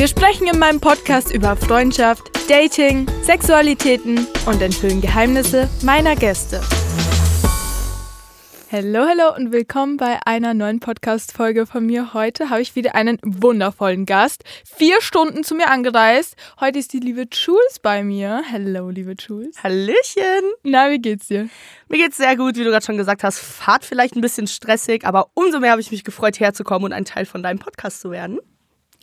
Wir 0.00 0.08
sprechen 0.08 0.46
in 0.46 0.58
meinem 0.58 0.80
Podcast 0.80 1.30
über 1.30 1.56
Freundschaft, 1.56 2.22
Dating, 2.48 3.06
Sexualitäten 3.22 4.26
und 4.46 4.62
enthüllen 4.62 5.02
Geheimnisse 5.02 5.68
meiner 5.82 6.16
Gäste. 6.16 6.62
Hallo, 8.72 9.00
hallo 9.00 9.36
und 9.36 9.52
willkommen 9.52 9.98
bei 9.98 10.18
einer 10.24 10.54
neuen 10.54 10.80
Podcast-Folge 10.80 11.66
von 11.66 11.84
mir. 11.84 12.14
Heute 12.14 12.48
habe 12.48 12.62
ich 12.62 12.74
wieder 12.76 12.94
einen 12.94 13.18
wundervollen 13.22 14.06
Gast. 14.06 14.44
Vier 14.64 15.02
Stunden 15.02 15.44
zu 15.44 15.54
mir 15.54 15.68
angereist. 15.68 16.34
Heute 16.60 16.78
ist 16.78 16.94
die 16.94 17.00
liebe 17.00 17.26
Jules 17.30 17.78
bei 17.82 18.02
mir. 18.02 18.42
Hallo, 18.50 18.88
liebe 18.88 19.12
Jules. 19.18 19.62
Hallöchen. 19.62 20.50
Na, 20.62 20.90
wie 20.90 20.98
geht's 20.98 21.26
dir? 21.26 21.50
Mir 21.90 21.98
geht's 21.98 22.16
sehr 22.16 22.38
gut, 22.38 22.56
wie 22.56 22.64
du 22.64 22.70
gerade 22.70 22.86
schon 22.86 22.96
gesagt 22.96 23.22
hast. 23.22 23.38
Fahrt 23.38 23.84
vielleicht 23.84 24.16
ein 24.16 24.22
bisschen 24.22 24.46
stressig, 24.46 25.04
aber 25.04 25.28
umso 25.34 25.60
mehr 25.60 25.72
habe 25.72 25.82
ich 25.82 25.90
mich 25.90 26.04
gefreut, 26.04 26.40
herzukommen 26.40 26.86
und 26.86 26.94
ein 26.94 27.04
Teil 27.04 27.26
von 27.26 27.42
deinem 27.42 27.58
Podcast 27.58 28.00
zu 28.00 28.10
werden. 28.10 28.40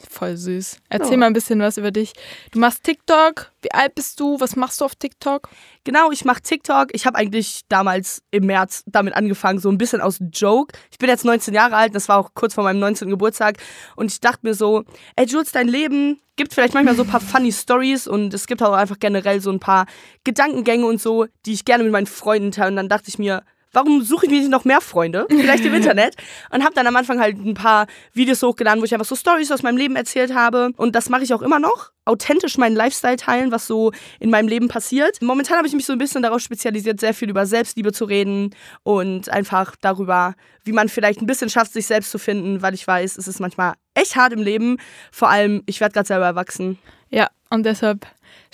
Voll 0.09 0.37
süß. 0.37 0.77
Erzähl 0.89 1.13
ja. 1.13 1.17
mal 1.17 1.25
ein 1.27 1.33
bisschen 1.33 1.59
was 1.59 1.77
über 1.77 1.91
dich. 1.91 2.13
Du 2.51 2.59
machst 2.59 2.83
TikTok. 2.83 3.51
Wie 3.61 3.71
alt 3.71 3.95
bist 3.95 4.19
du? 4.19 4.39
Was 4.39 4.55
machst 4.55 4.79
du 4.79 4.85
auf 4.85 4.95
TikTok? 4.95 5.49
Genau, 5.83 6.11
ich 6.11 6.23
mache 6.23 6.41
TikTok. 6.41 6.89
Ich 6.93 7.05
habe 7.05 7.17
eigentlich 7.17 7.61
damals 7.67 8.21
im 8.29 8.45
März 8.45 8.83
damit 8.85 9.15
angefangen, 9.15 9.59
so 9.59 9.69
ein 9.69 9.77
bisschen 9.77 10.01
aus 10.01 10.19
Joke. 10.31 10.77
Ich 10.91 10.99
bin 10.99 11.09
jetzt 11.09 11.25
19 11.25 11.53
Jahre 11.53 11.75
alt, 11.75 11.95
das 11.95 12.09
war 12.09 12.19
auch 12.19 12.31
kurz 12.35 12.53
vor 12.53 12.63
meinem 12.63 12.79
19. 12.79 13.09
Geburtstag. 13.09 13.57
Und 13.95 14.11
ich 14.11 14.19
dachte 14.19 14.39
mir 14.43 14.53
so, 14.53 14.83
ey 15.15 15.25
Jules, 15.25 15.51
dein 15.51 15.67
Leben 15.67 16.21
gibt 16.35 16.53
vielleicht 16.53 16.75
manchmal 16.75 16.95
so 16.95 17.03
ein 17.03 17.09
paar 17.09 17.19
funny 17.19 17.51
Stories 17.51 18.07
und 18.07 18.33
es 18.33 18.45
gibt 18.45 18.61
auch 18.61 18.73
einfach 18.73 18.99
generell 18.99 19.41
so 19.41 19.51
ein 19.51 19.59
paar 19.59 19.87
Gedankengänge 20.23 20.85
und 20.85 21.01
so, 21.01 21.25
die 21.45 21.53
ich 21.53 21.65
gerne 21.65 21.83
mit 21.83 21.91
meinen 21.91 22.05
Freunden 22.05 22.51
teile. 22.51 22.69
Und 22.69 22.75
dann 22.75 22.89
dachte 22.89 23.09
ich 23.09 23.17
mir, 23.17 23.43
warum 23.77 24.01
suche 24.01 24.25
ich 24.25 24.31
mir 24.31 24.39
nicht 24.39 24.49
noch 24.49 24.65
mehr 24.65 24.81
Freunde? 24.81 25.27
Vielleicht 25.29 25.63
im 25.63 25.73
Internet. 25.81 26.15
Und 26.49 26.63
habe 26.63 26.73
dann 26.73 26.87
am 26.87 26.95
Anfang 26.95 27.19
halt 27.19 27.37
ein 27.37 27.53
paar 27.53 27.85
Videos 28.11 28.41
hochgeladen, 28.41 28.81
wo 28.81 28.85
ich 28.85 28.93
einfach 28.93 29.05
so 29.05 29.15
Stories 29.15 29.51
aus 29.51 29.61
meinem 29.61 29.77
Leben 29.77 29.95
erzählt 29.95 30.33
habe. 30.33 30.71
Und 30.77 30.95
das 30.95 31.09
mache 31.09 31.23
ich 31.23 31.31
auch 31.31 31.43
immer 31.43 31.59
noch. 31.59 31.91
Authentisch 32.05 32.57
meinen 32.57 32.75
Lifestyle 32.75 33.17
teilen, 33.17 33.51
was 33.51 33.67
so 33.67 33.91
in 34.19 34.31
meinem 34.31 34.47
Leben 34.47 34.67
passiert. 34.67 35.21
Momentan 35.21 35.57
habe 35.57 35.67
ich 35.67 35.73
mich 35.75 35.85
so 35.85 35.93
ein 35.93 35.99
bisschen 35.99 36.23
darauf 36.23 36.41
spezialisiert, 36.41 36.99
sehr 36.99 37.13
viel 37.13 37.29
über 37.29 37.45
Selbstliebe 37.45 37.91
zu 37.91 38.05
reden 38.05 38.55
und 38.81 39.29
einfach 39.29 39.75
darüber, 39.79 40.33
wie 40.63 40.71
man 40.71 40.89
vielleicht 40.89 41.21
ein 41.21 41.27
bisschen 41.27 41.51
schafft, 41.51 41.73
sich 41.73 41.85
selbst 41.85 42.09
zu 42.09 42.17
finden, 42.17 42.63
weil 42.63 42.73
ich 42.73 42.87
weiß, 42.87 43.17
es 43.17 43.27
ist 43.27 43.39
manchmal 43.39 43.73
echt 43.93 44.15
hart 44.15 44.33
im 44.33 44.41
Leben. 44.41 44.77
Vor 45.11 45.29
allem, 45.29 45.61
ich 45.67 45.81
werde 45.81 45.93
gerade 45.93 46.07
selber 46.07 46.25
erwachsen. 46.25 46.79
Ja, 47.09 47.27
und 47.51 47.63
deshalb 47.63 48.07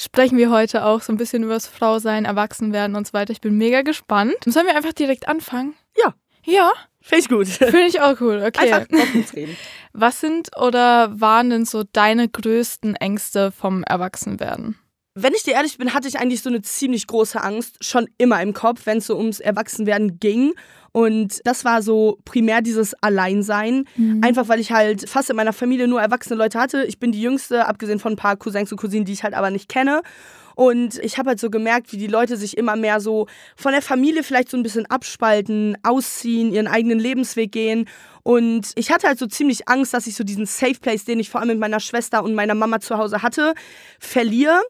sprechen 0.04 0.38
wir 0.38 0.52
heute 0.52 0.86
auch 0.86 1.02
so 1.02 1.12
ein 1.14 1.18
bisschen 1.18 1.44
über 1.44 1.54
das 1.54 1.68
Frausein, 1.68 2.26
Erwachsenwerden 2.26 2.96
und 2.96 3.08
so 3.08 3.14
weiter. 3.14 3.32
Ich 3.32 3.42
bin 3.42 3.58
mega 3.58 3.82
gespannt. 3.82 4.36
Sollen 4.46 4.68
wir 4.68 4.76
einfach 4.76 4.94
direkt 4.94 5.28
anfangen? 5.28 5.74
Ja. 5.98 6.14
Ja. 6.46 6.72
Finde 7.02 7.20
ich 7.20 7.30
gut. 7.30 7.48
Finde 7.72 7.86
ich 7.88 8.02
auch 8.02 8.20
cool. 8.22 8.44
Okay. 8.46 8.72
Einfach 8.72 9.36
reden. 9.36 9.58
Was 9.92 10.20
sind 10.20 10.56
oder 10.58 11.20
waren 11.20 11.50
denn 11.50 11.66
so 11.66 11.84
deine 11.84 12.30
größten 12.30 12.96
Ängste 12.96 13.52
vom 13.52 13.84
Erwachsenwerden? 13.84 14.78
Wenn 15.16 15.34
ich 15.34 15.44
dir 15.44 15.54
ehrlich 15.54 15.78
bin, 15.78 15.94
hatte 15.94 16.08
ich 16.08 16.20
eigentlich 16.20 16.42
so 16.42 16.50
eine 16.50 16.62
ziemlich 16.64 17.06
große 17.06 17.42
Angst 17.42 17.84
schon 17.84 18.08
immer 18.18 18.42
im 18.42 18.54
Kopf, 18.54 18.86
wenn 18.86 18.98
es 18.98 19.06
so 19.08 19.18
ums 19.18 19.40
Erwachsenwerden 19.40 20.20
ging. 20.20 20.54
Und 20.92 21.42
das 21.44 21.66
war 21.66 21.84
so 21.84 22.20
primär 22.26 22.62
dieses 22.62 22.96
Alleinsein. 22.96 23.86
Mhm. 23.96 24.24
Einfach 24.24 24.48
weil 24.48 24.60
ich 24.60 24.72
halt 24.72 25.08
fast 25.08 25.30
in 25.30 25.36
meiner 25.36 25.54
Familie 25.54 25.88
nur 25.88 26.02
erwachsene 26.02 26.36
Leute 26.36 26.60
hatte. 26.60 26.86
Ich 26.86 27.00
bin 27.00 27.12
die 27.12 27.22
Jüngste, 27.22 27.68
abgesehen 27.68 28.00
von 28.00 28.14
ein 28.14 28.18
paar 28.18 28.38
Cousins 28.38 28.72
und 28.72 28.80
Cousinen, 28.80 29.06
die 29.06 29.14
ich 29.14 29.24
halt 29.24 29.36
aber 29.36 29.52
nicht 29.52 29.70
kenne. 29.70 30.02
Und 30.56 31.00
ich 31.00 31.18
habe 31.18 31.30
halt 31.30 31.40
so 31.40 31.50
gemerkt, 31.50 31.92
wie 31.92 31.98
die 31.98 32.08
Leute 32.08 32.38
sich 32.38 32.58
immer 32.58 32.76
mehr 32.76 33.00
so 33.00 33.28
von 33.56 33.72
der 33.72 33.82
Familie 33.82 34.24
vielleicht 34.24 34.50
so 34.50 34.58
ein 34.58 34.64
bisschen 34.64 34.86
abspalten, 34.86 35.78
ausziehen, 35.84 36.54
ihren 36.54 36.68
eigenen 36.68 37.00
Lebensweg 37.00 37.52
gehen. 37.52 37.88
Und 38.24 38.72
ich 38.76 38.92
hatte 38.92 39.08
halt 39.08 39.20
so 39.20 39.28
ziemlich 39.28 39.68
Angst, 39.68 39.94
dass 39.94 40.08
ich 40.08 40.16
so 40.16 40.24
diesen 40.24 40.46
Safe 40.46 40.80
Place, 40.80 41.04
den 41.06 41.20
ich 41.20 41.30
vor 41.30 41.42
allem 41.42 41.50
mit 41.50 41.60
meiner 41.60 41.80
Schwester 41.82 42.24
und 42.24 42.36
meiner 42.36 42.56
Mama 42.56 42.80
zu 42.80 42.98
Hause 42.98 43.22
hatte, 43.22 43.54
verliere. 44.00 44.62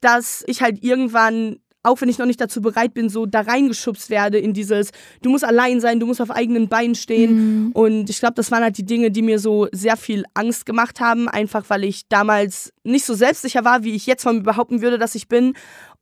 Dass 0.00 0.42
ich 0.46 0.62
halt 0.62 0.82
irgendwann 0.82 1.58
auch 1.82 2.00
wenn 2.00 2.08
ich 2.08 2.18
noch 2.18 2.26
nicht 2.26 2.40
dazu 2.40 2.60
bereit 2.60 2.94
bin, 2.94 3.08
so 3.08 3.26
da 3.26 3.40
reingeschubst 3.40 4.08
werde 4.08 4.38
in 4.38 4.52
dieses, 4.52 4.90
du 5.22 5.30
musst 5.30 5.44
allein 5.44 5.80
sein, 5.80 5.98
du 5.98 6.06
musst 6.06 6.20
auf 6.20 6.30
eigenen 6.30 6.68
Beinen 6.68 6.94
stehen. 6.94 7.66
Mhm. 7.66 7.72
Und 7.72 8.10
ich 8.10 8.20
glaube, 8.20 8.34
das 8.34 8.50
waren 8.50 8.62
halt 8.62 8.78
die 8.78 8.86
Dinge, 8.86 9.10
die 9.10 9.22
mir 9.22 9.38
so 9.38 9.68
sehr 9.72 9.96
viel 9.96 10.24
Angst 10.34 10.64
gemacht 10.64 11.00
haben, 11.00 11.28
einfach 11.28 11.64
weil 11.68 11.84
ich 11.84 12.08
damals 12.08 12.72
nicht 12.84 13.04
so 13.04 13.14
selbstsicher 13.14 13.64
war, 13.64 13.82
wie 13.82 13.94
ich 13.94 14.06
jetzt 14.06 14.22
von 14.22 14.36
mir 14.36 14.42
behaupten 14.42 14.80
würde, 14.80 14.98
dass 14.98 15.14
ich 15.14 15.28
bin. 15.28 15.54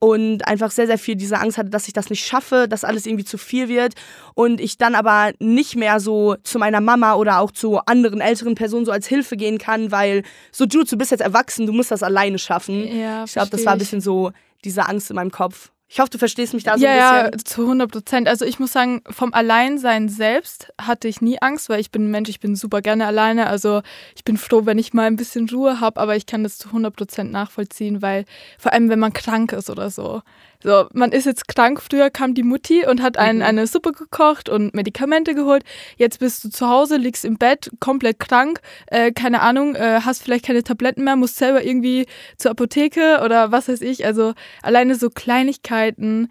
Und 0.02 0.48
einfach 0.48 0.70
sehr, 0.70 0.86
sehr 0.86 0.96
viel 0.96 1.14
diese 1.14 1.38
Angst 1.38 1.58
hatte, 1.58 1.68
dass 1.68 1.86
ich 1.86 1.92
das 1.92 2.08
nicht 2.08 2.26
schaffe, 2.26 2.66
dass 2.68 2.84
alles 2.84 3.04
irgendwie 3.04 3.26
zu 3.26 3.36
viel 3.36 3.68
wird. 3.68 3.92
Und 4.34 4.58
ich 4.58 4.78
dann 4.78 4.94
aber 4.94 5.32
nicht 5.40 5.76
mehr 5.76 6.00
so 6.00 6.36
zu 6.42 6.58
meiner 6.58 6.80
Mama 6.80 7.16
oder 7.16 7.38
auch 7.38 7.50
zu 7.50 7.80
anderen 7.80 8.22
älteren 8.22 8.54
Personen 8.54 8.86
so 8.86 8.92
als 8.92 9.06
Hilfe 9.06 9.36
gehen 9.36 9.58
kann, 9.58 9.92
weil 9.92 10.22
so, 10.52 10.64
Jude, 10.64 10.88
du 10.88 10.96
bist 10.96 11.10
jetzt 11.10 11.20
erwachsen, 11.20 11.66
du 11.66 11.74
musst 11.74 11.90
das 11.90 12.02
alleine 12.02 12.38
schaffen. 12.38 12.82
Ja, 12.98 13.24
ich 13.24 13.32
glaube, 13.32 13.50
das 13.50 13.66
war 13.66 13.74
ein 13.74 13.78
bisschen 13.78 14.00
so 14.00 14.32
diese 14.64 14.88
Angst 14.88 15.10
in 15.10 15.16
meinem 15.16 15.30
Kopf. 15.30 15.70
Ich 15.92 15.98
hoffe, 15.98 16.10
du 16.10 16.18
verstehst 16.18 16.54
mich 16.54 16.62
da 16.62 16.78
so 16.78 16.84
ja, 16.84 16.92
ein 16.92 17.30
bisschen. 17.32 17.38
Ja, 17.40 17.44
zu 17.44 17.62
100 17.62 17.90
Prozent. 17.90 18.28
Also 18.28 18.44
ich 18.44 18.60
muss 18.60 18.70
sagen, 18.70 19.02
vom 19.10 19.34
Alleinsein 19.34 20.08
selbst 20.08 20.72
hatte 20.80 21.08
ich 21.08 21.20
nie 21.20 21.42
Angst, 21.42 21.68
weil 21.68 21.80
ich 21.80 21.90
bin 21.90 22.04
ein 22.04 22.10
Mensch, 22.12 22.28
ich 22.28 22.38
bin 22.38 22.54
super 22.54 22.80
gerne 22.80 23.06
alleine. 23.06 23.48
Also 23.48 23.82
ich 24.14 24.22
bin 24.22 24.36
froh, 24.36 24.66
wenn 24.66 24.78
ich 24.78 24.94
mal 24.94 25.08
ein 25.08 25.16
bisschen 25.16 25.48
Ruhe 25.48 25.80
habe, 25.80 25.98
aber 26.00 26.14
ich 26.14 26.26
kann 26.26 26.44
das 26.44 26.58
zu 26.58 26.68
100 26.68 26.94
Prozent 26.94 27.32
nachvollziehen, 27.32 28.02
weil 28.02 28.24
vor 28.56 28.72
allem, 28.72 28.88
wenn 28.88 29.00
man 29.00 29.12
krank 29.12 29.50
ist 29.50 29.68
oder 29.68 29.90
so. 29.90 30.22
So, 30.62 30.86
man 30.92 31.12
ist 31.12 31.24
jetzt 31.24 31.48
krank. 31.48 31.80
Früher 31.80 32.10
kam 32.10 32.34
die 32.34 32.42
Mutti 32.42 32.86
und 32.86 33.00
hat 33.00 33.16
einen 33.16 33.38
mhm. 33.38 33.44
eine 33.44 33.66
Suppe 33.66 33.92
gekocht 33.92 34.48
und 34.48 34.74
Medikamente 34.74 35.34
geholt. 35.34 35.64
Jetzt 35.96 36.20
bist 36.20 36.44
du 36.44 36.50
zu 36.50 36.68
Hause, 36.68 36.96
liegst 36.96 37.24
im 37.24 37.38
Bett, 37.38 37.70
komplett 37.80 38.18
krank, 38.18 38.60
äh, 38.86 39.12
keine 39.12 39.40
Ahnung, 39.40 39.74
äh, 39.74 40.00
hast 40.04 40.22
vielleicht 40.22 40.44
keine 40.44 40.62
Tabletten 40.62 41.04
mehr, 41.04 41.16
musst 41.16 41.36
selber 41.36 41.64
irgendwie 41.64 42.06
zur 42.36 42.50
Apotheke 42.50 43.20
oder 43.24 43.52
was 43.52 43.68
weiß 43.68 43.80
ich. 43.80 44.04
Also 44.04 44.34
alleine 44.62 44.96
so 44.96 45.08
Kleinigkeiten, 45.08 46.28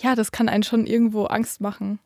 ja, 0.00 0.14
das 0.14 0.32
kann 0.32 0.48
einen 0.48 0.64
schon 0.64 0.86
irgendwo 0.86 1.26
Angst 1.26 1.60
machen. 1.60 2.00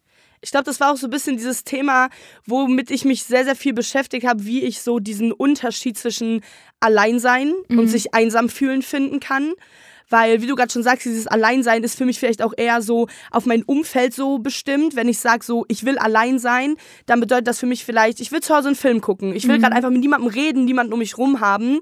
Ich 0.45 0.51
glaube, 0.51 0.65
das 0.65 0.81
war 0.81 0.93
auch 0.93 0.97
so 0.97 1.07
ein 1.07 1.11
bisschen 1.11 1.37
dieses 1.37 1.63
Thema, 1.63 2.11
womit 2.47 2.91
ich 2.91 3.05
mich 3.05 3.23
sehr, 3.23 3.45
sehr 3.45 3.55
viel 3.55 3.73
beschäftigt 3.73 4.27
habe, 4.27 4.45
wie 4.45 4.65
ich 4.65 4.83
so 4.83 4.99
diesen 4.99 5.31
Unterschied 5.31 5.97
zwischen 5.97 6.43
Alleinsein 6.81 7.55
mhm. 7.69 7.79
und 7.79 7.89
sich 7.89 8.13
einsam 8.13 8.49
fühlen 8.49 8.83
finden 8.83 9.21
kann. 9.21 9.53
Weil, 10.13 10.43
wie 10.43 10.47
du 10.47 10.55
gerade 10.55 10.71
schon 10.71 10.83
sagst, 10.83 11.07
dieses 11.07 11.27
Alleinsein 11.27 11.83
ist 11.83 11.97
für 11.97 12.05
mich 12.05 12.19
vielleicht 12.19 12.43
auch 12.43 12.53
eher 12.55 12.83
so 12.83 13.09
auf 13.31 13.47
mein 13.47 13.63
Umfeld 13.63 14.13
so 14.13 14.39
bestimmt. 14.39 14.95
Wenn 14.95 15.09
ich 15.09 15.19
sage, 15.19 15.43
so, 15.43 15.65
ich 15.69 15.87
will 15.87 15.97
allein 15.97 16.39
sein, 16.39 16.77
dann 17.07 17.19
bedeutet 17.19 17.47
das 17.47 17.59
für 17.59 17.65
mich 17.65 17.87
vielleicht, 17.87 18.21
ich 18.21 18.31
will 18.31 18.41
zu 18.41 18.55
Hause 18.55 18.69
einen 18.69 18.77
Film 18.77 19.01
gucken. 19.01 19.35
Ich 19.35 19.49
will 19.49 19.57
mhm. 19.57 19.63
gerade 19.63 19.75
einfach 19.75 19.89
mit 19.89 20.01
niemandem 20.01 20.29
reden, 20.29 20.67
niemanden 20.67 20.93
um 20.93 20.99
mich 20.99 21.17
rum 21.17 21.41
haben. 21.41 21.81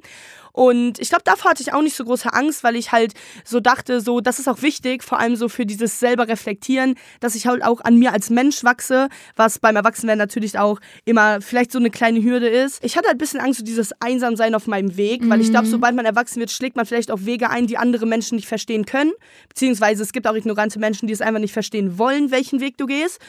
Und 0.52 0.98
ich 0.98 1.08
glaube, 1.08 1.24
davor 1.24 1.50
hatte 1.50 1.62
ich 1.62 1.72
auch 1.72 1.82
nicht 1.82 1.96
so 1.96 2.04
große 2.04 2.32
Angst, 2.32 2.64
weil 2.64 2.76
ich 2.76 2.92
halt 2.92 3.14
so 3.44 3.60
dachte, 3.60 4.00
so, 4.00 4.20
das 4.20 4.38
ist 4.38 4.48
auch 4.48 4.62
wichtig, 4.62 5.02
vor 5.02 5.18
allem 5.18 5.36
so 5.36 5.48
für 5.48 5.66
dieses 5.66 6.00
selber 6.00 6.28
reflektieren, 6.28 6.96
dass 7.20 7.34
ich 7.34 7.46
halt 7.46 7.64
auch 7.64 7.80
an 7.80 7.96
mir 7.96 8.12
als 8.12 8.30
Mensch 8.30 8.64
wachse, 8.64 9.08
was 9.36 9.58
beim 9.58 9.76
Erwachsenwerden 9.76 10.18
natürlich 10.18 10.58
auch 10.58 10.80
immer 11.04 11.40
vielleicht 11.40 11.72
so 11.72 11.78
eine 11.78 11.90
kleine 11.90 12.22
Hürde 12.22 12.48
ist. 12.48 12.82
Ich 12.84 12.96
hatte 12.96 13.08
halt 13.08 13.16
ein 13.16 13.18
bisschen 13.18 13.40
Angst, 13.40 13.58
so 13.60 13.64
dieses 13.64 13.92
Einsamsein 14.00 14.54
auf 14.54 14.66
meinem 14.66 14.96
Weg, 14.96 15.28
weil 15.28 15.40
ich 15.40 15.50
glaube, 15.50 15.66
mhm. 15.66 15.70
sobald 15.70 15.94
man 15.94 16.04
erwachsen 16.04 16.40
wird, 16.40 16.50
schlägt 16.50 16.76
man 16.76 16.86
vielleicht 16.86 17.10
auf 17.10 17.24
Wege 17.24 17.50
ein, 17.50 17.66
die 17.66 17.78
andere 17.78 18.06
Menschen 18.06 18.36
nicht 18.36 18.48
verstehen 18.48 18.86
können. 18.86 19.12
Beziehungsweise 19.48 20.02
es 20.02 20.12
gibt 20.12 20.26
auch 20.26 20.34
ignorante 20.34 20.78
Menschen, 20.78 21.06
die 21.06 21.12
es 21.12 21.20
einfach 21.20 21.40
nicht 21.40 21.52
verstehen 21.52 21.98
wollen, 21.98 22.30
welchen 22.30 22.60
Weg 22.60 22.78
du 22.78 22.86
gehst. 22.86 23.20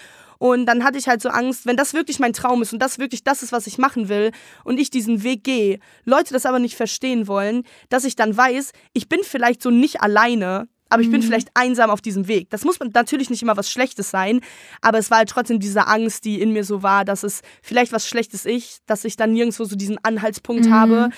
Und 0.42 0.66
dann 0.66 0.84
hatte 0.84 0.98
ich 0.98 1.08
halt 1.08 1.22
so 1.22 1.30
Angst, 1.30 1.68
wenn 1.68 1.78
das 1.78 1.94
wirklich 1.94 2.18
mein 2.18 2.34
Traum 2.34 2.64
ist 2.64 2.74
und 2.74 2.80
das 2.80 2.98
wirklich 2.98 3.24
das 3.24 3.44
ist, 3.44 3.52
was 3.52 3.68
ich 3.68 3.78
machen 3.78 4.10
will 4.10 4.32
und 4.64 4.80
ich 4.80 4.90
diesen 4.90 5.22
Weg 5.22 5.44
gehe, 5.44 5.78
Leute 6.04 6.34
das 6.34 6.48
aber 6.48 6.58
nicht 6.58 6.76
verstehen 6.76 7.28
wollen, 7.28 7.62
dass 7.90 8.06
ich 8.06 8.16
dann 8.16 8.36
weiß, 8.36 8.72
ich 8.94 9.08
bin 9.08 9.20
vielleicht 9.22 9.62
so 9.62 9.70
nicht 9.70 10.02
alleine, 10.02 10.68
aber 10.90 11.04
ich 11.04 11.12
bin 11.12 11.22
mhm. 11.22 11.26
vielleicht 11.26 11.50
einsam 11.54 11.92
auf 11.92 12.02
diesem 12.02 12.28
Weg. 12.28 12.50
Das 12.50 12.66
muss 12.66 12.80
natürlich 12.80 13.30
nicht 13.30 13.44
immer 13.44 13.56
was 13.56 13.70
Schlechtes 13.70 14.10
sein, 14.10 14.42
aber 14.82 14.98
es 14.98 15.12
war 15.12 15.20
halt 15.20 15.30
trotzdem 15.30 15.60
diese 15.60 15.86
Angst, 15.86 16.26
die 16.26 16.42
in 16.42 16.54
mir 16.54 16.64
so 16.64 16.82
war, 16.82 17.06
dass 17.06 17.22
es 17.22 17.42
vielleicht 17.62 17.92
was 17.92 18.08
Schlechtes 18.08 18.48
ist, 18.48 18.82
dass 18.88 19.06
ich 19.06 19.18
dann 19.18 19.34
nirgendwo 19.34 19.66
so 19.66 19.76
diesen 19.76 20.04
Anhaltspunkt 20.04 20.66
mhm. 20.66 20.74
habe, 20.74 21.10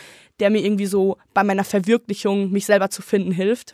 der 0.42 0.50
mir 0.50 0.66
irgendwie 0.66 0.86
so 0.86 1.18
bei 1.34 1.46
meiner 1.46 1.64
Verwirklichung, 1.64 2.52
mich 2.52 2.66
selber 2.66 2.90
zu 2.90 3.02
finden, 3.02 3.32
hilft. 3.32 3.74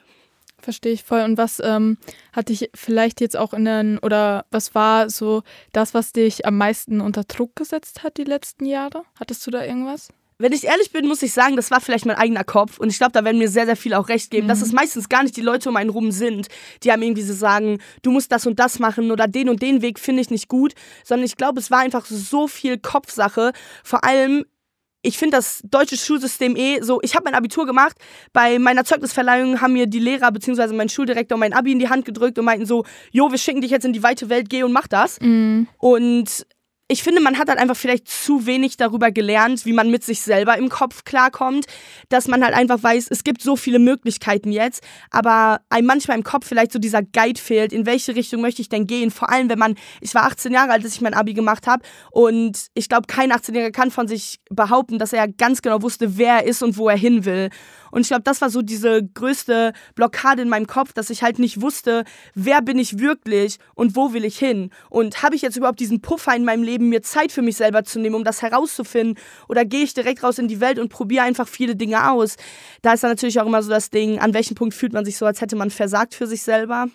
Verstehe 0.61 0.93
ich 0.93 1.03
voll. 1.03 1.21
Und 1.21 1.37
was 1.37 1.61
ähm, 1.63 1.97
hat 2.33 2.49
dich 2.49 2.69
vielleicht 2.75 3.21
jetzt 3.21 3.37
auch 3.37 3.53
in 3.53 3.65
den, 3.65 3.97
oder 3.99 4.45
was 4.51 4.75
war 4.75 5.09
so 5.09 5.43
das, 5.71 5.93
was 5.93 6.11
dich 6.11 6.45
am 6.45 6.57
meisten 6.57 7.01
unter 7.01 7.23
Druck 7.23 7.55
gesetzt 7.55 8.03
hat 8.03 8.17
die 8.17 8.23
letzten 8.23 8.65
Jahre? 8.65 9.03
Hattest 9.19 9.45
du 9.47 9.51
da 9.51 9.63
irgendwas? 9.63 10.09
wenn 10.41 10.53
ich 10.53 10.63
ehrlich 10.63 10.91
bin, 10.91 11.05
muss 11.05 11.21
ich 11.21 11.33
sagen, 11.33 11.57
das 11.57 11.69
war 11.69 11.81
vielleicht 11.81 12.05
mein 12.05 12.15
eigener 12.15 12.45
Kopf. 12.45 12.79
Und 12.79 12.89
ich 12.89 12.97
glaube, 12.97 13.11
da 13.11 13.25
werden 13.25 13.37
mir 13.37 13.49
sehr, 13.49 13.65
sehr 13.65 13.75
viele 13.75 13.99
auch 13.99 14.07
recht 14.07 14.31
geben, 14.31 14.47
mhm. 14.47 14.49
dass 14.49 14.61
es 14.61 14.71
meistens 14.71 15.09
gar 15.09 15.21
nicht 15.21 15.35
die 15.35 15.41
Leute 15.41 15.67
um 15.67 15.75
einen 15.75 15.89
rum 15.89 16.11
sind, 16.11 16.47
die 16.81 16.91
einem 16.91 17.03
irgendwie 17.03 17.23
so 17.23 17.33
sagen, 17.33 17.79
du 18.03 18.11
musst 18.11 18.31
das 18.31 18.47
und 18.47 18.57
das 18.57 18.79
machen 18.79 19.11
oder 19.11 19.27
den 19.27 19.49
und 19.49 19.61
den 19.61 19.81
Weg 19.81 19.99
finde 19.99 20.21
ich 20.21 20.29
nicht 20.29 20.47
gut. 20.47 20.73
Sondern 21.03 21.25
ich 21.25 21.35
glaube, 21.35 21.59
es 21.59 21.69
war 21.69 21.79
einfach 21.79 22.05
so 22.05 22.47
viel 22.47 22.77
Kopfsache. 22.77 23.51
Vor 23.83 24.05
allem 24.05 24.45
ich 25.01 25.17
finde 25.17 25.37
das 25.37 25.61
deutsche 25.63 25.97
Schulsystem 25.97 26.55
eh 26.55 26.81
so, 26.81 26.99
ich 27.01 27.15
habe 27.15 27.25
mein 27.25 27.35
Abitur 27.35 27.65
gemacht, 27.65 27.97
bei 28.33 28.59
meiner 28.59 28.83
Zeugnisverleihung 28.83 29.61
haben 29.61 29.73
mir 29.73 29.87
die 29.87 29.99
Lehrer 29.99 30.31
bzw. 30.31 30.73
mein 30.73 30.89
Schuldirektor 30.89 31.37
mein 31.37 31.53
Abi 31.53 31.71
in 31.71 31.79
die 31.79 31.89
Hand 31.89 32.05
gedrückt 32.05 32.37
und 32.37 32.45
meinten 32.45 32.65
so, 32.65 32.85
jo, 33.11 33.31
wir 33.31 33.37
schicken 33.37 33.61
dich 33.61 33.71
jetzt 33.71 33.85
in 33.85 33.93
die 33.93 34.03
weite 34.03 34.29
Welt, 34.29 34.49
geh 34.49 34.63
und 34.63 34.73
mach 34.73 34.87
das. 34.87 35.19
Mhm. 35.21 35.67
Und 35.77 36.45
ich 36.91 37.03
finde, 37.03 37.21
man 37.21 37.37
hat 37.37 37.49
halt 37.49 37.59
einfach 37.59 37.77
vielleicht 37.77 38.07
zu 38.07 38.47
wenig 38.47 38.75
darüber 38.75 39.11
gelernt, 39.11 39.63
wie 39.65 39.73
man 39.73 39.91
mit 39.91 40.03
sich 40.03 40.21
selber 40.21 40.57
im 40.57 40.69
Kopf 40.69 41.03
klarkommt, 41.03 41.67
dass 42.09 42.27
man 42.27 42.43
halt 42.43 42.55
einfach 42.55 42.81
weiß, 42.81 43.09
es 43.11 43.23
gibt 43.23 43.43
so 43.43 43.55
viele 43.55 43.77
Möglichkeiten 43.77 44.51
jetzt, 44.51 44.83
aber 45.11 45.61
einem 45.69 45.85
manchmal 45.85 46.17
im 46.17 46.23
Kopf 46.23 46.47
vielleicht 46.47 46.71
so 46.71 46.79
dieser 46.79 47.03
Guide 47.03 47.39
fehlt, 47.39 47.73
in 47.73 47.85
welche 47.85 48.15
Richtung 48.15 48.41
möchte 48.41 48.63
ich 48.63 48.69
denn 48.69 48.87
gehen? 48.87 49.11
Vor 49.11 49.29
allem, 49.29 49.49
wenn 49.49 49.59
man, 49.59 49.75
ich 50.01 50.15
war 50.15 50.23
18 50.23 50.51
Jahre 50.51 50.71
alt, 50.71 50.83
als 50.83 50.95
ich 50.95 51.01
mein 51.01 51.13
Abi 51.13 51.35
gemacht 51.35 51.67
habe 51.67 51.83
und 52.09 52.65
ich 52.73 52.89
glaube, 52.89 53.05
kein 53.05 53.31
18-Jähriger 53.31 53.71
kann 53.71 53.91
von 53.91 54.07
sich 54.07 54.39
behaupten, 54.49 54.97
dass 54.97 55.13
er 55.13 55.27
ganz 55.27 55.61
genau 55.61 55.83
wusste, 55.83 56.17
wer 56.17 56.37
er 56.37 56.45
ist 56.45 56.63
und 56.63 56.77
wo 56.77 56.89
er 56.89 56.97
hin 56.97 57.23
will. 57.23 57.49
Und 57.91 58.01
ich 58.01 58.07
glaube, 58.09 58.23
das 58.23 58.41
war 58.41 58.49
so 58.49 58.61
diese 58.61 59.03
größte 59.03 59.73
Blockade 59.95 60.41
in 60.41 60.49
meinem 60.49 60.67
Kopf, 60.67 60.93
dass 60.93 61.09
ich 61.09 61.23
halt 61.23 61.39
nicht 61.39 61.61
wusste, 61.61 62.03
wer 62.35 62.61
bin 62.61 62.77
ich 62.79 62.99
wirklich 62.99 63.57
und 63.75 63.95
wo 63.95 64.13
will 64.13 64.25
ich 64.25 64.37
hin? 64.37 64.71
Und 64.89 65.23
habe 65.23 65.35
ich 65.35 65.41
jetzt 65.41 65.57
überhaupt 65.57 65.79
diesen 65.79 66.01
Puffer 66.01 66.35
in 66.35 66.45
meinem 66.45 66.63
Leben, 66.63 66.89
mir 66.89 67.01
Zeit 67.01 67.31
für 67.31 67.41
mich 67.41 67.57
selber 67.57 67.83
zu 67.83 67.99
nehmen, 67.99 68.15
um 68.15 68.23
das 68.23 68.41
herauszufinden? 68.41 69.17
Oder 69.47 69.65
gehe 69.65 69.83
ich 69.83 69.93
direkt 69.93 70.23
raus 70.23 70.39
in 70.39 70.47
die 70.47 70.59
Welt 70.59 70.79
und 70.79 70.89
probiere 70.89 71.23
einfach 71.23 71.47
viele 71.47 71.75
Dinge 71.75 72.11
aus? 72.11 72.35
Da 72.81 72.93
ist 72.93 73.03
dann 73.03 73.11
natürlich 73.11 73.39
auch 73.39 73.45
immer 73.45 73.63
so 73.63 73.69
das 73.69 73.89
Ding, 73.89 74.19
an 74.19 74.33
welchem 74.33 74.55
Punkt 74.55 74.73
fühlt 74.73 74.93
man 74.93 75.05
sich 75.05 75.17
so, 75.17 75.25
als 75.25 75.41
hätte 75.41 75.55
man 75.55 75.69
versagt 75.69 76.15
für 76.15 76.27
sich 76.27 76.41
selber? 76.41 76.87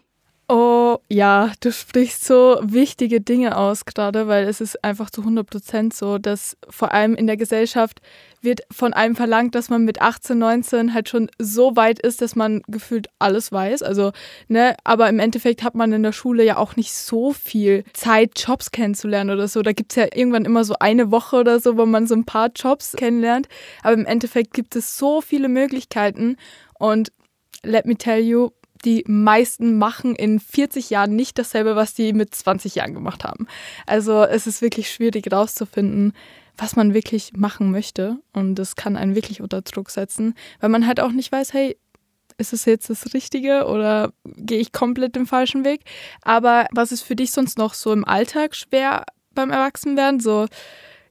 Oh 0.48 0.73
ja, 1.08 1.52
du 1.60 1.72
sprichst 1.72 2.24
so 2.24 2.58
wichtige 2.62 3.20
Dinge 3.20 3.56
aus 3.56 3.84
gerade, 3.84 4.28
weil 4.28 4.46
es 4.46 4.60
ist 4.60 4.82
einfach 4.84 5.10
zu 5.10 5.22
100 5.22 5.48
Prozent 5.48 5.94
so, 5.94 6.18
dass 6.18 6.56
vor 6.68 6.92
allem 6.92 7.14
in 7.14 7.26
der 7.26 7.36
Gesellschaft 7.36 8.00
wird 8.42 8.60
von 8.70 8.92
einem 8.92 9.16
verlangt, 9.16 9.54
dass 9.54 9.70
man 9.70 9.84
mit 9.84 10.00
18, 10.00 10.38
19 10.38 10.94
halt 10.94 11.08
schon 11.08 11.30
so 11.38 11.76
weit 11.76 11.98
ist, 11.98 12.20
dass 12.20 12.36
man 12.36 12.62
gefühlt 12.68 13.08
alles 13.18 13.50
weiß. 13.52 13.82
Also, 13.82 14.12
ne, 14.48 14.76
aber 14.84 15.08
im 15.08 15.18
Endeffekt 15.18 15.62
hat 15.62 15.74
man 15.74 15.92
in 15.92 16.02
der 16.02 16.12
Schule 16.12 16.44
ja 16.44 16.56
auch 16.56 16.76
nicht 16.76 16.92
so 16.92 17.32
viel 17.32 17.84
Zeit, 17.92 18.32
Jobs 18.36 18.70
kennenzulernen 18.70 19.30
oder 19.30 19.48
so. 19.48 19.62
Da 19.62 19.72
gibt 19.72 19.92
es 19.92 19.96
ja 19.96 20.06
irgendwann 20.14 20.44
immer 20.44 20.64
so 20.64 20.74
eine 20.78 21.10
Woche 21.10 21.36
oder 21.36 21.60
so, 21.60 21.76
wo 21.76 21.86
man 21.86 22.06
so 22.06 22.14
ein 22.14 22.24
paar 22.24 22.50
Jobs 22.54 22.92
kennenlernt. 22.96 23.48
Aber 23.82 23.94
im 23.94 24.06
Endeffekt 24.06 24.52
gibt 24.52 24.76
es 24.76 24.98
so 24.98 25.20
viele 25.20 25.48
Möglichkeiten 25.48 26.36
und 26.78 27.10
let 27.62 27.86
me 27.86 27.96
tell 27.96 28.20
you, 28.20 28.50
die 28.84 29.04
meisten 29.06 29.78
machen 29.78 30.14
in 30.14 30.40
40 30.40 30.90
Jahren 30.90 31.16
nicht 31.16 31.38
dasselbe, 31.38 31.76
was 31.76 31.94
die 31.94 32.12
mit 32.12 32.34
20 32.34 32.74
Jahren 32.74 32.94
gemacht 32.94 33.24
haben. 33.24 33.46
Also 33.86 34.22
es 34.22 34.46
ist 34.46 34.62
wirklich 34.62 34.90
schwierig 34.90 35.32
rauszufinden, 35.32 36.12
was 36.56 36.76
man 36.76 36.94
wirklich 36.94 37.32
machen 37.36 37.70
möchte. 37.70 38.18
Und 38.32 38.56
das 38.56 38.76
kann 38.76 38.96
einen 38.96 39.14
wirklich 39.14 39.40
unter 39.40 39.62
Druck 39.62 39.90
setzen, 39.90 40.34
weil 40.60 40.70
man 40.70 40.86
halt 40.86 41.00
auch 41.00 41.12
nicht 41.12 41.32
weiß, 41.32 41.52
hey, 41.52 41.76
ist 42.36 42.52
es 42.52 42.64
jetzt 42.64 42.90
das 42.90 43.14
Richtige 43.14 43.66
oder 43.66 44.12
gehe 44.24 44.58
ich 44.58 44.72
komplett 44.72 45.14
den 45.14 45.26
falschen 45.26 45.64
Weg? 45.64 45.82
Aber 46.22 46.66
was 46.72 46.92
ist 46.92 47.02
für 47.02 47.16
dich 47.16 47.30
sonst 47.30 47.58
noch 47.58 47.74
so 47.74 47.92
im 47.92 48.04
Alltag 48.04 48.56
schwer 48.56 49.04
beim 49.34 49.50
Erwachsenwerden? 49.50 50.20
So, 50.20 50.46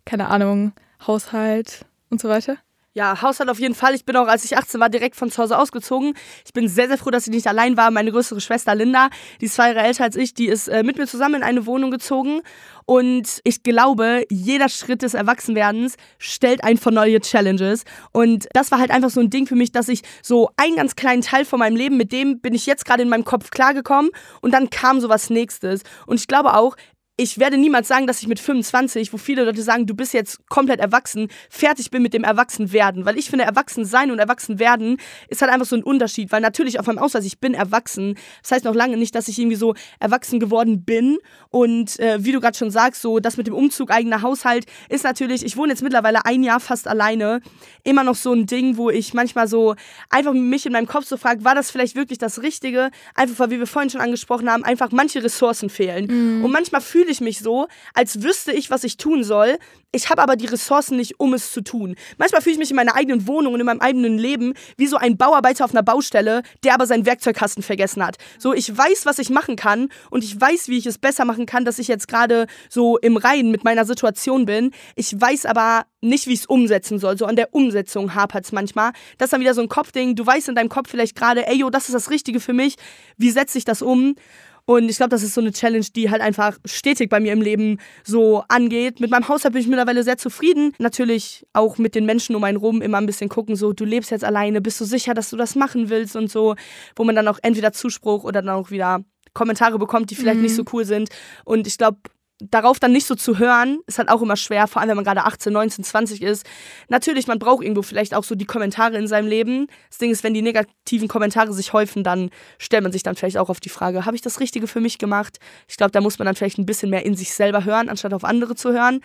keine 0.06 0.28
Ahnung, 0.28 0.74
Haushalt 1.06 1.86
und 2.10 2.20
so 2.20 2.30
weiter? 2.30 2.58
Ja, 2.96 3.24
Haushalt 3.24 3.50
auf 3.50 3.60
jeden 3.60 3.74
Fall. 3.74 3.96
Ich 3.96 4.06
bin 4.06 4.16
auch, 4.16 4.28
als 4.28 4.46
ich 4.46 4.56
18 4.56 4.80
war, 4.80 4.88
direkt 4.88 5.16
von 5.16 5.32
zu 5.32 5.42
Hause 5.42 5.58
ausgezogen. 5.58 6.14
Ich 6.46 6.54
bin 6.54 6.68
sehr, 6.68 6.88
sehr 6.88 7.00
froh, 7.00 7.10
dass 7.10 7.26
ich 7.26 7.34
nicht 7.34 7.48
allein 7.48 7.76
war. 7.76 7.90
Meine 7.90 8.12
größere 8.12 8.40
Schwester 8.40 8.76
Linda, 8.76 9.10
die 9.42 9.46
ist 9.46 9.56
zwei 9.56 9.70
Jahre 9.70 9.88
älter 9.88 10.04
als 10.04 10.16
ich, 10.16 10.36
die 10.36 10.46
ist 10.46 10.68
äh, 10.68 10.84
mit 10.84 11.00
mir 11.00 11.08
zusammen 11.08 11.36
in 11.36 11.44
eine 11.44 11.66
Wohnung 11.66 11.90
gezogen. 11.90 12.42
Und 12.86 13.42
ich 13.46 13.64
glaube, 13.64 14.26
jeder 14.30 14.70
Schritt 14.70 15.02
des 15.02 15.16
Erwachsenwerdens 15.16 15.96
stellt 16.20 16.64
ein 16.64 16.78
vor 16.78 16.92
neue 16.92 17.20
Challenges. 17.20 17.84
Und 18.12 18.48
das 18.54 18.70
war 18.70 18.78
halt 18.78 18.92
einfach 18.92 19.10
so 19.10 19.22
ein 19.22 19.32
Ding 19.32 19.48
für 19.48 19.56
mich, 19.56 19.72
dass 19.72 19.88
ich 19.88 20.04
so 20.22 20.52
einen 20.58 20.76
ganz 20.76 20.96
kleinen 20.96 21.24
Teil 21.24 21.46
von 21.46 21.58
meinem 21.58 21.76
Leben, 21.76 21.98
mit 21.98 22.12
dem 22.12 22.42
bin 22.42 22.54
ich 22.54 22.68
jetzt 22.68 22.86
gerade 22.86 23.02
in 23.02 23.10
meinem 23.10 23.26
Kopf 23.26 23.50
klargekommen. 23.50 24.12
Und 24.42 24.54
dann 24.54 24.70
kam 24.70 25.00
so 25.00 25.10
was 25.10 25.32
Nächstes. 25.32 25.82
Und 26.06 26.20
ich 26.20 26.28
glaube 26.28 26.56
auch, 26.56 26.76
ich 27.24 27.40
werde 27.40 27.58
niemals 27.58 27.88
sagen, 27.88 28.08
dass 28.08 28.22
ich 28.22 28.28
mit 28.28 28.40
25, 28.40 29.14
wo 29.14 29.18
viele 29.18 29.44
Leute 29.44 29.62
sagen, 29.62 29.86
du 29.86 29.94
bist 29.94 30.14
jetzt 30.14 30.48
komplett 30.50 30.80
erwachsen, 30.80 31.30
fertig 31.50 31.92
bin 31.92 32.02
mit 32.02 32.14
dem 32.14 32.24
Erwachsenwerden. 32.24 33.06
Weil 33.06 33.18
ich 33.18 33.30
finde, 33.30 33.46
erwachsen 33.46 33.86
sein 33.86 34.12
und 34.12 34.20
erwachsen 34.20 34.60
werden 34.60 34.98
ist 35.30 35.42
halt 35.42 35.52
einfach 35.52 35.66
so 35.66 35.76
ein 35.76 35.84
Unterschied. 35.84 36.32
Weil 36.32 36.42
natürlich 36.42 36.80
auf 36.80 36.88
meinem 36.88 36.98
Ausweis, 36.98 37.26
ich 37.26 37.40
bin 37.40 37.54
erwachsen. 37.54 38.16
Das 38.42 38.52
heißt 38.52 38.66
noch 38.66 38.76
lange 38.76 38.98
nicht, 38.98 39.16
dass 39.16 39.28
ich 39.28 39.40
irgendwie 39.40 39.56
so 39.56 39.74
erwachsen 40.00 40.40
geworden 40.40 40.84
bin. 40.84 41.18
Und 41.50 42.00
äh, 42.00 42.24
wie 42.24 42.32
du 42.32 42.42
gerade 42.42 42.58
schon 42.58 42.72
sagst, 42.72 43.02
so 43.02 43.20
das 43.20 43.38
mit 43.38 43.48
dem 43.48 43.54
Umzug, 43.54 43.92
eigener 43.92 44.22
Haushalt 44.22 44.66
ist 44.90 45.04
natürlich, 45.04 45.46
ich 45.46 45.56
wohne 45.56 45.72
jetzt 45.72 45.84
mittlerweile 45.84 46.26
ein 46.26 46.44
Jahr 46.44 46.60
fast 46.60 46.88
alleine, 46.88 47.42
immer 47.84 48.04
noch 48.04 48.16
so 48.16 48.34
ein 48.34 48.48
Ding, 48.48 48.76
wo 48.76 48.90
ich 48.90 49.14
manchmal 49.14 49.48
so 49.48 49.76
einfach 50.10 50.34
mich 50.34 50.66
in 50.66 50.74
meinem 50.74 50.88
Kopf 50.88 51.06
so 51.06 51.18
frage, 51.18 51.44
war 51.44 51.56
das 51.56 51.72
vielleicht 51.72 51.96
wirklich 51.96 52.18
das 52.18 52.42
Richtige? 52.42 52.92
Einfach, 53.16 53.40
weil, 53.40 53.52
wie 53.52 53.60
wir 53.60 53.68
vorhin 53.68 53.90
schon 53.90 54.02
angesprochen 54.02 54.50
haben, 54.50 54.64
einfach 54.64 54.92
manche 54.92 55.24
Ressourcen 55.24 55.70
fehlen. 55.70 56.08
Mhm. 56.40 56.44
Und 56.44 56.52
manchmal 56.52 56.82
fühle 56.82 57.04
fühle 57.04 57.12
ich 57.14 57.22
mich 57.22 57.40
so, 57.40 57.68
als 57.94 58.22
wüsste 58.22 58.52
ich, 58.52 58.70
was 58.70 58.84
ich 58.84 58.98
tun 58.98 59.24
soll. 59.24 59.58
Ich 59.96 60.10
habe 60.10 60.24
aber 60.24 60.36
die 60.36 60.48
Ressourcen 60.48 60.98
nicht, 60.98 61.20
um 61.20 61.34
es 61.34 61.52
zu 61.52 61.62
tun. 61.62 61.96
Manchmal 62.18 62.42
fühle 62.42 62.54
ich 62.54 62.60
mich 62.60 62.72
in 62.72 62.76
meiner 62.76 62.96
eigenen 62.96 63.28
Wohnung 63.28 63.54
und 63.54 63.60
in 63.60 63.66
meinem 63.66 63.80
eigenen 63.80 64.18
Leben 64.18 64.54
wie 64.76 64.88
so 64.88 64.98
ein 64.98 65.18
Bauarbeiter 65.18 65.66
auf 65.66 65.72
einer 65.72 65.84
Baustelle, 65.84 66.42
der 66.64 66.74
aber 66.74 66.88
seinen 66.88 67.06
Werkzeugkasten 67.06 67.62
vergessen 67.62 68.04
hat. 68.06 68.18
So, 68.40 68.54
ich 68.54 68.76
weiß, 68.76 69.06
was 69.06 69.20
ich 69.20 69.30
machen 69.30 69.56
kann 69.56 69.90
und 70.10 70.24
ich 70.24 70.40
weiß, 70.40 70.68
wie 70.68 70.80
ich 70.80 70.88
es 70.88 70.98
besser 70.98 71.26
machen 71.26 71.46
kann, 71.46 71.64
dass 71.64 71.78
ich 71.78 71.88
jetzt 71.88 72.08
gerade 72.08 72.48
so 72.70 72.98
im 72.98 73.18
Reinen 73.18 73.52
mit 73.52 73.64
meiner 73.64 73.86
Situation 73.86 74.46
bin. 74.46 74.72
Ich 74.96 75.14
weiß 75.20 75.46
aber 75.46 75.86
nicht, 76.02 76.26
wie 76.26 76.34
ich 76.34 76.42
es 76.42 76.46
umsetzen 76.48 76.98
soll. 76.98 77.18
So 77.18 77.26
an 77.26 77.36
der 77.36 77.54
Umsetzung 77.54 78.16
hapert 78.16 78.46
es 78.46 78.52
manchmal. 78.52 78.94
Das 79.20 79.28
ist 79.28 79.34
dann 79.34 79.42
wieder 79.42 79.54
so 79.54 79.62
ein 79.62 79.70
Kopfding. 79.70 80.16
Du 80.16 80.26
weißt 80.26 80.50
in 80.50 80.56
deinem 80.56 80.70
Kopf 80.70 80.90
vielleicht 80.90 81.16
gerade, 81.16 81.48
ey, 81.48 81.58
yo, 81.58 81.70
das 81.70 81.86
ist 81.86 81.94
das 81.94 82.10
Richtige 82.10 82.40
für 82.40 82.54
mich. 82.54 82.76
Wie 83.18 83.30
setze 83.30 83.60
ich 83.60 83.66
das 83.66 83.84
um? 83.84 84.16
Und 84.66 84.88
ich 84.90 84.98
glaube, 84.98 85.10
das 85.10 85.24
ist 85.24 85.34
so 85.34 85.42
eine 85.42 85.52
Challenge, 85.52 85.86
die 85.94 86.10
halt 86.10 86.22
einfach 86.22 86.58
stetig 86.66 87.10
bei 87.10 87.20
mir 87.20 87.34
im 87.34 87.42
Leben 87.42 87.80
so 88.06 88.44
angeht. 88.48 89.02
Mit 89.02 89.12
meinem 89.12 89.28
Haushalt 89.28 89.54
bin 89.54 89.62
ich 89.62 89.68
mittlerweile 89.68 90.04
sehr 90.04 90.18
zufrieden. 90.18 90.74
Natürlich 90.80 91.46
auch 91.52 91.78
mit 91.78 91.96
den 91.96 92.06
Menschen 92.06 92.36
um 92.36 92.44
einen 92.46 92.58
rum 92.58 92.82
immer 92.82 92.98
ein 92.98 93.06
bisschen 93.06 93.28
gucken, 93.28 93.58
so, 93.58 93.74
du 93.74 93.84
lebst 93.84 94.12
jetzt 94.12 94.24
alleine, 94.24 94.62
bist 94.62 94.80
du 94.80 94.86
sicher, 94.86 95.14
dass 95.14 95.30
du 95.30 95.36
das 95.36 95.56
machen 95.56 95.90
willst 95.90 96.16
und 96.16 96.32
so, 96.32 96.56
wo 96.96 97.04
man 97.04 97.16
dann 97.16 97.28
auch 97.28 97.40
entweder 97.42 97.74
Zuspruch 97.74 98.24
oder 98.24 98.42
dann 98.42 98.56
auch 98.56 98.72
wieder 98.72 99.04
Kommentare 99.34 99.80
bekommt, 99.80 100.12
die 100.12 100.16
vielleicht 100.16 100.38
mhm. 100.38 100.44
nicht 100.44 100.56
so 100.56 100.64
cool 100.72 100.86
sind. 100.86 101.10
Und 101.44 101.68
ich 101.68 101.78
glaube, 101.78 101.98
darauf 102.40 102.80
dann 102.80 102.92
nicht 102.92 103.06
so 103.06 103.16
zu 103.16 103.40
hören, 103.40 103.80
ist 103.88 104.00
halt 104.00 104.10
auch 104.10 104.22
immer 104.22 104.36
schwer, 104.36 104.68
vor 104.68 104.82
allem 104.82 104.90
wenn 104.90 104.98
man 104.98 105.06
gerade 105.06 105.24
18, 105.24 105.54
19, 105.54 105.84
20 105.84 106.22
ist. 106.22 106.46
Natürlich, 106.90 107.28
man 107.28 107.40
braucht 107.40 107.64
irgendwo 107.64 107.82
vielleicht 107.82 108.14
auch 108.14 108.24
so 108.24 108.36
die 108.36 108.46
Kommentare 108.46 108.98
in 108.98 109.08
seinem 109.08 109.28
Leben. 109.28 109.68
Das 109.90 110.00
Ding 110.00 110.12
ist, 110.12 110.24
wenn 110.24 110.34
die 110.34 110.42
negativen 110.42 111.08
Kommentare 111.08 111.54
sich 111.54 111.74
häufen, 111.74 112.04
dann 112.04 112.30
stellt 112.58 112.84
man 112.84 112.92
sich 112.92 113.04
dann 113.04 113.16
vielleicht 113.16 113.38
auch 113.38 113.50
auf 113.50 113.60
die 113.60 113.70
Frage, 113.70 114.06
habe 114.06 114.16
ich 114.16 114.22
das 114.22 114.40
Richtige 114.40 114.68
für 114.68 114.82
mich 114.82 114.98
gemacht? 114.98 115.40
Ich 115.68 115.78
glaube, 115.78 115.92
da 115.92 116.02
muss 116.02 116.20
man 116.20 116.26
dann 116.26 116.36
vielleicht 116.36 116.58
ein 116.58 116.66
bisschen 116.66 116.90
mehr 116.90 117.06
in 117.06 117.16
sich 117.16 117.34
selber 117.34 117.64
hören, 117.66 117.90
anstatt 117.90 118.14
auf 118.14 118.24
andere 118.24 118.56
zu 118.56 118.74
hören. 118.74 119.02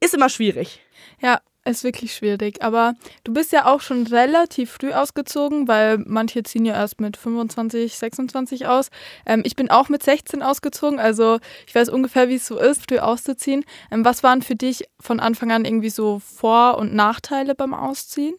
Ist 0.00 0.14
immer 0.14 0.28
schwierig. 0.28 0.80
Ja, 1.20 1.40
ist 1.64 1.84
wirklich 1.84 2.14
schwierig. 2.14 2.62
Aber 2.62 2.94
du 3.24 3.32
bist 3.32 3.52
ja 3.52 3.66
auch 3.66 3.80
schon 3.80 4.06
relativ 4.06 4.72
früh 4.72 4.92
ausgezogen, 4.92 5.68
weil 5.68 5.98
manche 5.98 6.42
ziehen 6.42 6.64
ja 6.64 6.74
erst 6.74 7.00
mit 7.00 7.16
25, 7.16 7.96
26 7.96 8.66
aus. 8.66 8.90
Ähm, 9.26 9.42
ich 9.44 9.56
bin 9.56 9.70
auch 9.70 9.88
mit 9.88 10.02
16 10.02 10.42
ausgezogen, 10.42 10.98
also 10.98 11.38
ich 11.66 11.74
weiß 11.74 11.88
ungefähr, 11.88 12.28
wie 12.28 12.36
es 12.36 12.46
so 12.46 12.58
ist, 12.58 12.88
früh 12.88 12.98
auszuziehen. 12.98 13.64
Ähm, 13.90 14.04
was 14.04 14.22
waren 14.22 14.42
für 14.42 14.56
dich 14.56 14.84
von 15.00 15.20
Anfang 15.20 15.52
an 15.52 15.64
irgendwie 15.64 15.90
so 15.90 16.20
Vor- 16.20 16.78
und 16.78 16.94
Nachteile 16.94 17.54
beim 17.54 17.74
Ausziehen? 17.74 18.34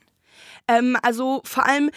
Ähm, 0.67 0.97
also 1.01 1.41
vor 1.43 1.65
allem 1.67 1.91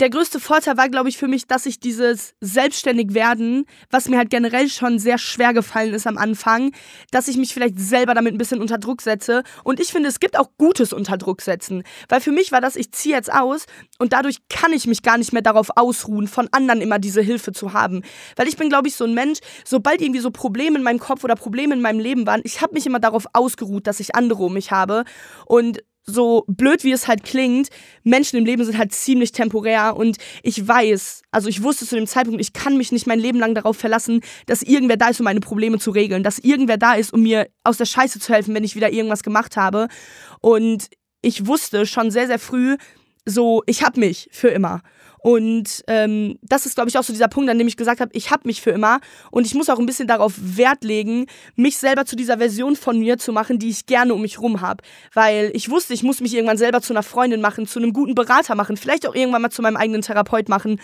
der 0.00 0.10
größte 0.10 0.40
Vorteil 0.40 0.78
war, 0.78 0.88
glaube 0.88 1.10
ich, 1.10 1.18
für 1.18 1.28
mich, 1.28 1.46
dass 1.46 1.66
ich 1.66 1.78
dieses 1.78 2.34
Selbstständigwerden, 2.40 3.66
was 3.90 4.08
mir 4.08 4.16
halt 4.16 4.30
generell 4.30 4.68
schon 4.70 4.98
sehr 4.98 5.18
schwer 5.18 5.52
gefallen 5.52 5.92
ist 5.92 6.06
am 6.06 6.16
Anfang, 6.16 6.72
dass 7.10 7.28
ich 7.28 7.36
mich 7.36 7.52
vielleicht 7.52 7.78
selber 7.78 8.14
damit 8.14 8.34
ein 8.34 8.38
bisschen 8.38 8.60
unter 8.60 8.78
Druck 8.78 9.02
setze. 9.02 9.42
Und 9.62 9.78
ich 9.78 9.88
finde, 9.88 10.08
es 10.08 10.18
gibt 10.18 10.38
auch 10.38 10.48
Gutes 10.56 10.92
unter 10.92 11.18
setzen. 11.40 11.82
Weil 12.08 12.20
für 12.20 12.32
mich 12.32 12.50
war 12.50 12.62
das, 12.62 12.76
ich 12.76 12.92
ziehe 12.92 13.14
jetzt 13.14 13.32
aus 13.32 13.66
und 13.98 14.14
dadurch 14.14 14.38
kann 14.48 14.72
ich 14.72 14.86
mich 14.86 15.02
gar 15.02 15.18
nicht 15.18 15.32
mehr 15.32 15.42
darauf 15.42 15.68
ausruhen, 15.76 16.28
von 16.28 16.48
anderen 16.52 16.80
immer 16.80 16.98
diese 16.98 17.20
Hilfe 17.20 17.52
zu 17.52 17.74
haben. 17.74 18.02
Weil 18.36 18.48
ich 18.48 18.56
bin, 18.56 18.70
glaube 18.70 18.88
ich, 18.88 18.94
so 18.94 19.04
ein 19.04 19.12
Mensch, 19.12 19.40
sobald 19.64 20.00
irgendwie 20.00 20.20
so 20.20 20.30
Probleme 20.30 20.78
in 20.78 20.82
meinem 20.82 20.98
Kopf 20.98 21.24
oder 21.24 21.36
Probleme 21.36 21.74
in 21.74 21.82
meinem 21.82 22.00
Leben 22.00 22.26
waren, 22.26 22.40
ich 22.44 22.62
habe 22.62 22.72
mich 22.72 22.86
immer 22.86 23.00
darauf 23.00 23.26
ausgeruht, 23.34 23.86
dass 23.86 24.00
ich 24.00 24.14
andere 24.14 24.44
um 24.44 24.54
mich 24.54 24.70
habe. 24.70 25.04
Und 25.44 25.82
so 26.04 26.44
blöd 26.48 26.84
wie 26.84 26.92
es 26.92 27.08
halt 27.08 27.24
klingt, 27.24 27.68
Menschen 28.02 28.38
im 28.38 28.44
Leben 28.44 28.64
sind 28.64 28.78
halt 28.78 28.92
ziemlich 28.92 29.32
temporär 29.32 29.96
und 29.96 30.16
ich 30.42 30.66
weiß, 30.66 31.22
also 31.30 31.48
ich 31.48 31.62
wusste 31.62 31.86
zu 31.86 31.96
dem 31.96 32.06
Zeitpunkt, 32.06 32.40
ich 32.40 32.52
kann 32.52 32.76
mich 32.76 32.92
nicht 32.92 33.06
mein 33.06 33.20
Leben 33.20 33.38
lang 33.38 33.54
darauf 33.54 33.76
verlassen, 33.76 34.20
dass 34.46 34.62
irgendwer 34.62 34.96
da 34.96 35.08
ist, 35.08 35.20
um 35.20 35.24
meine 35.24 35.40
Probleme 35.40 35.78
zu 35.78 35.90
regeln, 35.90 36.22
dass 36.22 36.38
irgendwer 36.38 36.78
da 36.78 36.94
ist, 36.94 37.12
um 37.12 37.22
mir 37.22 37.48
aus 37.64 37.76
der 37.76 37.84
Scheiße 37.84 38.18
zu 38.18 38.32
helfen, 38.32 38.54
wenn 38.54 38.64
ich 38.64 38.76
wieder 38.76 38.92
irgendwas 38.92 39.22
gemacht 39.22 39.56
habe. 39.56 39.88
Und 40.40 40.88
ich 41.22 41.46
wusste 41.46 41.86
schon 41.86 42.10
sehr, 42.10 42.26
sehr 42.26 42.38
früh, 42.38 42.76
so, 43.26 43.62
ich 43.66 43.82
hab 43.82 43.96
mich 43.96 44.28
für 44.32 44.48
immer. 44.48 44.82
Und 45.22 45.84
ähm, 45.86 46.38
das 46.42 46.66
ist, 46.66 46.74
glaube 46.74 46.88
ich, 46.88 46.98
auch 46.98 47.02
so 47.02 47.12
dieser 47.12 47.28
Punkt, 47.28 47.50
an 47.50 47.58
dem 47.58 47.68
ich 47.68 47.76
gesagt 47.76 48.00
habe, 48.00 48.10
ich 48.14 48.30
habe 48.30 48.42
mich 48.46 48.62
für 48.62 48.70
immer 48.70 49.00
und 49.30 49.46
ich 49.46 49.54
muss 49.54 49.68
auch 49.68 49.78
ein 49.78 49.86
bisschen 49.86 50.08
darauf 50.08 50.34
Wert 50.38 50.82
legen, 50.82 51.26
mich 51.56 51.76
selber 51.76 52.06
zu 52.06 52.16
dieser 52.16 52.38
Version 52.38 52.76
von 52.76 52.98
mir 52.98 53.18
zu 53.18 53.32
machen, 53.32 53.58
die 53.58 53.68
ich 53.68 53.86
gerne 53.86 54.14
um 54.14 54.22
mich 54.22 54.40
rum 54.40 54.60
habe. 54.60 54.82
Weil 55.12 55.50
ich 55.54 55.70
wusste, 55.70 55.92
ich 55.92 56.02
muss 56.02 56.20
mich 56.20 56.34
irgendwann 56.34 56.58
selber 56.58 56.80
zu 56.80 56.92
einer 56.92 57.02
Freundin 57.02 57.40
machen, 57.40 57.66
zu 57.66 57.78
einem 57.78 57.92
guten 57.92 58.14
Berater 58.14 58.54
machen, 58.54 58.76
vielleicht 58.76 59.06
auch 59.06 59.14
irgendwann 59.14 59.42
mal 59.42 59.50
zu 59.50 59.62
meinem 59.62 59.76
eigenen 59.76 60.02
Therapeut 60.02 60.48
machen. 60.48 60.80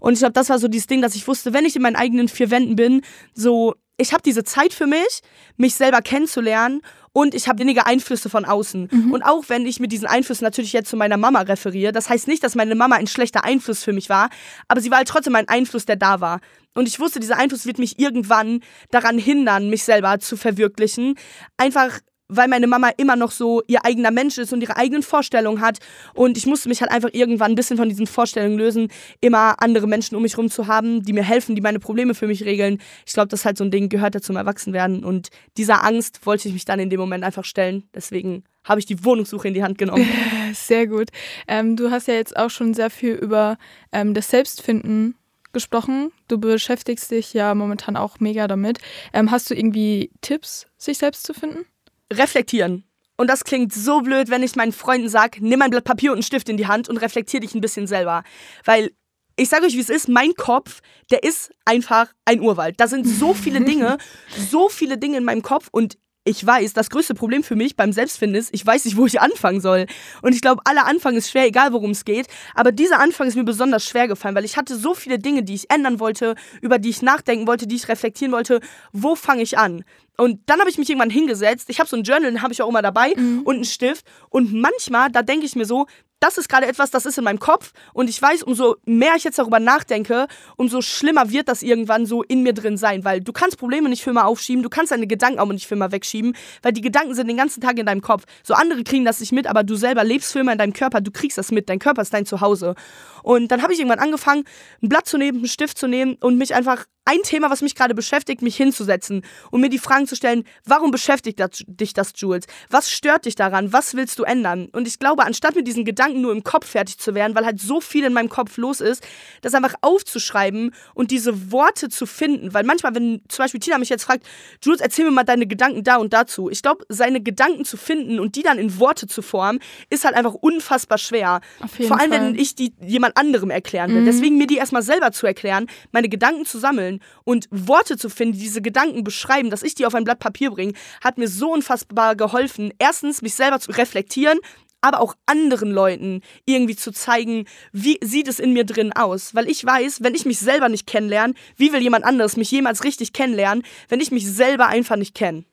Und 0.00 0.14
ich 0.14 0.20
glaube, 0.20 0.32
das 0.32 0.48
war 0.48 0.58
so 0.58 0.68
dieses 0.68 0.86
Ding, 0.86 1.02
dass 1.02 1.14
ich 1.14 1.26
wusste, 1.26 1.52
wenn 1.52 1.64
ich 1.64 1.76
in 1.76 1.82
meinen 1.82 1.96
eigenen 1.96 2.28
vier 2.28 2.50
Wänden 2.50 2.76
bin, 2.76 3.02
so 3.34 3.74
ich 4.00 4.12
habe 4.12 4.22
diese 4.22 4.44
Zeit 4.44 4.72
für 4.72 4.86
mich, 4.86 5.20
mich 5.56 5.74
selber 5.74 6.00
kennenzulernen 6.00 6.80
und 7.12 7.34
ich 7.34 7.48
habe 7.48 7.58
weniger 7.58 7.86
Einflüsse 7.86 8.30
von 8.30 8.44
außen. 8.44 8.88
Mhm. 8.90 9.12
Und 9.12 9.22
auch 9.22 9.44
wenn 9.48 9.66
ich 9.66 9.80
mit 9.80 9.92
diesen 9.92 10.06
Einflüssen 10.06 10.44
natürlich 10.44 10.72
jetzt 10.72 10.88
zu 10.88 10.96
meiner 10.96 11.16
Mama 11.16 11.40
referiere, 11.42 11.92
das 11.92 12.08
heißt 12.08 12.28
nicht, 12.28 12.42
dass 12.42 12.54
meine 12.54 12.74
Mama 12.74 12.96
ein 12.96 13.06
schlechter 13.06 13.44
Einfluss 13.44 13.84
für 13.84 13.92
mich 13.92 14.08
war, 14.08 14.30
aber 14.68 14.80
sie 14.80 14.90
war 14.90 14.98
halt 14.98 15.08
trotzdem 15.08 15.36
ein 15.36 15.48
Einfluss, 15.48 15.84
der 15.84 15.96
da 15.96 16.20
war. 16.20 16.40
Und 16.74 16.86
ich 16.86 17.00
wusste, 17.00 17.20
dieser 17.20 17.36
Einfluss 17.36 17.66
wird 17.66 17.78
mich 17.78 17.98
irgendwann 17.98 18.60
daran 18.90 19.18
hindern, 19.18 19.70
mich 19.70 19.82
selber 19.82 20.20
zu 20.20 20.36
verwirklichen. 20.36 21.16
Einfach 21.56 21.98
weil 22.30 22.48
meine 22.48 22.66
Mama 22.66 22.90
immer 22.96 23.16
noch 23.16 23.30
so 23.30 23.62
ihr 23.66 23.84
eigener 23.84 24.10
Mensch 24.10 24.38
ist 24.38 24.52
und 24.52 24.62
ihre 24.62 24.76
eigenen 24.76 25.02
Vorstellungen 25.02 25.60
hat. 25.60 25.78
Und 26.14 26.38
ich 26.38 26.46
musste 26.46 26.68
mich 26.68 26.80
halt 26.80 26.90
einfach 26.90 27.10
irgendwann 27.12 27.52
ein 27.52 27.54
bisschen 27.54 27.76
von 27.76 27.88
diesen 27.88 28.06
Vorstellungen 28.06 28.56
lösen, 28.56 28.88
immer 29.20 29.62
andere 29.62 29.86
Menschen 29.86 30.16
um 30.16 30.22
mich 30.22 30.34
herum 30.34 30.50
zu 30.50 30.66
haben, 30.66 31.02
die 31.02 31.12
mir 31.12 31.24
helfen, 31.24 31.54
die 31.54 31.60
meine 31.60 31.80
Probleme 31.80 32.14
für 32.14 32.26
mich 32.26 32.44
regeln. 32.44 32.78
Ich 33.06 33.12
glaube, 33.12 33.28
das 33.28 33.40
ist 33.40 33.44
halt 33.44 33.58
so 33.58 33.64
ein 33.64 33.70
Ding, 33.70 33.88
gehört 33.88 34.14
ja 34.14 34.20
zum 34.20 34.36
Erwachsenwerden. 34.36 35.04
Und 35.04 35.28
dieser 35.56 35.84
Angst 35.84 36.24
wollte 36.26 36.48
ich 36.48 36.54
mich 36.54 36.64
dann 36.64 36.80
in 36.80 36.90
dem 36.90 37.00
Moment 37.00 37.24
einfach 37.24 37.44
stellen. 37.44 37.84
Deswegen 37.94 38.44
habe 38.64 38.80
ich 38.80 38.86
die 38.86 39.04
Wohnungssuche 39.04 39.48
in 39.48 39.54
die 39.54 39.62
Hand 39.62 39.78
genommen. 39.78 40.06
Sehr 40.52 40.86
gut. 40.86 41.08
Ähm, 41.48 41.76
du 41.76 41.90
hast 41.90 42.08
ja 42.08 42.14
jetzt 42.14 42.36
auch 42.36 42.50
schon 42.50 42.74
sehr 42.74 42.90
viel 42.90 43.14
über 43.14 43.58
ähm, 43.92 44.14
das 44.14 44.28
Selbstfinden 44.28 45.16
gesprochen. 45.52 46.12
Du 46.28 46.38
beschäftigst 46.38 47.10
dich 47.10 47.32
ja 47.32 47.54
momentan 47.54 47.96
auch 47.96 48.20
mega 48.20 48.46
damit. 48.46 48.78
Ähm, 49.12 49.30
hast 49.30 49.50
du 49.50 49.54
irgendwie 49.54 50.10
Tipps, 50.20 50.66
sich 50.76 50.98
selbst 50.98 51.24
zu 51.24 51.34
finden? 51.34 51.64
Reflektieren. 52.12 52.84
Und 53.16 53.28
das 53.28 53.44
klingt 53.44 53.72
so 53.72 54.00
blöd, 54.00 54.30
wenn 54.30 54.42
ich 54.42 54.56
meinen 54.56 54.72
Freunden 54.72 55.08
sage, 55.10 55.38
nimm 55.40 55.60
ein 55.60 55.70
Blatt 55.70 55.84
Papier 55.84 56.10
und 56.10 56.16
einen 56.16 56.22
Stift 56.22 56.48
in 56.48 56.56
die 56.56 56.66
Hand 56.66 56.88
und 56.88 56.96
reflektier 56.96 57.40
dich 57.40 57.54
ein 57.54 57.60
bisschen 57.60 57.86
selber. 57.86 58.22
Weil 58.64 58.92
ich 59.36 59.48
sage 59.48 59.66
euch, 59.66 59.74
wie 59.74 59.80
es 59.80 59.90
ist, 59.90 60.08
mein 60.08 60.34
Kopf, 60.34 60.80
der 61.10 61.22
ist 61.22 61.50
einfach 61.64 62.12
ein 62.24 62.40
Urwald. 62.40 62.80
Da 62.80 62.88
sind 62.88 63.06
so 63.06 63.34
viele 63.34 63.60
Dinge, 63.60 63.98
so 64.50 64.68
viele 64.68 64.98
Dinge 64.98 65.18
in 65.18 65.24
meinem 65.24 65.42
Kopf 65.42 65.68
und 65.70 65.98
ich 66.24 66.46
weiß, 66.46 66.74
das 66.74 66.90
größte 66.90 67.14
Problem 67.14 67.42
für 67.42 67.56
mich 67.56 67.76
beim 67.76 67.92
Selbstfinden 67.92 68.38
ist, 68.38 68.50
ich 68.52 68.64
weiß 68.64 68.84
nicht, 68.84 68.96
wo 68.98 69.06
ich 69.06 69.20
anfangen 69.20 69.60
soll. 69.60 69.86
Und 70.20 70.34
ich 70.34 70.42
glaube, 70.42 70.60
aller 70.66 70.86
Anfang 70.86 71.16
ist 71.16 71.30
schwer, 71.30 71.46
egal 71.46 71.72
worum 71.72 71.92
es 71.92 72.04
geht. 72.04 72.26
Aber 72.54 72.72
dieser 72.72 73.00
Anfang 73.00 73.26
ist 73.26 73.36
mir 73.36 73.44
besonders 73.44 73.86
schwer 73.86 74.06
gefallen, 74.06 74.34
weil 74.34 74.44
ich 74.44 74.58
hatte 74.58 74.76
so 74.76 74.92
viele 74.92 75.18
Dinge, 75.18 75.42
die 75.42 75.54
ich 75.54 75.70
ändern 75.70 75.98
wollte, 75.98 76.34
über 76.60 76.78
die 76.78 76.90
ich 76.90 77.00
nachdenken 77.00 77.46
wollte, 77.46 77.66
die 77.66 77.76
ich 77.76 77.88
reflektieren 77.88 78.32
wollte. 78.32 78.60
Wo 78.92 79.14
fange 79.14 79.42
ich 79.42 79.56
an? 79.56 79.82
Und 80.20 80.40
dann 80.46 80.60
habe 80.60 80.70
ich 80.70 80.78
mich 80.78 80.88
irgendwann 80.88 81.10
hingesetzt. 81.10 81.70
Ich 81.70 81.80
habe 81.80 81.88
so 81.88 81.96
ein 81.96 82.02
Journal, 82.02 82.30
den 82.30 82.42
habe 82.42 82.52
ich 82.52 82.62
auch 82.62 82.68
immer 82.68 82.82
dabei 82.82 83.14
mhm. 83.16 83.42
und 83.44 83.56
einen 83.56 83.64
Stift. 83.64 84.04
Und 84.28 84.52
manchmal, 84.52 85.10
da 85.10 85.22
denke 85.22 85.46
ich 85.46 85.56
mir 85.56 85.64
so, 85.64 85.86
das 86.20 86.38
ist 86.38 86.48
gerade 86.48 86.66
etwas, 86.66 86.90
das 86.90 87.06
ist 87.06 87.18
in 87.18 87.24
meinem 87.24 87.40
Kopf 87.40 87.72
und 87.94 88.08
ich 88.08 88.20
weiß, 88.20 88.42
umso 88.42 88.76
mehr 88.84 89.14
ich 89.16 89.24
jetzt 89.24 89.38
darüber 89.38 89.58
nachdenke, 89.58 90.26
umso 90.56 90.82
schlimmer 90.82 91.30
wird 91.30 91.48
das 91.48 91.62
irgendwann 91.62 92.06
so 92.06 92.22
in 92.22 92.42
mir 92.42 92.52
drin 92.52 92.76
sein, 92.76 93.04
weil 93.04 93.20
du 93.20 93.32
kannst 93.32 93.58
Probleme 93.58 93.88
nicht 93.88 94.04
für 94.04 94.10
immer 94.10 94.26
aufschieben, 94.26 94.62
du 94.62 94.68
kannst 94.68 94.92
deine 94.92 95.06
Gedanken 95.06 95.38
auch 95.38 95.46
nicht 95.46 95.66
für 95.66 95.74
immer 95.74 95.92
wegschieben, 95.92 96.36
weil 96.62 96.72
die 96.72 96.82
Gedanken 96.82 97.14
sind 97.14 97.26
den 97.26 97.38
ganzen 97.38 97.60
Tag 97.60 97.78
in 97.78 97.86
deinem 97.86 98.02
Kopf. 98.02 98.24
So 98.42 98.54
andere 98.54 98.84
kriegen 98.84 99.04
das 99.04 99.20
nicht 99.20 99.32
mit, 99.32 99.46
aber 99.46 99.64
du 99.64 99.74
selber 99.76 100.04
lebst 100.04 100.32
für 100.32 100.40
immer 100.40 100.52
in 100.52 100.58
deinem 100.58 100.74
Körper, 100.74 101.00
du 101.00 101.10
kriegst 101.10 101.38
das 101.38 101.50
mit, 101.50 101.68
dein 101.68 101.78
Körper 101.78 102.02
ist 102.02 102.12
dein 102.12 102.26
Zuhause. 102.26 102.74
Und 103.22 103.48
dann 103.48 103.62
habe 103.62 103.72
ich 103.72 103.78
irgendwann 103.78 103.98
angefangen, 103.98 104.44
ein 104.82 104.88
Blatt 104.88 105.06
zu 105.06 105.18
nehmen, 105.18 105.38
einen 105.38 105.48
Stift 105.48 105.78
zu 105.78 105.86
nehmen 105.86 106.16
und 106.20 106.36
mich 106.36 106.54
einfach 106.54 106.84
ein 107.04 107.22
Thema, 107.22 107.50
was 107.50 107.62
mich 107.62 107.74
gerade 107.74 107.94
beschäftigt, 107.94 108.42
mich 108.42 108.56
hinzusetzen 108.56 109.22
und 109.50 109.60
mir 109.60 109.68
die 109.68 109.78
Fragen 109.78 110.06
zu 110.06 110.14
stellen, 110.14 110.44
warum 110.64 110.90
beschäftigt 110.90 111.40
das, 111.40 111.64
dich 111.66 111.92
das, 111.92 112.12
Jules? 112.14 112.46
Was 112.68 112.90
stört 112.90 113.24
dich 113.24 113.34
daran? 113.34 113.72
Was 113.72 113.94
willst 113.94 114.18
du 114.18 114.24
ändern? 114.24 114.68
Und 114.72 114.86
ich 114.86 114.98
glaube, 114.98 115.24
anstatt 115.24 115.56
mit 115.56 115.66
diesen 115.66 115.84
Gedanken 115.84 116.09
nur 116.14 116.32
im 116.32 116.44
Kopf 116.44 116.66
fertig 116.66 116.98
zu 116.98 117.14
werden, 117.14 117.34
weil 117.34 117.44
halt 117.44 117.60
so 117.60 117.80
viel 117.80 118.04
in 118.04 118.12
meinem 118.12 118.28
Kopf 118.28 118.56
los 118.56 118.80
ist, 118.80 119.06
das 119.42 119.54
einfach 119.54 119.74
aufzuschreiben 119.80 120.74
und 120.94 121.10
diese 121.10 121.52
Worte 121.52 121.88
zu 121.88 122.06
finden. 122.06 122.54
Weil 122.54 122.64
manchmal, 122.64 122.94
wenn 122.94 123.22
zum 123.28 123.44
Beispiel 123.44 123.60
Tina 123.60 123.78
mich 123.78 123.88
jetzt 123.88 124.04
fragt, 124.04 124.26
Jules, 124.62 124.80
erzähl 124.80 125.04
mir 125.04 125.10
mal 125.10 125.24
deine 125.24 125.46
Gedanken 125.46 125.84
da 125.84 125.96
und 125.96 126.12
dazu. 126.12 126.50
Ich 126.50 126.62
glaube, 126.62 126.84
seine 126.88 127.20
Gedanken 127.20 127.64
zu 127.64 127.76
finden 127.76 128.20
und 128.20 128.36
die 128.36 128.42
dann 128.42 128.58
in 128.58 128.78
Worte 128.78 129.06
zu 129.06 129.22
formen, 129.22 129.60
ist 129.90 130.04
halt 130.04 130.14
einfach 130.14 130.34
unfassbar 130.34 130.98
schwer. 130.98 131.40
Vor 131.86 132.00
allem, 132.00 132.10
Fall. 132.10 132.20
wenn 132.20 132.38
ich 132.38 132.54
die 132.54 132.72
jemand 132.80 133.16
anderem 133.16 133.50
erklären 133.50 133.92
will. 133.94 134.02
Mhm. 134.02 134.06
Deswegen 134.06 134.38
mir 134.38 134.46
die 134.46 134.56
erstmal 134.56 134.82
selber 134.82 135.12
zu 135.12 135.26
erklären, 135.26 135.66
meine 135.92 136.08
Gedanken 136.08 136.44
zu 136.44 136.58
sammeln 136.58 137.00
und 137.24 137.46
Worte 137.50 137.96
zu 137.96 138.08
finden, 138.08 138.34
die 138.34 138.40
diese 138.40 138.62
Gedanken 138.62 139.04
beschreiben, 139.04 139.50
dass 139.50 139.62
ich 139.62 139.74
die 139.74 139.86
auf 139.86 139.94
ein 139.94 140.04
Blatt 140.04 140.18
Papier 140.18 140.50
bringe, 140.50 140.74
hat 141.02 141.18
mir 141.18 141.28
so 141.28 141.52
unfassbar 141.52 142.16
geholfen. 142.16 142.72
Erstens, 142.78 143.22
mich 143.22 143.34
selber 143.34 143.60
zu 143.60 143.72
reflektieren, 143.72 144.38
aber 144.80 145.00
auch 145.00 145.14
anderen 145.26 145.70
Leuten 145.70 146.22
irgendwie 146.44 146.76
zu 146.76 146.92
zeigen, 146.92 147.46
wie 147.72 147.98
sieht 148.02 148.28
es 148.28 148.38
in 148.38 148.52
mir 148.52 148.64
drin 148.64 148.92
aus. 148.92 149.34
Weil 149.34 149.48
ich 149.48 149.64
weiß, 149.64 150.02
wenn 150.02 150.14
ich 150.14 150.24
mich 150.24 150.38
selber 150.38 150.68
nicht 150.68 150.86
kennenlerne, 150.86 151.34
wie 151.56 151.72
will 151.72 151.82
jemand 151.82 152.04
anderes 152.04 152.36
mich 152.36 152.50
jemals 152.50 152.84
richtig 152.84 153.12
kennenlernen, 153.12 153.64
wenn 153.88 154.00
ich 154.00 154.10
mich 154.10 154.30
selber 154.30 154.66
einfach 154.66 154.96
nicht 154.96 155.14
kenne. 155.14 155.44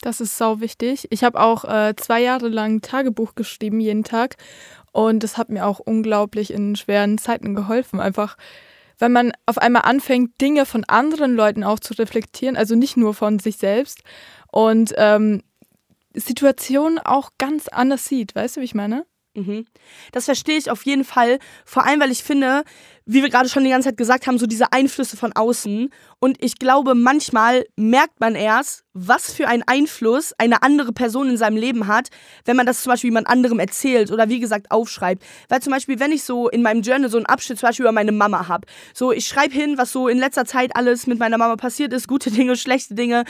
Das 0.00 0.20
ist 0.20 0.36
sau 0.36 0.60
wichtig. 0.60 1.06
Ich 1.10 1.24
habe 1.24 1.40
auch 1.40 1.64
äh, 1.64 1.94
zwei 1.96 2.20
Jahre 2.20 2.48
lang 2.48 2.82
Tagebuch 2.82 3.34
geschrieben, 3.34 3.80
jeden 3.80 4.04
Tag. 4.04 4.36
Und 4.92 5.22
das 5.22 5.38
hat 5.38 5.48
mir 5.48 5.66
auch 5.66 5.80
unglaublich 5.80 6.52
in 6.52 6.76
schweren 6.76 7.18
Zeiten 7.18 7.54
geholfen. 7.54 8.00
Einfach 8.00 8.36
wenn 8.98 9.12
man 9.12 9.32
auf 9.46 9.58
einmal 9.58 9.82
anfängt, 9.82 10.40
Dinge 10.40 10.66
von 10.66 10.84
anderen 10.84 11.34
Leuten 11.34 11.64
auch 11.64 11.80
zu 11.80 11.94
reflektieren, 11.94 12.56
also 12.56 12.74
nicht 12.74 12.96
nur 12.96 13.14
von 13.14 13.38
sich 13.38 13.56
selbst 13.56 14.02
und 14.50 14.94
ähm, 14.96 15.42
Situationen 16.14 16.98
auch 16.98 17.30
ganz 17.38 17.68
anders 17.68 18.04
sieht. 18.06 18.34
Weißt 18.34 18.56
du, 18.56 18.60
wie 18.60 18.64
ich 18.64 18.74
meine? 18.74 19.06
Mhm. 19.36 19.66
Das 20.12 20.26
verstehe 20.26 20.56
ich 20.56 20.70
auf 20.70 20.84
jeden 20.86 21.04
Fall. 21.04 21.38
Vor 21.64 21.84
allem, 21.84 22.00
weil 22.00 22.12
ich 22.12 22.22
finde, 22.22 22.62
wie 23.04 23.22
wir 23.22 23.30
gerade 23.30 23.48
schon 23.48 23.64
die 23.64 23.70
ganze 23.70 23.88
Zeit 23.88 23.96
gesagt 23.96 24.26
haben, 24.26 24.38
so 24.38 24.46
diese 24.46 24.72
Einflüsse 24.72 25.16
von 25.16 25.32
außen. 25.32 25.90
Und 26.20 26.42
ich 26.42 26.58
glaube, 26.58 26.94
manchmal 26.94 27.66
merkt 27.74 28.20
man 28.20 28.36
erst, 28.36 28.84
was 28.92 29.32
für 29.32 29.48
einen 29.48 29.64
Einfluss 29.66 30.32
eine 30.38 30.62
andere 30.62 30.92
Person 30.92 31.28
in 31.28 31.36
seinem 31.36 31.56
Leben 31.56 31.88
hat, 31.88 32.10
wenn 32.44 32.56
man 32.56 32.64
das 32.64 32.82
zum 32.82 32.90
Beispiel 32.90 33.08
jemand 33.08 33.26
anderem 33.26 33.58
erzählt 33.58 34.12
oder 34.12 34.28
wie 34.28 34.38
gesagt 34.38 34.70
aufschreibt. 34.70 35.24
Weil 35.48 35.60
zum 35.60 35.72
Beispiel, 35.72 35.98
wenn 35.98 36.12
ich 36.12 36.22
so 36.22 36.48
in 36.48 36.62
meinem 36.62 36.82
Journal 36.82 37.10
so 37.10 37.16
einen 37.16 37.26
Abschnitt 37.26 37.58
zum 37.58 37.68
Beispiel 37.68 37.84
über 37.84 37.92
meine 37.92 38.12
Mama 38.12 38.46
habe, 38.46 38.68
so 38.94 39.10
ich 39.10 39.26
schreibe 39.26 39.52
hin, 39.52 39.78
was 39.78 39.90
so 39.90 40.06
in 40.06 40.18
letzter 40.18 40.44
Zeit 40.44 40.76
alles 40.76 41.08
mit 41.08 41.18
meiner 41.18 41.38
Mama 41.38 41.56
passiert 41.56 41.92
ist, 41.92 42.06
gute 42.06 42.30
Dinge, 42.30 42.56
schlechte 42.56 42.94
Dinge. 42.94 43.24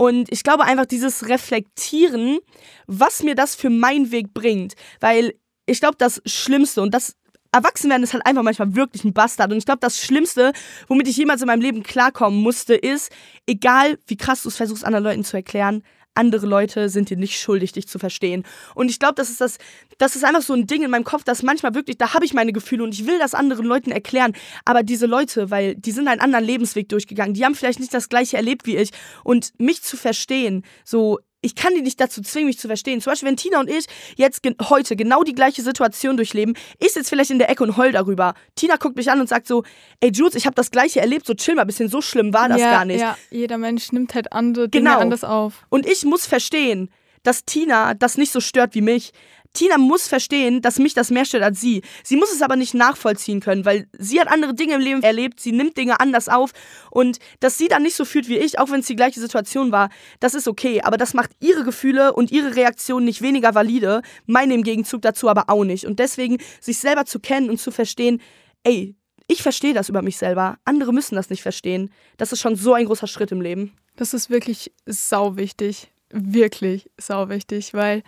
Und 0.00 0.32
ich 0.32 0.44
glaube 0.44 0.64
einfach 0.64 0.86
dieses 0.86 1.28
Reflektieren, 1.28 2.38
was 2.86 3.22
mir 3.22 3.34
das 3.34 3.54
für 3.54 3.68
meinen 3.68 4.10
Weg 4.10 4.32
bringt. 4.32 4.72
Weil 4.98 5.34
ich 5.66 5.80
glaube, 5.80 5.96
das 5.98 6.22
Schlimmste, 6.24 6.80
und 6.80 6.94
das 6.94 7.16
Erwachsenwerden 7.52 8.04
ist 8.04 8.14
halt 8.14 8.24
einfach 8.24 8.42
manchmal 8.42 8.74
wirklich 8.74 9.04
ein 9.04 9.12
Bastard. 9.12 9.52
Und 9.52 9.58
ich 9.58 9.66
glaube, 9.66 9.80
das 9.82 10.00
Schlimmste, 10.02 10.54
womit 10.88 11.06
ich 11.06 11.18
jemals 11.18 11.42
in 11.42 11.48
meinem 11.48 11.60
Leben 11.60 11.82
klarkommen 11.82 12.40
musste, 12.40 12.76
ist, 12.76 13.12
egal 13.46 13.98
wie 14.06 14.16
krass 14.16 14.42
du 14.42 14.48
es 14.48 14.56
versuchst, 14.56 14.86
anderen 14.86 15.04
Leuten 15.04 15.22
zu 15.22 15.36
erklären, 15.36 15.82
andere 16.14 16.46
Leute 16.46 16.88
sind 16.88 17.10
dir 17.10 17.16
nicht 17.16 17.40
schuldig, 17.40 17.72
dich 17.72 17.88
zu 17.88 17.98
verstehen. 17.98 18.44
Und 18.74 18.90
ich 18.90 18.98
glaube, 18.98 19.14
das 19.14 19.30
ist 19.30 19.40
das, 19.40 19.58
das 19.98 20.16
ist 20.16 20.24
einfach 20.24 20.42
so 20.42 20.54
ein 20.54 20.66
Ding 20.66 20.82
in 20.82 20.90
meinem 20.90 21.04
Kopf, 21.04 21.24
dass 21.24 21.42
manchmal 21.42 21.74
wirklich, 21.74 21.98
da 21.98 22.14
habe 22.14 22.24
ich 22.24 22.34
meine 22.34 22.52
Gefühle 22.52 22.84
und 22.84 22.94
ich 22.94 23.06
will 23.06 23.18
das 23.18 23.34
anderen 23.34 23.66
Leuten 23.66 23.90
erklären. 23.90 24.32
Aber 24.64 24.82
diese 24.82 25.06
Leute, 25.06 25.50
weil 25.50 25.76
die 25.76 25.92
sind 25.92 26.08
einen 26.08 26.20
anderen 26.20 26.44
Lebensweg 26.44 26.88
durchgegangen, 26.88 27.34
die 27.34 27.44
haben 27.44 27.54
vielleicht 27.54 27.80
nicht 27.80 27.94
das 27.94 28.08
gleiche 28.08 28.36
erlebt 28.36 28.66
wie 28.66 28.76
ich. 28.76 28.90
Und 29.24 29.52
mich 29.58 29.82
zu 29.82 29.96
verstehen, 29.96 30.64
so 30.84 31.18
ich 31.42 31.54
kann 31.54 31.74
die 31.74 31.82
nicht 31.82 32.00
dazu 32.00 32.20
zwingen, 32.20 32.48
mich 32.48 32.58
zu 32.58 32.68
verstehen. 32.68 33.00
Zum 33.00 33.12
Beispiel, 33.12 33.28
wenn 33.28 33.36
Tina 33.36 33.60
und 33.60 33.70
ich 33.70 33.86
jetzt 34.16 34.42
ge 34.42 34.54
heute 34.68 34.96
genau 34.96 35.22
die 35.22 35.34
gleiche 35.34 35.62
Situation 35.62 36.16
durchleben, 36.16 36.54
ich 36.78 36.92
sitze 36.92 37.08
vielleicht 37.08 37.30
in 37.30 37.38
der 37.38 37.48
Ecke 37.48 37.62
und 37.62 37.76
heul 37.76 37.92
darüber. 37.92 38.34
Tina 38.54 38.76
guckt 38.76 38.96
mich 38.96 39.10
an 39.10 39.20
und 39.20 39.28
sagt 39.28 39.46
so, 39.46 39.64
ey 40.00 40.10
Jules, 40.12 40.34
ich 40.34 40.46
habe 40.46 40.54
das 40.54 40.70
gleiche 40.70 41.00
erlebt, 41.00 41.26
so 41.26 41.34
chill 41.34 41.54
mal 41.54 41.62
ein 41.62 41.66
bisschen, 41.66 41.88
so 41.88 42.00
schlimm 42.00 42.34
war 42.34 42.48
das 42.48 42.60
ja, 42.60 42.70
gar 42.70 42.84
nicht. 42.84 43.00
Ja, 43.00 43.16
jeder 43.30 43.58
Mensch 43.58 43.92
nimmt 43.92 44.14
halt 44.14 44.32
andere 44.32 44.68
Dinge 44.68 44.90
genau. 44.90 45.00
anders 45.00 45.24
auf. 45.24 45.64
Und 45.70 45.86
ich 45.86 46.04
muss 46.04 46.26
verstehen, 46.26 46.90
dass 47.22 47.44
Tina 47.44 47.94
das 47.94 48.16
nicht 48.16 48.32
so 48.32 48.40
stört 48.40 48.74
wie 48.74 48.80
mich. 48.80 49.12
Tina 49.52 49.78
muss 49.78 50.06
verstehen, 50.06 50.62
dass 50.62 50.78
mich 50.78 50.94
das 50.94 51.10
mehr 51.10 51.24
stört 51.24 51.42
als 51.42 51.60
sie. 51.60 51.82
Sie 52.04 52.16
muss 52.16 52.32
es 52.32 52.42
aber 52.42 52.56
nicht 52.56 52.74
nachvollziehen 52.74 53.40
können, 53.40 53.64
weil 53.64 53.88
sie 53.98 54.20
hat 54.20 54.28
andere 54.28 54.54
Dinge 54.54 54.74
im 54.74 54.80
Leben 54.80 55.02
erlebt, 55.02 55.40
sie 55.40 55.52
nimmt 55.52 55.76
Dinge 55.76 55.98
anders 55.98 56.28
auf 56.28 56.52
und 56.90 57.18
dass 57.40 57.58
sie 57.58 57.68
dann 57.68 57.82
nicht 57.82 57.96
so 57.96 58.04
fühlt 58.04 58.28
wie 58.28 58.38
ich, 58.38 58.58
auch 58.58 58.70
wenn 58.70 58.80
es 58.80 58.86
die 58.86 58.96
gleiche 58.96 59.20
Situation 59.20 59.72
war, 59.72 59.90
das 60.20 60.34
ist 60.34 60.46
okay, 60.46 60.82
aber 60.82 60.96
das 60.96 61.14
macht 61.14 61.30
ihre 61.40 61.64
Gefühle 61.64 62.12
und 62.12 62.30
ihre 62.30 62.54
Reaktionen 62.54 63.06
nicht 63.06 63.22
weniger 63.22 63.54
valide, 63.54 64.02
meine 64.26 64.54
im 64.54 64.62
Gegenzug 64.62 65.02
dazu 65.02 65.28
aber 65.28 65.44
auch 65.48 65.64
nicht. 65.64 65.84
Und 65.84 65.98
deswegen 65.98 66.38
sich 66.60 66.78
selber 66.78 67.04
zu 67.04 67.18
kennen 67.18 67.50
und 67.50 67.58
zu 67.58 67.70
verstehen, 67.70 68.20
ey, 68.62 68.94
ich 69.26 69.42
verstehe 69.42 69.74
das 69.74 69.88
über 69.88 70.02
mich 70.02 70.16
selber, 70.16 70.58
andere 70.64 70.92
müssen 70.92 71.14
das 71.14 71.30
nicht 71.30 71.42
verstehen. 71.42 71.90
Das 72.16 72.32
ist 72.32 72.40
schon 72.40 72.56
so 72.56 72.74
ein 72.74 72.86
großer 72.86 73.06
Schritt 73.06 73.30
im 73.30 73.40
Leben. 73.40 73.72
Das 73.96 74.14
ist 74.14 74.30
wirklich 74.30 74.72
sau 74.86 75.36
wichtig, 75.36 75.88
wirklich 76.10 76.90
sau 76.98 77.28
wichtig, 77.28 77.74
weil 77.74 78.02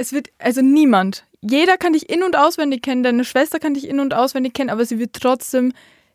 es 0.00 0.12
wird, 0.12 0.30
also 0.38 0.62
niemand. 0.62 1.24
Jeder 1.42 1.76
kann 1.76 1.92
dich 1.92 2.08
in- 2.08 2.22
und 2.22 2.36
auswendig 2.36 2.82
kennen, 2.82 3.02
deine 3.02 3.24
Schwester 3.24 3.58
kann 3.58 3.74
dich 3.74 3.86
in- 3.86 4.00
und 4.00 4.14
auswendig 4.14 4.54
kennen, 4.54 4.70
aber 4.70 4.84
sie 4.84 4.98
wird 4.98 5.12
trotzdem 5.12 5.72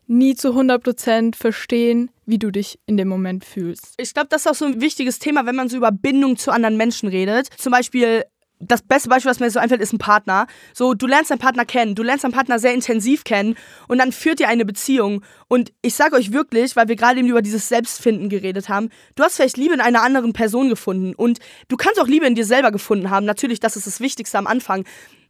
nie 0.08 0.34
zu 0.34 0.54
100% 0.54 1.36
verstehen, 1.36 2.10
wie 2.26 2.38
du 2.38 2.50
dich 2.50 2.78
in 2.86 2.96
dem 2.96 3.08
Moment 3.08 3.44
fühlst. 3.44 3.94
Ich 3.96 4.12
glaube, 4.12 4.28
das 4.30 4.42
ist 4.42 4.46
auch 4.48 4.54
so 4.54 4.64
ein 4.66 4.80
wichtiges 4.80 5.18
Thema, 5.18 5.46
wenn 5.46 5.56
man 5.56 5.68
so 5.68 5.76
über 5.76 5.92
Bindung 5.92 6.36
zu 6.36 6.50
anderen 6.50 6.76
Menschen 6.76 7.08
redet. 7.08 7.48
Zum 7.56 7.72
Beispiel, 7.72 8.24
das 8.58 8.82
beste 8.82 9.08
Beispiel, 9.08 9.30
was 9.30 9.40
mir 9.40 9.50
so 9.50 9.58
einfällt, 9.58 9.80
ist 9.80 9.92
ein 9.92 9.98
Partner. 9.98 10.46
So, 10.72 10.94
du 10.94 11.06
lernst 11.06 11.30
deinen 11.30 11.38
Partner 11.38 11.64
kennen, 11.64 11.94
du 11.94 12.02
lernst 12.02 12.24
deinen 12.24 12.32
Partner 12.32 12.58
sehr 12.58 12.72
intensiv 12.72 13.24
kennen 13.24 13.54
und 13.88 13.98
dann 13.98 14.12
führt 14.12 14.40
ihr 14.40 14.48
eine 14.48 14.64
Beziehung. 14.64 15.22
Und 15.48 15.72
ich 15.82 15.94
sage 15.94 16.16
euch 16.16 16.32
wirklich, 16.32 16.74
weil 16.74 16.88
wir 16.88 16.96
gerade 16.96 17.18
eben 17.18 17.28
über 17.28 17.42
dieses 17.42 17.68
Selbstfinden 17.68 18.28
geredet 18.28 18.68
haben, 18.68 18.88
du 19.14 19.22
hast 19.22 19.36
vielleicht 19.36 19.56
Liebe 19.56 19.74
in 19.74 19.80
einer 19.80 20.02
anderen 20.02 20.32
Person 20.32 20.68
gefunden 20.68 21.14
und 21.14 21.38
du 21.68 21.76
kannst 21.76 22.00
auch 22.00 22.08
Liebe 22.08 22.26
in 22.26 22.34
dir 22.34 22.46
selber 22.46 22.70
gefunden 22.70 23.10
haben. 23.10 23.26
Natürlich, 23.26 23.60
das 23.60 23.76
ist 23.76 23.86
das 23.86 24.00
Wichtigste 24.00 24.38
am 24.38 24.46
Anfang. 24.46 24.84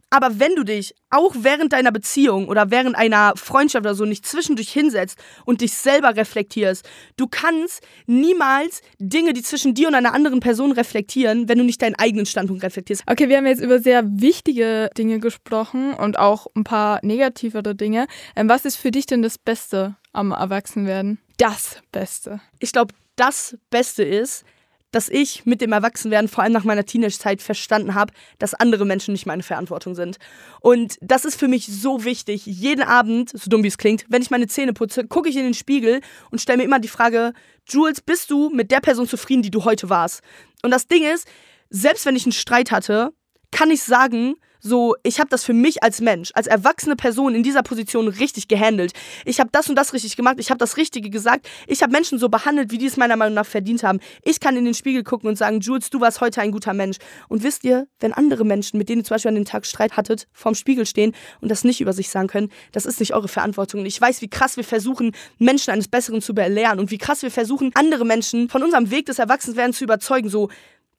Aber 0.09 0.39
wenn 0.39 0.55
du 0.55 0.63
dich 0.63 0.95
auch 1.09 1.35
während 1.37 1.73
deiner 1.73 1.91
Beziehung 1.91 2.47
oder 2.47 2.71
während 2.71 2.95
einer 2.95 3.33
Freundschaft 3.35 3.85
oder 3.85 3.95
so 3.95 4.05
nicht 4.05 4.25
zwischendurch 4.25 4.71
hinsetzt 4.71 5.19
und 5.43 5.59
dich 5.61 5.73
selber 5.73 6.15
reflektierst, 6.15 6.87
du 7.17 7.27
kannst 7.27 7.81
niemals 8.05 8.81
Dinge, 8.99 9.33
die 9.33 9.41
zwischen 9.41 9.73
dir 9.73 9.89
und 9.89 9.95
einer 9.95 10.13
anderen 10.13 10.39
Person 10.39 10.71
reflektieren, 10.71 11.49
wenn 11.49 11.57
du 11.57 11.65
nicht 11.65 11.81
deinen 11.81 11.95
eigenen 11.95 12.25
Standpunkt 12.25 12.63
reflektierst. 12.63 13.03
Okay, 13.05 13.27
wir 13.27 13.37
haben 13.37 13.47
jetzt 13.47 13.61
über 13.61 13.79
sehr 13.79 14.03
wichtige 14.05 14.89
Dinge 14.97 15.19
gesprochen 15.19 15.93
und 15.93 16.17
auch 16.17 16.47
ein 16.55 16.63
paar 16.63 16.99
negativere 17.03 17.75
Dinge. 17.75 18.07
Ähm, 18.35 18.47
was 18.47 18.63
ist 18.63 18.77
für 18.77 18.91
dich 18.91 19.07
denn 19.07 19.21
das 19.21 19.37
Beste 19.37 19.95
am 20.13 20.31
Erwachsenwerden? 20.31 21.19
Das 21.37 21.81
Beste. 21.91 22.39
Ich 22.59 22.71
glaube, 22.71 22.93
das 23.17 23.57
Beste 23.69 24.03
ist, 24.03 24.45
dass 24.91 25.09
ich 25.09 25.45
mit 25.45 25.61
dem 25.61 25.73
Erwachsenwerden, 25.73 26.27
vor 26.27 26.43
allem 26.43 26.53
nach 26.53 26.63
meiner 26.63 26.85
Teenagezeit, 26.85 27.41
verstanden 27.41 27.93
habe, 27.93 28.13
dass 28.39 28.53
andere 28.53 28.85
Menschen 28.85 29.11
nicht 29.11 29.25
meine 29.25 29.43
Verantwortung 29.43 29.95
sind. 29.95 30.17
Und 30.61 30.97
das 31.01 31.25
ist 31.25 31.39
für 31.39 31.47
mich 31.47 31.67
so 31.67 32.03
wichtig. 32.03 32.45
Jeden 32.45 32.83
Abend, 32.83 33.29
so 33.29 33.49
dumm 33.49 33.63
wie 33.63 33.67
es 33.67 33.77
klingt, 33.77 34.05
wenn 34.09 34.21
ich 34.21 34.31
meine 34.31 34.47
Zähne 34.47 34.73
putze, 34.73 35.05
gucke 35.07 35.29
ich 35.29 35.35
in 35.35 35.43
den 35.43 35.53
Spiegel 35.53 36.01
und 36.31 36.39
stelle 36.39 36.57
mir 36.57 36.63
immer 36.63 36.79
die 36.79 36.87
Frage, 36.87 37.33
Jules, 37.67 38.01
bist 38.01 38.31
du 38.31 38.49
mit 38.49 38.71
der 38.71 38.79
Person 38.79 39.07
zufrieden, 39.07 39.41
die 39.41 39.51
du 39.51 39.65
heute 39.65 39.89
warst? 39.89 40.21
Und 40.63 40.71
das 40.71 40.87
Ding 40.87 41.03
ist, 41.03 41.27
selbst 41.69 42.05
wenn 42.05 42.15
ich 42.15 42.25
einen 42.25 42.31
Streit 42.31 42.71
hatte, 42.71 43.11
kann 43.51 43.71
ich 43.71 43.83
sagen, 43.83 44.35
so, 44.59 44.95
ich 45.03 45.19
habe 45.19 45.29
das 45.29 45.43
für 45.43 45.53
mich 45.53 45.83
als 45.83 46.01
Mensch, 46.01 46.31
als 46.33 46.47
erwachsene 46.47 46.95
Person 46.95 47.35
in 47.35 47.43
dieser 47.43 47.63
Position 47.63 48.07
richtig 48.07 48.47
gehandelt. 48.47 48.93
Ich 49.25 49.39
habe 49.39 49.49
das 49.51 49.69
und 49.69 49.75
das 49.75 49.93
richtig 49.93 50.15
gemacht, 50.15 50.37
ich 50.39 50.49
habe 50.49 50.57
das 50.57 50.77
Richtige 50.77 51.09
gesagt. 51.09 51.47
Ich 51.67 51.81
habe 51.83 51.91
Menschen 51.91 52.17
so 52.17 52.29
behandelt, 52.29 52.71
wie 52.71 52.77
die 52.77 52.87
es 52.87 52.97
meiner 52.97 53.15
Meinung 53.15 53.35
nach 53.35 53.45
verdient 53.45 53.83
haben. 53.83 53.99
Ich 54.23 54.39
kann 54.39 54.57
in 54.57 54.65
den 54.65 54.73
Spiegel 54.73 55.03
gucken 55.03 55.29
und 55.29 55.37
sagen, 55.37 55.59
Jules, 55.59 55.89
du 55.89 56.01
warst 56.01 56.21
heute 56.21 56.41
ein 56.41 56.51
guter 56.51 56.73
Mensch. 56.73 56.97
Und 57.29 57.43
wisst 57.43 57.63
ihr, 57.63 57.87
wenn 57.99 58.13
andere 58.13 58.45
Menschen, 58.45 58.77
mit 58.77 58.89
denen 58.89 59.01
ihr 59.01 59.05
zum 59.05 59.15
Beispiel 59.15 59.29
an 59.29 59.35
dem 59.35 59.45
Tag 59.45 59.65
Streit 59.65 59.95
hattet, 59.95 60.27
vorm 60.33 60.55
Spiegel 60.55 60.85
stehen 60.85 61.13
und 61.39 61.49
das 61.49 61.63
nicht 61.63 61.79
über 61.79 61.93
sich 61.93 62.09
sagen 62.09 62.27
können, 62.27 62.49
das 62.71 62.85
ist 62.85 62.99
nicht 62.99 63.13
eure 63.13 63.27
Verantwortung. 63.27 63.81
Und 63.81 63.85
ich 63.85 63.99
weiß, 63.99 64.21
wie 64.21 64.29
krass 64.29 64.57
wir 64.57 64.63
versuchen, 64.63 65.11
Menschen 65.37 65.71
eines 65.71 65.87
Besseren 65.87 66.21
zu 66.21 66.33
belehren 66.33 66.79
und 66.79 66.91
wie 66.91 66.97
krass 66.97 67.21
wir 67.21 67.31
versuchen, 67.31 67.71
andere 67.75 68.05
Menschen 68.05 68.49
von 68.49 68.63
unserem 68.63 68.91
Weg 68.91 69.05
des 69.05 69.19
Erwachsenwerdens 69.19 69.77
zu 69.77 69.83
überzeugen. 69.83 70.29
So, 70.29 70.49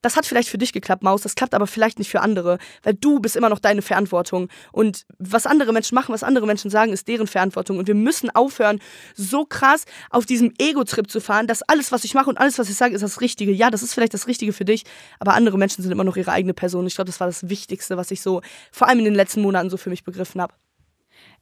das 0.02 0.16
hat 0.16 0.26
vielleicht 0.26 0.48
für 0.48 0.58
dich 0.58 0.72
geklappt, 0.72 1.02
Maus, 1.02 1.22
das 1.22 1.34
klappt 1.34 1.54
aber 1.54 1.66
vielleicht 1.66 1.98
nicht 1.98 2.10
für 2.10 2.20
andere, 2.20 2.58
weil 2.82 2.94
du 2.94 3.20
bist 3.20 3.36
immer 3.36 3.48
noch 3.48 3.58
deine 3.58 3.82
Verantwortung. 3.82 4.48
Und 4.72 5.04
was 5.18 5.46
andere 5.46 5.72
Menschen 5.72 5.94
machen, 5.94 6.12
was 6.12 6.22
andere 6.22 6.46
Menschen 6.46 6.70
sagen, 6.70 6.92
ist 6.92 7.08
deren 7.08 7.26
Verantwortung. 7.26 7.78
Und 7.78 7.88
wir 7.88 7.94
müssen 7.94 8.30
aufhören, 8.30 8.80
so 9.14 9.44
krass 9.44 9.84
auf 10.10 10.26
diesem 10.26 10.52
Ego-Trip 10.58 11.10
zu 11.10 11.20
fahren, 11.20 11.46
dass 11.46 11.62
alles, 11.62 11.92
was 11.92 12.04
ich 12.04 12.14
mache 12.14 12.30
und 12.30 12.38
alles, 12.38 12.58
was 12.58 12.68
ich 12.68 12.76
sage, 12.76 12.94
ist 12.94 13.02
das 13.02 13.20
Richtige. 13.20 13.52
Ja, 13.52 13.70
das 13.70 13.82
ist 13.82 13.94
vielleicht 13.94 14.14
das 14.14 14.26
Richtige 14.26 14.52
für 14.52 14.64
dich, 14.64 14.84
aber 15.18 15.34
andere 15.34 15.58
Menschen 15.58 15.82
sind 15.82 15.92
immer 15.92 16.04
noch 16.04 16.16
ihre 16.16 16.32
eigene 16.32 16.54
Person. 16.54 16.86
Ich 16.86 16.94
glaube, 16.94 17.06
das 17.06 17.20
war 17.20 17.26
das 17.26 17.48
Wichtigste, 17.48 17.96
was 17.96 18.10
ich 18.10 18.22
so 18.22 18.42
vor 18.70 18.88
allem 18.88 19.00
in 19.00 19.04
den 19.06 19.14
letzten 19.14 19.42
Monaten 19.42 19.70
so 19.70 19.76
für 19.76 19.90
mich 19.90 20.04
begriffen 20.04 20.40
habe. 20.40 20.54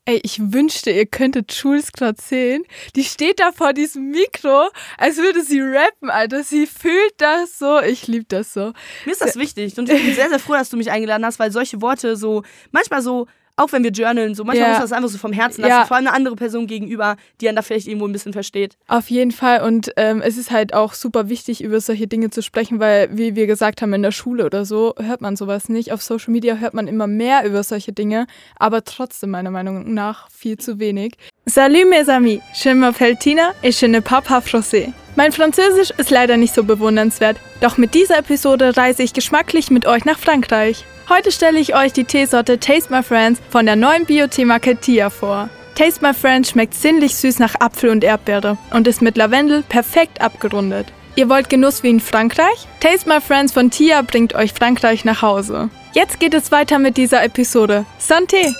Ey, 0.09 0.21
ich 0.23 0.53
wünschte, 0.53 0.93
ihr 0.93 1.05
könntet 1.05 1.53
Jules 1.53 1.91
gerade 1.91 2.23
sehen. 2.23 2.65
Die 2.95 3.03
steht 3.03 3.41
da 3.41 3.51
vor 3.51 3.73
diesem 3.73 4.11
Mikro, 4.11 4.69
als 4.99 5.17
würde 5.17 5.43
sie 5.43 5.61
rappen, 5.61 6.11
Alter. 6.11 6.45
Sie 6.45 6.69
fühlt 6.69 7.15
das 7.19 7.59
so. 7.59 7.80
Ich 7.80 8.07
liebe 8.07 8.25
das 8.28 8.52
so. 8.54 8.73
Mir 9.04 9.11
ist 9.11 9.21
das 9.21 9.35
wichtig 9.35 9.76
und 9.76 9.91
ich 9.91 10.00
bin 10.00 10.15
sehr, 10.15 10.28
sehr 10.28 10.39
froh, 10.39 10.52
dass 10.52 10.71
du 10.71 10.76
mich 10.76 10.93
eingeladen 10.93 11.26
hast, 11.26 11.41
weil 11.41 11.50
solche 11.50 11.83
Worte 11.83 12.17
so 12.17 12.45
manchmal 12.71 13.02
so 13.02 13.26
auch 13.56 13.73
wenn 13.73 13.82
wir 13.82 13.90
journalen, 13.90 14.34
so 14.34 14.45
manchmal 14.45 14.66
Ja. 14.66 14.69
muss 14.73 14.78
man 14.78 14.84
das 14.88 14.92
einfach 14.92 15.08
so 15.10 15.19
vom 15.19 15.32
Herzen 15.32 15.62
lassen, 15.62 15.71
Ja. 15.71 15.84
vor 15.86 15.97
allem 15.97 16.06
eine 16.06 16.16
andere 16.16 16.36
Person 16.36 16.66
gegenüber, 16.66 17.16
die 17.40 17.49
einen 17.49 17.56
da 17.56 17.62
vielleicht 17.62 17.86
irgendwo 17.88 18.06
ein 18.06 18.12
bisschen 18.12 18.32
versteht. 18.32 18.76
Auf 18.86 19.08
jeden 19.10 19.30
Fall. 19.32 19.62
Und 19.62 19.92
ähm, 19.97 20.21
es 20.23 20.36
ist 20.36 20.50
halt 20.50 20.75
auch 20.75 20.95
super 20.95 21.28
wichtig, 21.28 21.62
über 21.62 21.80
solche 21.80 22.06
Dinge 22.06 22.30
zu 22.30 22.42
sprechen, 22.42 22.80
weil, 22.80 23.08
wie 23.16 23.34
wir 23.34 23.47
gesagt 23.47 23.82
haben, 23.82 23.92
in 23.95 24.02
der 24.02 24.12
Schule 24.12 24.45
oder 24.47 24.64
so 24.64 24.95
hört 24.99 25.21
man 25.21 25.36
sowas 25.36 25.69
nicht. 25.69 25.92
Auf 25.92 26.02
Social 26.02 26.32
Media 26.32 26.56
hört 26.56 26.75
man 26.75 26.86
immer 26.86 27.06
mehr 27.06 27.45
über 27.47 27.62
solche 27.62 27.92
Dinge, 27.92 28.26
aber 28.58 28.84
trotzdem 28.84 29.30
meiner 29.30 29.50
Meinung 29.50 29.95
nach 29.95 30.30
viel 30.30 30.58
zu 30.58 30.78
wenig. 30.78 31.14
Salut 31.47 31.88
mes 31.88 32.08
amis, 32.08 32.40
je 32.54 32.73
m'appelle 32.75 33.16
Tina 33.19 33.52
et 33.62 33.73
je 33.80 33.86
ne 33.88 34.00
parle 34.00 34.23
pas 34.25 34.40
français. 34.45 34.92
Mein 35.14 35.32
Französisch 35.32 35.92
ist 35.97 36.10
leider 36.10 36.36
nicht 36.36 36.52
so 36.54 36.64
bewundernswert, 36.64 37.36
doch 37.60 37.78
mit 37.78 37.95
dieser 37.95 38.19
Episode 38.19 38.76
reise 38.76 39.02
ich 39.02 39.14
geschmacklich 39.14 39.71
mit 39.71 39.86
euch 39.86 40.04
nach 40.04 40.19
Frankreich. 40.19 40.84
Heute 41.08 41.30
stelle 41.30 41.60
ich 41.60 41.76
euch 41.76 41.92
die 41.92 42.02
Teesorte 42.02 42.58
Taste 42.58 42.92
My 42.92 43.00
Friends 43.00 43.40
von 43.49 43.64
der 43.64 43.76
neuen 43.76 44.06
Bio-Teemarke 44.06 44.76
Tia 44.76 45.08
vor. 45.08 45.49
Taste 45.76 46.04
My 46.04 46.12
Friends 46.12 46.50
schmeckt 46.50 46.75
sinnlich 46.75 47.14
süß 47.14 47.38
nach 47.38 47.54
Apfel 47.60 47.90
und 47.90 48.02
Erdbeere 48.02 48.58
und 48.73 48.88
ist 48.88 49.02
mit 49.02 49.16
Lavendel 49.16 49.62
perfekt 49.62 50.21
abgerundet. 50.21 50.88
Ihr 51.14 51.28
wollt 51.28 51.49
Genuss 51.49 51.84
wie 51.84 51.90
in 51.90 52.00
Frankreich? 52.00 52.66
Taste 52.80 53.08
My 53.08 53.21
Friends 53.21 53.52
von 53.52 53.71
Tia 53.71 54.02
bringt 54.02 54.34
euch 54.34 54.52
Frankreich 54.52 55.04
nach 55.04 55.23
Hause. 55.23 55.71
Jetzt 55.92 56.19
geht 56.19 56.34
es 56.34 56.50
weiter 56.50 56.80
mit 56.80 56.97
dieser 56.97 57.23
Episode. 57.23 57.86
Santé! 58.00 58.52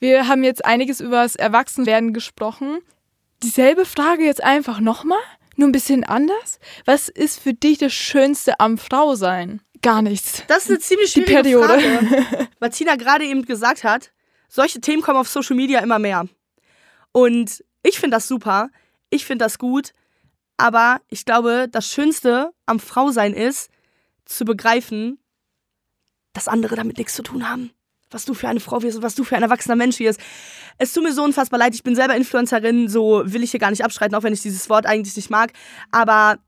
Wir 0.00 0.26
haben 0.26 0.42
jetzt 0.42 0.64
einiges 0.64 1.00
über 1.00 1.22
das 1.22 1.36
Erwachsenwerden 1.36 2.12
gesprochen. 2.12 2.80
Dieselbe 3.44 3.84
Frage 3.84 4.24
jetzt 4.24 4.42
einfach 4.42 4.80
nochmal, 4.80 5.22
nur 5.54 5.68
ein 5.68 5.72
bisschen 5.72 6.02
anders. 6.02 6.58
Was 6.84 7.08
ist 7.08 7.38
für 7.38 7.54
dich 7.54 7.78
das 7.78 7.92
Schönste 7.92 8.58
am 8.58 8.76
Frausein? 8.76 9.60
Gar 9.82 10.02
nichts. 10.02 10.44
Das 10.46 10.64
ist 10.64 10.70
eine 10.70 10.78
ziemlich 10.78 11.12
Die 11.12 11.22
schwierige 11.22 11.42
Periode. 11.42 11.80
Frage, 11.80 12.70
Tina 12.70 12.96
gerade 12.96 13.24
eben 13.24 13.44
gesagt 13.44 13.82
hat, 13.84 14.12
solche 14.48 14.80
Themen 14.80 15.02
kommen 15.02 15.18
auf 15.18 15.28
Social 15.28 15.56
Media 15.56 15.80
immer 15.80 15.98
mehr. 15.98 16.26
Und 17.10 17.64
ich 17.82 17.98
finde 17.98 18.16
das 18.16 18.28
super, 18.28 18.70
ich 19.10 19.26
finde 19.26 19.44
das 19.44 19.58
gut, 19.58 19.92
aber 20.56 21.00
ich 21.08 21.24
glaube, 21.24 21.66
das 21.70 21.88
Schönste 21.88 22.52
am 22.66 22.78
Frausein 22.78 23.34
ist, 23.34 23.70
zu 24.24 24.44
begreifen, 24.44 25.18
dass 26.32 26.48
andere 26.48 26.76
damit 26.76 26.98
nichts 26.98 27.14
zu 27.14 27.22
tun 27.22 27.48
haben. 27.48 27.72
Was 28.10 28.24
du 28.24 28.34
für 28.34 28.48
eine 28.48 28.60
Frau 28.60 28.82
wirst 28.82 28.98
und 28.98 29.02
was 29.02 29.14
du 29.14 29.24
für 29.24 29.36
ein 29.36 29.42
erwachsener 29.42 29.74
Mensch 29.74 29.98
wirst. 29.98 30.20
Es 30.78 30.92
tut 30.92 31.02
mir 31.02 31.12
so 31.12 31.24
unfassbar 31.24 31.58
leid, 31.58 31.74
ich 31.74 31.82
bin 31.82 31.96
selber 31.96 32.14
Influencerin, 32.14 32.88
so 32.88 33.22
will 33.24 33.42
ich 33.42 33.50
hier 33.50 33.60
gar 33.60 33.70
nicht 33.70 33.84
abstreiten, 33.84 34.14
auch 34.14 34.22
wenn 34.22 34.32
ich 34.32 34.42
dieses 34.42 34.68
Wort 34.68 34.86
eigentlich 34.86 35.16
nicht 35.16 35.30
mag. 35.30 35.52
Aber 35.90 36.38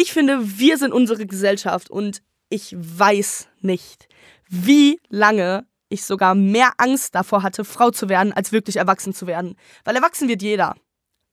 ich 0.00 0.12
finde, 0.12 0.60
wir 0.60 0.78
sind 0.78 0.92
unsere 0.92 1.26
Gesellschaft 1.26 1.90
und 1.90 2.22
ich 2.50 2.72
weiß 2.78 3.48
nicht, 3.62 4.06
wie 4.48 5.00
lange 5.08 5.66
ich 5.88 6.04
sogar 6.04 6.36
mehr 6.36 6.74
Angst 6.76 7.16
davor 7.16 7.42
hatte, 7.42 7.64
Frau 7.64 7.90
zu 7.90 8.08
werden, 8.08 8.32
als 8.32 8.52
wirklich 8.52 8.76
erwachsen 8.76 9.12
zu 9.12 9.26
werden. 9.26 9.56
Weil 9.82 9.96
erwachsen 9.96 10.28
wird 10.28 10.40
jeder. 10.40 10.76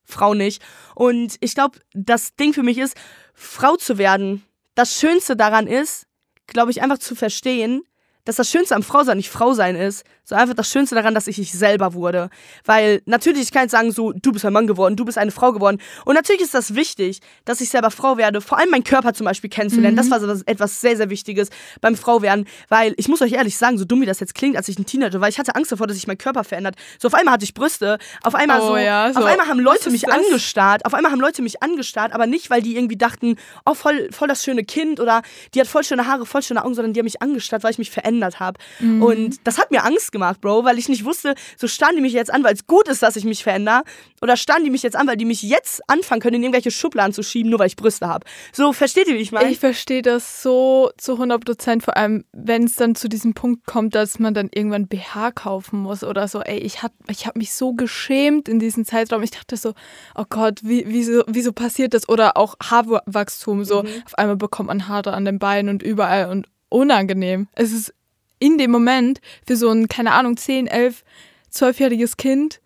Frau 0.04 0.34
nicht. 0.34 0.60
Und 0.96 1.36
ich 1.38 1.54
glaube, 1.54 1.78
das 1.94 2.34
Ding 2.34 2.52
für 2.54 2.64
mich 2.64 2.78
ist, 2.78 2.96
Frau 3.34 3.76
zu 3.76 3.98
werden. 3.98 4.44
Das 4.74 4.98
Schönste 4.98 5.36
daran 5.36 5.68
ist, 5.68 6.08
glaube 6.48 6.72
ich, 6.72 6.82
einfach 6.82 6.98
zu 6.98 7.14
verstehen, 7.14 7.82
dass 8.24 8.34
das 8.34 8.50
Schönste 8.50 8.74
am 8.74 8.82
Frausein 8.82 9.18
nicht 9.18 9.30
Frau 9.30 9.52
sein 9.52 9.76
ist, 9.76 10.04
sondern 10.26 10.42
einfach 10.42 10.56
das 10.56 10.70
Schönste 10.70 10.94
daran, 10.94 11.14
dass 11.14 11.26
ich 11.28 11.38
ich 11.38 11.52
selber 11.52 11.94
wurde. 11.94 12.28
Weil 12.64 13.00
natürlich, 13.06 13.42
ich 13.44 13.52
kann 13.52 13.62
jetzt 13.62 13.72
sagen, 13.72 13.92
so, 13.92 14.12
du 14.12 14.32
bist 14.32 14.44
ein 14.44 14.52
Mann 14.52 14.66
geworden, 14.66 14.96
du 14.96 15.04
bist 15.04 15.16
eine 15.18 15.30
Frau 15.30 15.52
geworden. 15.52 15.78
Und 16.04 16.14
natürlich 16.14 16.42
ist 16.42 16.52
das 16.52 16.74
wichtig, 16.74 17.20
dass 17.44 17.60
ich 17.60 17.68
selber 17.70 17.90
Frau 17.90 18.16
werde, 18.18 18.40
vor 18.40 18.58
allem 18.58 18.70
meinen 18.70 18.84
Körper 18.84 19.14
zum 19.14 19.24
Beispiel 19.24 19.48
kennenzulernen. 19.48 19.96
Das 19.96 20.10
war 20.10 20.20
so 20.20 20.26
was- 20.28 20.42
etwas 20.42 20.80
sehr, 20.80 20.96
sehr 20.96 21.08
Wichtiges 21.10 21.48
beim 21.80 21.96
Frauwerden. 21.96 22.46
Weil 22.68 22.94
ich 22.96 23.08
muss 23.08 23.22
euch 23.22 23.32
ehrlich 23.32 23.56
sagen, 23.56 23.78
so 23.78 23.84
dumm 23.84 24.00
wie 24.02 24.06
das 24.06 24.20
jetzt 24.20 24.34
klingt, 24.34 24.56
als 24.56 24.68
ich 24.68 24.78
ein 24.78 24.84
Teenager 24.86 25.20
war, 25.20 25.28
ich 25.28 25.38
hatte 25.38 25.54
Angst 25.54 25.70
davor, 25.72 25.86
dass 25.86 25.96
sich 25.96 26.06
mein 26.08 26.18
Körper 26.18 26.42
verändert. 26.44 26.74
So 26.98 27.06
auf 27.08 27.14
einmal 27.14 27.34
hatte 27.34 27.44
ich 27.44 27.54
Brüste, 27.54 27.98
auf 28.22 28.34
einmal 28.34 28.60
Oh 28.60 28.68
so, 28.68 28.76
ja, 28.76 29.12
so, 29.12 29.20
auf 29.20 29.26
einmal 29.26 29.46
haben 29.48 29.60
Leute 29.60 29.90
mich 29.90 30.02
das? 30.02 30.12
angestarrt, 30.14 30.84
auf 30.84 30.94
einmal 30.94 31.12
haben 31.12 31.20
Leute 31.20 31.40
mich 31.42 31.62
angestarrt, 31.62 32.12
aber 32.12 32.26
nicht, 32.26 32.50
weil 32.50 32.62
die 32.62 32.76
irgendwie 32.76 32.96
dachten, 32.96 33.36
oh, 33.64 33.74
voll, 33.74 34.08
voll 34.10 34.26
das 34.28 34.42
schöne 34.42 34.64
Kind 34.64 34.98
oder 34.98 35.22
die 35.54 35.60
hat 35.60 35.68
voll 35.68 35.84
schöne 35.84 36.06
Haare, 36.06 36.26
voll 36.26 36.42
schöne 36.42 36.64
Augen, 36.64 36.74
sondern 36.74 36.92
die 36.92 37.00
haben 37.00 37.04
mich 37.04 37.22
angestarrt, 37.22 37.62
weil 37.62 37.70
ich 37.70 37.78
mich 37.78 37.90
verändert 37.90 38.40
habe. 38.40 38.58
Mhm. 38.80 39.02
Und 39.02 39.36
das 39.44 39.58
hat 39.58 39.70
mir 39.70 39.84
Angst 39.84 40.12
gemacht, 40.16 40.40
Bro, 40.40 40.64
weil 40.64 40.78
ich 40.78 40.88
nicht 40.88 41.04
wusste, 41.04 41.34
so 41.56 41.68
starren 41.68 41.96
die 41.96 42.02
mich 42.02 42.12
jetzt 42.12 42.32
an, 42.32 42.42
weil 42.42 42.54
es 42.54 42.66
gut 42.66 42.88
ist, 42.88 43.02
dass 43.02 43.16
ich 43.16 43.24
mich 43.24 43.42
verändere, 43.42 43.82
oder 44.20 44.36
starren 44.36 44.64
die 44.64 44.70
mich 44.70 44.82
jetzt 44.82 44.96
an, 44.96 45.06
weil 45.06 45.16
die 45.16 45.24
mich 45.24 45.42
jetzt 45.42 45.80
anfangen 45.88 46.20
können, 46.20 46.36
in 46.36 46.42
irgendwelche 46.44 46.70
Schubladen 46.70 47.12
zu 47.12 47.22
schieben, 47.22 47.50
nur 47.50 47.58
weil 47.58 47.66
ich 47.66 47.76
Brüste 47.76 48.08
habe. 48.08 48.26
So, 48.52 48.72
versteht 48.72 49.08
ihr, 49.08 49.14
wie 49.14 49.20
ich 49.20 49.32
meine? 49.32 49.50
Ich 49.50 49.58
verstehe 49.58 50.02
das 50.02 50.42
so 50.42 50.90
zu 50.96 51.12
100 51.12 51.44
Prozent, 51.44 51.82
vor 51.82 51.96
allem, 51.96 52.24
wenn 52.32 52.64
es 52.64 52.76
dann 52.76 52.94
zu 52.94 53.08
diesem 53.08 53.34
Punkt 53.34 53.66
kommt, 53.66 53.94
dass 53.94 54.18
man 54.18 54.34
dann 54.34 54.48
irgendwann 54.52 54.88
BH 54.88 55.32
kaufen 55.32 55.80
muss 55.80 56.02
oder 56.02 56.28
so. 56.28 56.40
Ey, 56.40 56.58
ich 56.58 56.82
habe 56.82 56.94
ich 57.08 57.26
hab 57.26 57.36
mich 57.36 57.52
so 57.52 57.74
geschämt 57.74 58.48
in 58.48 58.58
diesem 58.58 58.84
Zeitraum. 58.84 59.22
Ich 59.22 59.30
dachte 59.30 59.56
so, 59.56 59.74
oh 60.14 60.24
Gott, 60.28 60.60
wie, 60.62 60.84
wieso, 60.86 61.22
wieso 61.26 61.52
passiert 61.52 61.94
das? 61.94 62.08
Oder 62.08 62.36
auch 62.36 62.54
Haarwachstum, 62.62 63.64
so 63.64 63.82
mhm. 63.82 63.88
auf 64.04 64.16
einmal 64.16 64.36
bekommt 64.36 64.68
man 64.68 64.88
Haare 64.88 65.12
an 65.12 65.24
den 65.24 65.38
Beinen 65.38 65.68
und 65.68 65.82
überall 65.82 66.28
und 66.30 66.46
unangenehm. 66.68 67.48
Es 67.52 67.72
ist 67.72 67.94
in 68.38 68.58
dem 68.58 68.70
Moment 68.70 69.20
für 69.46 69.56
so 69.56 69.70
ein, 69.70 69.88
keine 69.88 70.12
Ahnung, 70.12 70.36
10, 70.36 70.66
11, 70.66 71.04
12-jähriges 71.52 72.16
Kind 72.16 72.60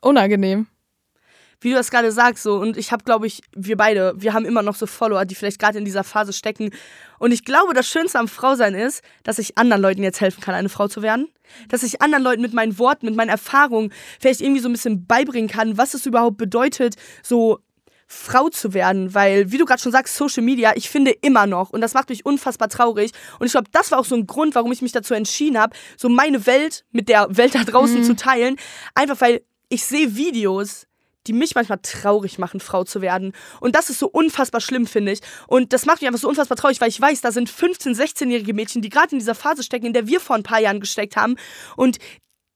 unangenehm. 0.00 0.66
Wie 1.60 1.70
du 1.70 1.74
das 1.74 1.90
gerade 1.90 2.12
sagst, 2.12 2.44
so, 2.44 2.56
und 2.56 2.76
ich 2.76 2.92
habe, 2.92 3.02
glaube 3.02 3.26
ich, 3.26 3.42
wir 3.52 3.76
beide, 3.76 4.14
wir 4.16 4.32
haben 4.32 4.44
immer 4.44 4.62
noch 4.62 4.76
so 4.76 4.86
Follower, 4.86 5.24
die 5.24 5.34
vielleicht 5.34 5.58
gerade 5.58 5.76
in 5.76 5.84
dieser 5.84 6.04
Phase 6.04 6.32
stecken. 6.32 6.70
Und 7.18 7.32
ich 7.32 7.44
glaube, 7.44 7.74
das 7.74 7.88
Schönste 7.88 8.20
am 8.20 8.28
Frausein 8.28 8.74
ist, 8.74 9.02
dass 9.24 9.40
ich 9.40 9.58
anderen 9.58 9.82
Leuten 9.82 10.04
jetzt 10.04 10.20
helfen 10.20 10.40
kann, 10.40 10.54
eine 10.54 10.68
Frau 10.68 10.86
zu 10.86 11.02
werden. 11.02 11.28
Dass 11.68 11.82
ich 11.82 12.00
anderen 12.00 12.22
Leuten 12.22 12.42
mit 12.42 12.52
meinen 12.52 12.78
Worten, 12.78 13.06
mit 13.06 13.16
meinen 13.16 13.30
Erfahrungen 13.30 13.92
vielleicht 14.20 14.40
irgendwie 14.40 14.60
so 14.60 14.68
ein 14.68 14.72
bisschen 14.72 15.06
beibringen 15.06 15.48
kann, 15.48 15.76
was 15.76 15.94
es 15.94 16.06
überhaupt 16.06 16.36
bedeutet, 16.36 16.94
so 17.24 17.58
Frau 18.10 18.48
zu 18.48 18.72
werden, 18.72 19.14
weil, 19.14 19.52
wie 19.52 19.58
du 19.58 19.66
gerade 19.66 19.82
schon 19.82 19.92
sagst, 19.92 20.16
Social 20.16 20.42
Media, 20.42 20.72
ich 20.74 20.88
finde 20.88 21.10
immer 21.10 21.46
noch, 21.46 21.70
und 21.70 21.82
das 21.82 21.92
macht 21.92 22.08
mich 22.08 22.24
unfassbar 22.24 22.70
traurig. 22.70 23.12
Und 23.38 23.46
ich 23.46 23.52
glaube, 23.52 23.68
das 23.70 23.90
war 23.90 23.98
auch 23.98 24.06
so 24.06 24.16
ein 24.16 24.26
Grund, 24.26 24.54
warum 24.54 24.72
ich 24.72 24.80
mich 24.80 24.92
dazu 24.92 25.12
entschieden 25.12 25.58
habe, 25.58 25.76
so 25.98 26.08
meine 26.08 26.46
Welt 26.46 26.84
mit 26.90 27.10
der 27.10 27.28
Welt 27.36 27.54
da 27.54 27.64
draußen 27.64 28.00
mhm. 28.00 28.04
zu 28.04 28.16
teilen. 28.16 28.56
Einfach 28.94 29.20
weil 29.20 29.42
ich 29.68 29.84
sehe 29.84 30.16
Videos, 30.16 30.86
die 31.26 31.34
mich 31.34 31.54
manchmal 31.54 31.80
traurig 31.82 32.38
machen, 32.38 32.60
Frau 32.60 32.84
zu 32.84 33.02
werden. 33.02 33.32
Und 33.60 33.76
das 33.76 33.90
ist 33.90 33.98
so 33.98 34.08
unfassbar 34.08 34.62
schlimm, 34.62 34.86
finde 34.86 35.12
ich. 35.12 35.20
Und 35.46 35.74
das 35.74 35.84
macht 35.84 36.00
mich 36.00 36.08
einfach 36.08 36.20
so 36.20 36.28
unfassbar 36.28 36.56
traurig, 36.56 36.80
weil 36.80 36.88
ich 36.88 37.00
weiß, 37.00 37.20
da 37.20 37.30
sind 37.30 37.50
15-, 37.50 37.94
16-jährige 37.94 38.54
Mädchen, 38.54 38.80
die 38.80 38.88
gerade 38.88 39.12
in 39.12 39.18
dieser 39.18 39.34
Phase 39.34 39.62
stecken, 39.62 39.86
in 39.86 39.92
der 39.92 40.06
wir 40.06 40.20
vor 40.20 40.36
ein 40.36 40.42
paar 40.42 40.60
Jahren 40.60 40.80
gesteckt 40.80 41.16
haben. 41.16 41.36
Und 41.76 41.98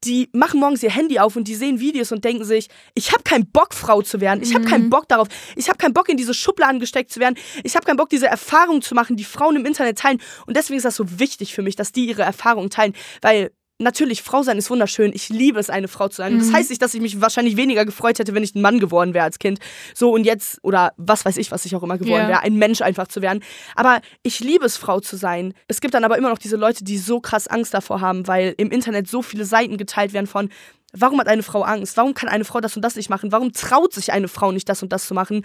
die 0.05 0.29
machen 0.33 0.61
morgens 0.61 0.83
ihr 0.83 0.91
Handy 0.91 1.19
auf 1.19 1.37
und 1.37 1.49
die 1.49 1.55
sehen 1.55 1.81
Videos 1.81 2.13
und 2.13 2.25
denken 2.25 2.45
sich, 2.45 2.69
ich 2.95 3.13
habe 3.13 3.23
keinen 3.23 3.51
Bock, 3.51 3.75
Frau 3.75 4.03
zu 4.03 4.21
werden. 4.21 4.43
Ich 4.43 4.55
habe 4.55 4.65
mhm. 4.65 4.69
keinen 4.69 4.91
Bock 4.91 5.09
darauf. 5.09 5.29
Ich 5.57 5.69
habe 5.69 5.79
keinen 5.79 5.95
Bock, 5.95 6.09
in 6.09 6.17
diese 6.17 6.35
Schubladen 6.35 6.81
gesteckt 6.81 7.11
zu 7.11 7.21
werden. 7.21 7.37
Ich 7.63 7.77
habe 7.77 7.87
keinen 7.87 7.97
Bock, 7.97 8.09
diese 8.09 8.27
Erfahrungen 8.27 8.83
zu 8.83 8.95
machen, 8.95 9.17
die 9.17 9.25
Frauen 9.25 9.57
im 9.57 9.67
Internet 9.67 9.99
teilen. 9.99 10.21
Und 10.47 10.57
deswegen 10.57 10.79
ist 10.79 10.85
das 10.85 10.97
so 10.97 11.19
wichtig 11.19 11.55
für 11.55 11.63
mich, 11.63 11.77
dass 11.77 11.93
die 11.93 12.07
ihre 12.07 12.23
Erfahrungen 12.23 12.71
teilen. 12.71 12.95
Weil 13.21 13.53
natürlich, 13.83 14.23
Frau 14.23 14.43
sein 14.43 14.59
ist 14.59 14.71
wunderschön. 14.71 15.13
Ich 15.15 15.29
liebe 15.29 15.61
es, 15.61 15.71
eine 15.71 15.89
Frau 15.89 16.09
zu 16.09 16.17
sein. 16.17 16.35
Mhm. 16.35 16.39
Das 16.39 16.53
heißt 16.53 16.71
nicht, 16.71 16.83
dass 16.83 16.95
ich 16.95 17.01
mich 17.01 17.21
wahrscheinlich 17.21 17.57
weniger 17.57 17.85
gefreut 17.85 18.19
hätte, 18.19 18.35
wenn 18.35 18.43
ich 18.43 18.55
ein 18.55 18.63
Mann 18.63 18.81
geworden 18.81 19.15
wäre 19.15 19.25
als 19.25 19.39
Kind. 19.39 19.59
So 19.95 20.13
und 20.13 20.25
jetzt, 20.25 20.59
oder 20.63 20.93
was 20.97 21.25
weiß 21.25 21.37
ich, 21.37 21.51
was 21.51 21.65
ich 21.65 21.77
auch 21.77 21.83
immer 21.83 21.99
geworden 21.99 22.21
yeah. 22.23 22.29
wäre, 22.29 22.41
ein 22.41 22.57
Mensch 22.57 22.81
einfach 22.83 23.09
zu 23.09 23.23
werden. 23.23 23.43
Aber 23.77 24.01
ich 24.23 24.41
liebe 24.41 24.65
es, 24.65 24.77
Frau 24.77 25.01
zu 25.01 25.17
sein. 25.17 25.55
Es 25.69 25.81
gibt 25.81 25.95
dann 25.95 26.05
aber 26.05 26.19
immer 26.19 26.31
noch 26.31 26.39
diese 26.39 26.57
Leute, 26.57 26.85
die 26.85 26.99
so 26.99 27.21
krass 27.21 27.49
Angst 27.49 27.75
davor 27.75 28.01
haben, 28.01 28.27
weil 28.27 28.55
im 28.57 28.71
Internet 28.71 29.09
so 29.09 29.23
viele 29.23 29.45
Seiten 29.45 29.77
geteilt 29.77 30.13
werden 30.13 30.27
von, 30.27 30.49
warum 30.93 31.19
hat 31.21 31.29
eine 31.29 31.43
Frau 31.43 31.63
Angst? 31.63 31.97
Warum 31.97 32.15
kann 32.15 32.29
eine 32.29 32.45
Frau 32.45 32.61
das 32.61 32.77
und 32.77 32.83
das 32.83 32.97
nicht 32.97 33.11
machen? 33.11 33.33
Warum 33.33 33.53
traut 33.53 33.93
sich 33.93 34.13
eine 34.13 34.29
Frau 34.29 34.53
nicht, 34.53 34.69
das 34.69 34.83
und 34.83 34.93
das 34.93 35.07
zu 35.07 35.15
machen? 35.15 35.45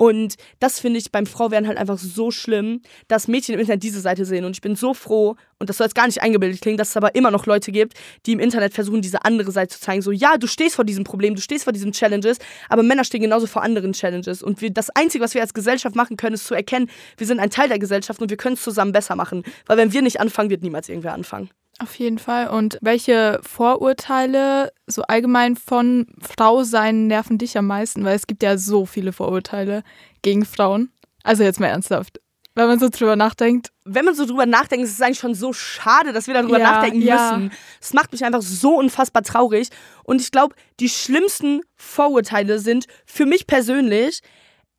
Und 0.00 0.36
das 0.60 0.80
finde 0.80 0.98
ich 0.98 1.12
beim 1.12 1.26
Frauwerden 1.26 1.68
halt 1.68 1.76
einfach 1.76 1.98
so 1.98 2.30
schlimm, 2.30 2.80
dass 3.08 3.28
Mädchen 3.28 3.52
im 3.54 3.60
Internet 3.60 3.82
diese 3.82 4.00
Seite 4.00 4.24
sehen. 4.24 4.46
Und 4.46 4.52
ich 4.52 4.62
bin 4.62 4.74
so 4.74 4.94
froh, 4.94 5.36
und 5.58 5.68
das 5.68 5.76
soll 5.76 5.88
jetzt 5.88 5.94
gar 5.94 6.06
nicht 6.06 6.22
eingebildet 6.22 6.62
klingen, 6.62 6.78
dass 6.78 6.88
es 6.88 6.96
aber 6.96 7.14
immer 7.14 7.30
noch 7.30 7.44
Leute 7.44 7.70
gibt, 7.70 7.92
die 8.24 8.32
im 8.32 8.40
Internet 8.40 8.72
versuchen, 8.72 9.02
diese 9.02 9.26
andere 9.26 9.52
Seite 9.52 9.74
zu 9.74 9.80
zeigen. 9.82 10.00
So, 10.00 10.10
ja, 10.10 10.38
du 10.38 10.46
stehst 10.46 10.74
vor 10.74 10.86
diesem 10.86 11.04
Problem, 11.04 11.34
du 11.34 11.42
stehst 11.42 11.64
vor 11.64 11.74
diesen 11.74 11.92
Challenges, 11.92 12.38
aber 12.70 12.82
Männer 12.82 13.04
stehen 13.04 13.20
genauso 13.20 13.46
vor 13.46 13.62
anderen 13.62 13.92
Challenges. 13.92 14.42
Und 14.42 14.62
wir, 14.62 14.70
das 14.70 14.88
Einzige, 14.88 15.22
was 15.22 15.34
wir 15.34 15.42
als 15.42 15.52
Gesellschaft 15.52 15.94
machen 15.94 16.16
können, 16.16 16.32
ist 16.32 16.46
zu 16.46 16.54
erkennen, 16.54 16.88
wir 17.18 17.26
sind 17.26 17.38
ein 17.38 17.50
Teil 17.50 17.68
der 17.68 17.78
Gesellschaft 17.78 18.22
und 18.22 18.30
wir 18.30 18.38
können 18.38 18.54
es 18.54 18.62
zusammen 18.62 18.92
besser 18.92 19.16
machen. 19.16 19.42
Weil 19.66 19.76
wenn 19.76 19.92
wir 19.92 20.00
nicht 20.00 20.18
anfangen, 20.18 20.48
wird 20.48 20.62
niemals 20.62 20.88
irgendwer 20.88 21.12
anfangen. 21.12 21.50
Auf 21.82 21.94
jeden 21.94 22.18
Fall. 22.18 22.48
Und 22.48 22.78
welche 22.82 23.40
Vorurteile 23.42 24.70
so 24.86 25.02
allgemein 25.02 25.56
von 25.56 26.06
Frau 26.20 26.62
sein 26.62 27.06
nerven 27.06 27.38
dich 27.38 27.56
am 27.56 27.66
meisten? 27.66 28.04
Weil 28.04 28.16
es 28.16 28.26
gibt 28.26 28.42
ja 28.42 28.58
so 28.58 28.84
viele 28.84 29.14
Vorurteile 29.14 29.82
gegen 30.20 30.44
Frauen. 30.44 30.92
Also 31.22 31.42
jetzt 31.42 31.58
mal 31.58 31.68
ernsthaft. 31.68 32.20
Wenn 32.54 32.66
man 32.66 32.78
so 32.78 32.90
drüber 32.90 33.16
nachdenkt. 33.16 33.70
Wenn 33.84 34.04
man 34.04 34.14
so 34.14 34.26
drüber 34.26 34.44
nachdenkt, 34.44 34.84
ist 34.84 34.92
es 34.92 35.00
eigentlich 35.00 35.20
schon 35.20 35.34
so 35.34 35.54
schade, 35.54 36.12
dass 36.12 36.26
wir 36.26 36.34
darüber 36.34 36.58
ja, 36.58 36.70
nachdenken 36.70 37.00
ja. 37.00 37.38
müssen. 37.38 37.52
Es 37.80 37.94
macht 37.94 38.12
mich 38.12 38.24
einfach 38.24 38.42
so 38.42 38.76
unfassbar 38.76 39.22
traurig. 39.22 39.68
Und 40.04 40.20
ich 40.20 40.30
glaube, 40.30 40.54
die 40.80 40.90
schlimmsten 40.90 41.62
Vorurteile 41.76 42.58
sind 42.58 42.86
für 43.06 43.24
mich 43.24 43.46
persönlich, 43.46 44.20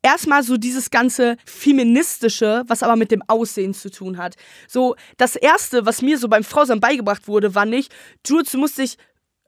erstmal 0.02 0.42
so 0.42 0.56
dieses 0.56 0.90
ganze 0.90 1.36
feministische, 1.46 2.64
was 2.66 2.82
aber 2.82 2.96
mit 2.96 3.10
dem 3.10 3.22
Aussehen 3.26 3.74
zu 3.74 3.90
tun 3.90 4.18
hat. 4.18 4.36
So 4.68 4.96
das 5.16 5.36
erste, 5.36 5.86
was 5.86 6.02
mir 6.02 6.18
so 6.18 6.28
beim 6.28 6.44
Frausein 6.44 6.80
beigebracht 6.80 7.28
wurde, 7.28 7.54
war 7.54 7.66
nicht, 7.66 7.92
Jules, 8.26 8.50
du 8.50 8.58
musst 8.58 8.78
dich 8.78 8.98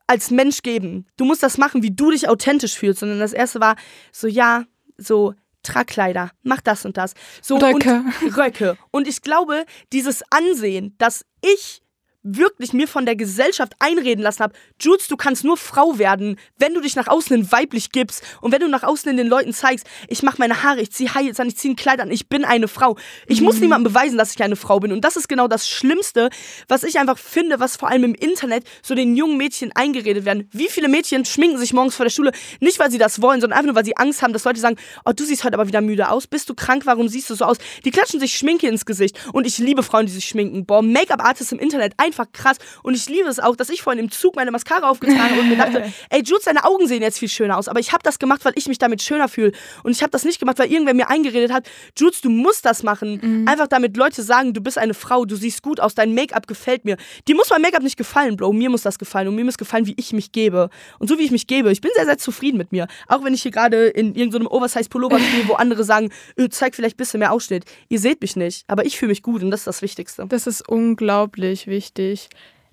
als 0.06 0.30
Mensch 0.30 0.62
geben. 0.62 1.06
Du 1.16 1.24
musst 1.24 1.42
das 1.42 1.58
machen, 1.58 1.82
wie 1.82 1.90
du 1.90 2.10
dich 2.10 2.28
authentisch 2.28 2.76
fühlst, 2.76 3.00
sondern 3.00 3.18
das 3.18 3.32
erste 3.32 3.60
war 3.60 3.76
so 4.12 4.26
ja, 4.26 4.64
so 4.96 5.34
Tragkleider, 5.62 6.30
mach 6.42 6.60
das 6.60 6.84
und 6.84 6.96
das. 6.96 7.14
So 7.42 7.56
Röcke. 7.56 8.04
Und 8.22 8.36
Röcke. 8.36 8.76
Und 8.90 9.08
ich 9.08 9.22
glaube, 9.22 9.64
dieses 9.92 10.22
Ansehen, 10.30 10.94
dass 10.98 11.24
ich 11.40 11.80
wirklich 12.24 12.72
mir 12.72 12.88
von 12.88 13.06
der 13.06 13.14
Gesellschaft 13.14 13.74
einreden 13.78 14.22
lassen 14.22 14.42
habe, 14.42 14.54
Jules, 14.80 15.06
du 15.06 15.16
kannst 15.16 15.44
nur 15.44 15.56
Frau 15.56 15.98
werden, 15.98 16.36
wenn 16.58 16.74
du 16.74 16.80
dich 16.80 16.96
nach 16.96 17.06
außen 17.06 17.36
hin 17.36 17.52
weiblich 17.52 17.92
gibst 17.92 18.24
und 18.40 18.50
wenn 18.50 18.60
du 18.60 18.68
nach 18.68 18.82
außen 18.82 19.10
in 19.10 19.16
den 19.16 19.28
Leuten 19.28 19.52
zeigst, 19.52 19.86
ich 20.08 20.22
mache 20.22 20.36
meine 20.38 20.62
Haare, 20.62 20.80
ich 20.80 20.90
ziehe 20.90 21.14
Heils 21.14 21.38
an, 21.38 21.48
ich 21.48 21.56
ziehe 21.56 21.72
ein 21.72 21.76
Kleid 21.76 22.00
an, 22.00 22.10
ich 22.10 22.28
bin 22.28 22.44
eine 22.44 22.66
Frau. 22.66 22.96
Ich 23.26 23.40
mhm. 23.40 23.46
muss 23.46 23.60
niemandem 23.60 23.92
beweisen, 23.92 24.18
dass 24.18 24.34
ich 24.34 24.42
eine 24.42 24.56
Frau 24.56 24.80
bin. 24.80 24.92
Und 24.92 25.02
das 25.02 25.16
ist 25.16 25.28
genau 25.28 25.48
das 25.48 25.68
Schlimmste, 25.68 26.30
was 26.66 26.82
ich 26.82 26.98
einfach 26.98 27.18
finde, 27.18 27.60
was 27.60 27.76
vor 27.76 27.90
allem 27.90 28.04
im 28.04 28.14
Internet 28.14 28.64
so 28.82 28.94
den 28.94 29.16
jungen 29.16 29.36
Mädchen 29.36 29.70
eingeredet 29.74 30.24
werden. 30.24 30.48
Wie 30.50 30.68
viele 30.68 30.88
Mädchen 30.88 31.24
schminken 31.24 31.58
sich 31.58 31.72
morgens 31.74 31.94
vor 31.94 32.04
der 32.04 32.10
Schule, 32.10 32.32
nicht 32.60 32.78
weil 32.78 32.90
sie 32.90 32.98
das 32.98 33.20
wollen, 33.20 33.40
sondern 33.40 33.58
einfach 33.58 33.66
nur, 33.66 33.76
weil 33.76 33.84
sie 33.84 33.96
Angst 33.96 34.22
haben, 34.22 34.32
dass 34.32 34.44
Leute 34.44 34.60
sagen, 34.60 34.76
oh, 35.04 35.12
du 35.14 35.24
siehst 35.24 35.44
heute 35.44 35.54
aber 35.54 35.68
wieder 35.68 35.82
müde 35.82 36.08
aus, 36.08 36.26
bist 36.26 36.48
du 36.48 36.54
krank, 36.54 36.86
warum 36.86 37.08
siehst 37.08 37.28
du 37.28 37.34
so 37.34 37.44
aus? 37.44 37.58
Die 37.84 37.90
klatschen 37.90 38.20
sich 38.20 38.36
Schminke 38.36 38.66
ins 38.66 38.86
Gesicht. 38.86 39.18
Und 39.32 39.46
ich 39.46 39.58
liebe 39.58 39.82
Frauen, 39.82 40.06
die 40.06 40.12
sich 40.12 40.24
schminken. 40.24 40.64
Boah, 40.64 40.82
Make-up-Artists 40.82 41.52
im 41.52 41.58
Internet, 41.58 41.94
einfach 41.98 42.13
einfach 42.14 42.32
krass. 42.32 42.56
Und 42.82 42.94
ich 42.94 43.08
liebe 43.08 43.28
es 43.28 43.40
auch, 43.40 43.56
dass 43.56 43.68
ich 43.70 43.82
vorhin 43.82 44.02
im 44.02 44.10
Zug 44.10 44.36
meine 44.36 44.50
Mascara 44.50 44.88
aufgetragen 44.88 45.30
habe 45.30 45.40
und 45.40 45.48
mir 45.48 45.56
dachte, 45.56 45.84
ey, 46.10 46.22
Jules, 46.22 46.44
deine 46.44 46.64
Augen 46.64 46.86
sehen 46.86 47.02
jetzt 47.02 47.18
viel 47.18 47.28
schöner 47.28 47.58
aus. 47.58 47.68
Aber 47.68 47.80
ich 47.80 47.92
habe 47.92 48.02
das 48.02 48.18
gemacht, 48.18 48.44
weil 48.44 48.52
ich 48.56 48.68
mich 48.68 48.78
damit 48.78 49.02
schöner 49.02 49.28
fühle. 49.28 49.52
Und 49.82 49.92
ich 49.92 50.02
habe 50.02 50.10
das 50.10 50.24
nicht 50.24 50.38
gemacht, 50.38 50.58
weil 50.58 50.70
irgendwer 50.70 50.94
mir 50.94 51.10
eingeredet 51.10 51.52
hat, 51.52 51.68
Jules, 51.96 52.20
du 52.20 52.30
musst 52.30 52.64
das 52.64 52.82
machen. 52.82 53.20
Mhm. 53.22 53.48
Einfach 53.48 53.66
damit 53.66 53.96
Leute 53.96 54.22
sagen, 54.22 54.52
du 54.52 54.60
bist 54.60 54.78
eine 54.78 54.94
Frau, 54.94 55.24
du 55.24 55.36
siehst 55.36 55.62
gut 55.62 55.80
aus, 55.80 55.94
dein 55.94 56.14
Make-up 56.14 56.46
gefällt 56.46 56.84
mir. 56.84 56.96
Die 57.28 57.34
muss 57.34 57.50
mein 57.50 57.62
Make-up 57.62 57.82
nicht 57.82 57.96
gefallen, 57.96 58.36
Bro. 58.36 58.52
Mir 58.52 58.70
muss 58.70 58.82
das 58.82 58.98
gefallen. 58.98 59.28
Und 59.28 59.34
mir 59.34 59.44
muss 59.44 59.58
gefallen, 59.58 59.86
wie 59.86 59.94
ich 59.96 60.12
mich 60.12 60.32
gebe. 60.32 60.70
Und 60.98 61.08
so 61.08 61.18
wie 61.18 61.24
ich 61.24 61.30
mich 61.30 61.46
gebe, 61.46 61.70
ich 61.72 61.80
bin 61.80 61.90
sehr, 61.94 62.04
sehr 62.04 62.18
zufrieden 62.18 62.58
mit 62.58 62.72
mir. 62.72 62.86
Auch 63.08 63.24
wenn 63.24 63.34
ich 63.34 63.42
hier 63.42 63.50
gerade 63.50 63.88
in 63.88 64.14
irgendeinem 64.14 64.46
Oversize-Pullover 64.46 65.18
stehe, 65.18 65.48
wo 65.48 65.54
andere 65.54 65.84
sagen, 65.84 66.10
öh, 66.38 66.48
zeig 66.48 66.74
vielleicht 66.74 66.96
ein 66.96 66.98
bisschen 66.98 67.20
mehr 67.20 67.32
Ausschnitt. 67.32 67.64
Ihr 67.88 67.98
seht 67.98 68.20
mich 68.20 68.36
nicht, 68.36 68.64
aber 68.68 68.86
ich 68.86 68.98
fühle 68.98 69.10
mich 69.10 69.22
gut 69.22 69.42
und 69.42 69.50
das 69.50 69.60
ist 69.60 69.66
das 69.66 69.82
Wichtigste. 69.82 70.26
Das 70.28 70.46
ist 70.46 70.68
unglaublich 70.68 71.66
wichtig. 71.66 72.03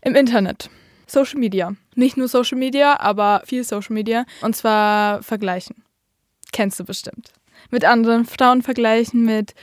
Im 0.01 0.15
Internet. 0.15 0.69
Social 1.07 1.39
Media. 1.39 1.75
Nicht 1.95 2.17
nur 2.17 2.27
Social 2.27 2.57
Media, 2.57 2.99
aber 2.99 3.41
viel 3.45 3.63
Social 3.63 3.93
Media. 3.93 4.25
Und 4.41 4.55
zwar 4.55 5.21
vergleichen. 5.23 5.83
Kennst 6.51 6.79
du 6.79 6.85
bestimmt. 6.85 7.33
Mit 7.69 7.85
anderen 7.85 8.25
Frauen 8.25 8.61
vergleichen, 8.61 9.23
mit 9.23 9.53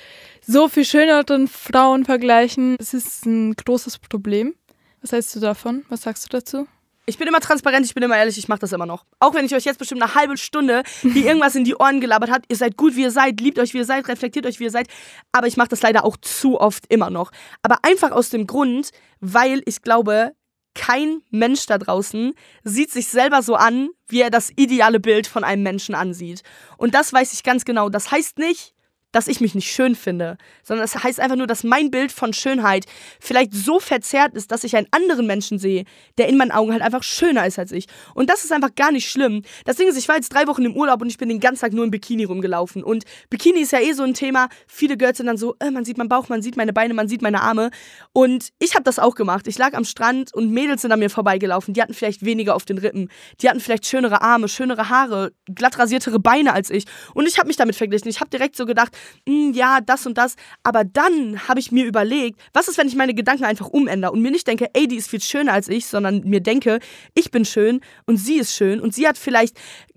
so 0.46 0.68
viel 0.68 0.84
schöneren 0.84 1.48
Frauen 1.48 2.04
vergleichen. 2.04 2.76
Es 2.78 2.94
ist 2.94 3.26
ein 3.26 3.54
großes 3.54 3.98
Problem. 3.98 4.54
Was 5.00 5.12
hältst 5.12 5.34
du 5.36 5.40
davon? 5.40 5.84
Was 5.88 6.02
sagst 6.02 6.24
du 6.24 6.28
dazu? 6.28 6.66
Ich 7.08 7.16
bin 7.16 7.26
immer 7.26 7.40
transparent, 7.40 7.86
ich 7.86 7.94
bin 7.94 8.02
immer 8.02 8.18
ehrlich, 8.18 8.36
ich 8.36 8.48
mache 8.48 8.58
das 8.58 8.72
immer 8.72 8.84
noch. 8.84 9.06
Auch 9.18 9.32
wenn 9.32 9.46
ich 9.46 9.54
euch 9.54 9.64
jetzt 9.64 9.78
bestimmt 9.78 10.02
eine 10.02 10.14
halbe 10.14 10.36
Stunde 10.36 10.82
wie 11.00 11.24
irgendwas 11.24 11.54
in 11.54 11.64
die 11.64 11.74
Ohren 11.74 12.02
gelabert 12.02 12.30
hat, 12.30 12.44
ihr 12.50 12.56
seid 12.56 12.76
gut, 12.76 12.96
wie 12.96 13.02
ihr 13.02 13.10
seid, 13.10 13.40
liebt 13.40 13.58
euch, 13.58 13.72
wie 13.72 13.78
ihr 13.78 13.86
seid, 13.86 14.06
reflektiert 14.08 14.44
euch, 14.44 14.60
wie 14.60 14.64
ihr 14.64 14.70
seid. 14.70 14.88
Aber 15.32 15.46
ich 15.46 15.56
mache 15.56 15.68
das 15.68 15.80
leider 15.80 16.04
auch 16.04 16.18
zu 16.18 16.60
oft 16.60 16.84
immer 16.90 17.08
noch. 17.08 17.30
Aber 17.62 17.78
einfach 17.82 18.10
aus 18.10 18.28
dem 18.28 18.46
Grund, 18.46 18.90
weil 19.20 19.62
ich 19.64 19.80
glaube, 19.80 20.32
kein 20.74 21.22
Mensch 21.30 21.64
da 21.64 21.78
draußen 21.78 22.34
sieht 22.62 22.90
sich 22.90 23.08
selber 23.08 23.40
so 23.40 23.54
an, 23.54 23.88
wie 24.06 24.20
er 24.20 24.28
das 24.28 24.50
ideale 24.56 25.00
Bild 25.00 25.26
von 25.26 25.44
einem 25.44 25.62
Menschen 25.62 25.94
ansieht. 25.94 26.42
Und 26.76 26.94
das 26.94 27.10
weiß 27.10 27.32
ich 27.32 27.42
ganz 27.42 27.64
genau. 27.64 27.88
Das 27.88 28.10
heißt 28.10 28.38
nicht, 28.38 28.74
dass 29.12 29.26
ich 29.26 29.40
mich 29.40 29.54
nicht 29.54 29.70
schön 29.70 29.94
finde, 29.94 30.36
sondern 30.62 30.84
es 30.84 30.92
das 30.92 31.04
heißt 31.04 31.20
einfach 31.20 31.36
nur, 31.36 31.46
dass 31.46 31.64
mein 31.64 31.90
Bild 31.90 32.12
von 32.12 32.32
Schönheit 32.32 32.84
vielleicht 33.20 33.54
so 33.54 33.80
verzerrt 33.80 34.34
ist, 34.34 34.50
dass 34.50 34.64
ich 34.64 34.76
einen 34.76 34.86
anderen 34.90 35.26
Menschen 35.26 35.58
sehe, 35.58 35.84
der 36.18 36.28
in 36.28 36.36
meinen 36.36 36.50
Augen 36.50 36.72
halt 36.72 36.82
einfach 36.82 37.02
schöner 37.02 37.46
ist 37.46 37.58
als 37.58 37.72
ich. 37.72 37.86
Und 38.14 38.28
das 38.28 38.44
ist 38.44 38.52
einfach 38.52 38.74
gar 38.74 38.92
nicht 38.92 39.08
schlimm. 39.08 39.42
Das 39.64 39.76
Ding 39.76 39.88
ist, 39.88 39.96
ich 39.96 40.08
war 40.08 40.16
jetzt 40.16 40.32
drei 40.32 40.46
Wochen 40.46 40.64
im 40.64 40.76
Urlaub 40.76 41.00
und 41.00 41.08
ich 41.08 41.18
bin 41.18 41.28
den 41.28 41.40
ganzen 41.40 41.62
Tag 41.62 41.72
nur 41.72 41.84
im 41.84 41.90
Bikini 41.90 42.24
rumgelaufen. 42.24 42.84
Und 42.84 43.04
Bikini 43.30 43.60
ist 43.60 43.72
ja 43.72 43.80
eh 43.80 43.92
so 43.92 44.02
ein 44.02 44.14
Thema. 44.14 44.48
Viele 44.66 44.96
Girls 44.96 45.18
sind 45.18 45.26
dann 45.26 45.38
so, 45.38 45.56
äh, 45.60 45.70
man 45.70 45.84
sieht 45.84 45.96
meinen 45.96 46.08
Bauch, 46.08 46.28
man 46.28 46.42
sieht 46.42 46.56
meine 46.56 46.72
Beine, 46.72 46.92
man 46.92 47.08
sieht 47.08 47.22
meine 47.22 47.40
Arme. 47.42 47.70
Und 48.12 48.50
ich 48.58 48.74
habe 48.74 48.84
das 48.84 48.98
auch 48.98 49.14
gemacht. 49.14 49.46
Ich 49.46 49.56
lag 49.56 49.74
am 49.74 49.84
Strand 49.84 50.34
und 50.34 50.50
Mädels 50.50 50.82
sind 50.82 50.92
an 50.92 50.98
mir 50.98 51.10
vorbeigelaufen. 51.10 51.72
Die 51.72 51.80
hatten 51.80 51.94
vielleicht 51.94 52.24
weniger 52.24 52.54
auf 52.54 52.64
den 52.64 52.78
Rippen. 52.78 53.08
Die 53.40 53.48
hatten 53.48 53.60
vielleicht 53.60 53.86
schönere 53.86 54.20
Arme, 54.20 54.48
schönere 54.48 54.90
Haare, 54.90 55.32
glatt 55.46 55.78
rasiertere 55.78 56.18
Beine 56.18 56.52
als 56.52 56.70
ich. 56.70 56.84
Und 57.14 57.26
ich 57.26 57.38
habe 57.38 57.48
mich 57.48 57.56
damit 57.56 57.76
verglichen. 57.76 58.08
Ich 58.08 58.20
habe 58.20 58.30
direkt 58.30 58.56
so 58.56 58.66
gedacht, 58.66 58.97
ja, 59.26 59.80
das 59.80 60.06
und 60.06 60.18
das. 60.18 60.36
Aber 60.62 60.84
dann 60.84 61.48
habe 61.48 61.60
ich 61.60 61.72
mir 61.72 61.84
überlegt, 61.84 62.40
was 62.52 62.68
ist, 62.68 62.78
wenn 62.78 62.88
ich 62.88 62.96
meine 62.96 63.14
Gedanken 63.14 63.44
einfach 63.44 63.68
umändere 63.68 64.12
und 64.12 64.22
mir 64.22 64.30
nicht 64.30 64.46
denke, 64.46 64.68
ey, 64.74 64.88
die 64.88 64.96
ist 64.96 65.10
viel 65.10 65.20
schöner 65.20 65.52
als 65.52 65.68
ich, 65.68 65.86
sondern 65.86 66.22
mir 66.24 66.40
denke, 66.40 66.80
ich 67.14 67.30
bin 67.30 67.44
schön 67.44 67.80
und 68.06 68.16
sie 68.16 68.38
ist 68.38 68.54
schön 68.54 68.80
und 68.80 68.94
sie 68.94 69.06
hat 69.06 69.18
vielleicht 69.18 69.56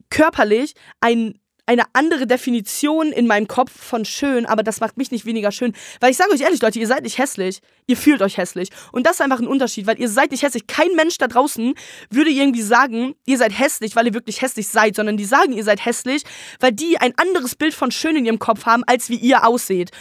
körperlich 0.10 0.74
ein 1.00 1.36
eine 1.72 1.84
andere 1.94 2.28
Definition 2.28 3.14
in 3.14 3.28
meinem 3.28 3.48
Kopf 3.48 3.72
von 3.72 4.04
schön, 4.04 4.46
aber 4.46 4.62
das 4.62 4.82
macht 4.82 4.98
mich 4.98 5.10
nicht 5.10 5.26
weniger 5.26 5.54
schön. 5.54 5.72
Weil 6.02 6.12
ich 6.12 6.18
sage 6.18 6.32
euch 6.34 6.42
ehrlich, 6.42 6.62
Leute, 6.62 6.80
ihr 6.80 6.88
seid 6.88 7.04
nicht 7.04 7.18
hässlich. 7.18 7.62
Ihr 7.88 7.96
fühlt 7.96 8.22
euch 8.22 8.38
hässlich. 8.38 8.70
Und 8.92 9.06
das 9.06 9.14
ist 9.14 9.22
einfach 9.22 9.40
ein 9.40 9.48
Unterschied, 9.48 9.88
weil 9.88 9.98
ihr 9.98 10.10
seid 10.10 10.32
nicht 10.32 10.44
hässlich. 10.44 10.68
Kein 10.68 10.94
Mensch 10.98 11.18
da 11.18 11.28
draußen 11.28 11.74
würde 12.10 12.30
irgendwie 12.30 12.62
sagen, 12.62 13.16
ihr 13.26 13.38
seid 13.38 13.58
hässlich, 13.58 13.96
weil 13.96 14.08
ihr 14.08 14.14
wirklich 14.14 14.42
hässlich 14.42 14.68
seid, 14.68 14.98
sondern 14.98 15.16
die 15.16 15.24
sagen, 15.24 15.54
ihr 15.54 15.64
seid 15.64 15.86
hässlich, 15.86 16.24
weil 16.60 16.74
die 16.74 16.98
ein 16.98 17.14
anderes 17.18 17.56
Bild 17.56 17.74
von 17.74 17.90
schön 17.90 18.18
in 18.18 18.26
ihrem 18.26 18.40
Kopf 18.40 18.66
haben, 18.66 18.84
als 18.86 19.10
wie 19.10 19.16
ihr 19.16 19.48
ausseht 19.48 19.92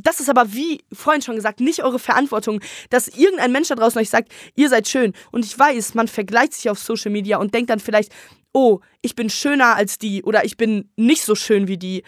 das 0.00 0.20
ist 0.20 0.30
aber, 0.30 0.52
wie 0.52 0.80
vorhin 0.92 1.22
schon 1.22 1.34
gesagt, 1.34 1.60
nicht 1.60 1.82
eure 1.82 1.98
Verantwortung, 1.98 2.60
dass 2.88 3.08
irgendein 3.08 3.50
Mensch 3.50 3.66
da 3.66 3.74
draußen 3.74 4.00
euch 4.00 4.10
sagt, 4.10 4.32
ihr 4.54 4.68
seid 4.68 4.86
schön. 4.86 5.12
Und 5.32 5.44
ich 5.44 5.58
weiß, 5.58 5.94
man 5.94 6.06
vergleicht 6.06 6.54
sich 6.54 6.70
auf 6.70 6.78
Social 6.78 7.10
Media 7.10 7.38
und 7.38 7.52
denkt 7.52 7.68
dann 7.70 7.80
vielleicht, 7.80 8.12
oh, 8.58 8.80
ich 9.02 9.14
bin 9.14 9.30
schöner 9.30 9.76
als 9.76 9.98
die 9.98 10.24
oder 10.24 10.44
ich 10.44 10.56
bin 10.56 10.90
nicht 10.96 11.22
so 11.22 11.36
schön 11.36 11.68
wie 11.68 11.78
die. 11.78 12.02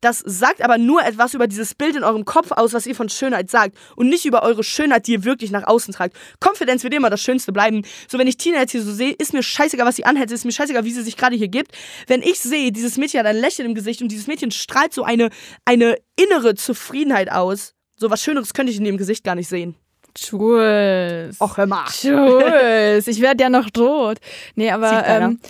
Das 0.00 0.20
sagt 0.24 0.62
aber 0.62 0.78
nur 0.78 1.02
etwas 1.02 1.34
über 1.34 1.48
dieses 1.48 1.74
Bild 1.74 1.96
in 1.96 2.04
eurem 2.04 2.24
Kopf 2.24 2.52
aus, 2.52 2.74
was 2.74 2.86
ihr 2.86 2.94
von 2.94 3.08
Schönheit 3.08 3.50
sagt 3.50 3.76
und 3.96 4.08
nicht 4.08 4.24
über 4.24 4.44
eure 4.44 4.62
Schönheit, 4.62 5.08
die 5.08 5.14
ihr 5.14 5.24
wirklich 5.24 5.50
nach 5.50 5.66
außen 5.66 5.92
tragt. 5.92 6.16
Konfidenz 6.38 6.84
wird 6.84 6.94
immer 6.94 7.10
das 7.10 7.20
Schönste 7.20 7.50
bleiben. 7.50 7.82
So, 8.06 8.18
wenn 8.18 8.28
ich 8.28 8.36
Tina 8.36 8.58
jetzt 8.58 8.70
hier 8.70 8.82
so 8.82 8.92
sehe, 8.92 9.12
ist 9.18 9.32
mir 9.32 9.42
scheißegal, 9.42 9.84
was 9.84 9.96
sie 9.96 10.04
anhält, 10.04 10.30
ist 10.30 10.44
mir 10.44 10.52
scheißegal, 10.52 10.84
wie 10.84 10.92
sie 10.92 11.02
sich 11.02 11.16
gerade 11.16 11.34
hier 11.34 11.48
gibt. 11.48 11.72
Wenn 12.06 12.22
ich 12.22 12.38
sehe, 12.38 12.70
dieses 12.70 12.98
Mädchen 12.98 13.18
hat 13.18 13.26
ein 13.26 13.36
Lächeln 13.36 13.66
im 13.66 13.74
Gesicht 13.74 14.00
und 14.00 14.08
dieses 14.12 14.28
Mädchen 14.28 14.52
strahlt 14.52 14.94
so 14.94 15.02
eine, 15.02 15.30
eine 15.64 15.96
innere 16.14 16.54
Zufriedenheit 16.54 17.32
aus, 17.32 17.74
so 17.96 18.10
was 18.10 18.22
Schöneres 18.22 18.54
könnte 18.54 18.70
ich 18.70 18.78
in 18.78 18.86
ihrem 18.86 18.98
Gesicht 18.98 19.24
gar 19.24 19.34
nicht 19.34 19.48
sehen. 19.48 19.74
Jules. 20.16 21.40
Och, 21.40 21.56
hör 21.56 21.66
mal. 21.66 21.86
Jules, 22.00 23.06
ich 23.08 23.20
werde 23.20 23.42
ja 23.42 23.50
noch 23.50 23.68
rot. 23.76 24.18
Nee, 24.54 24.70
aber 24.70 25.04
ähm, 25.06 25.40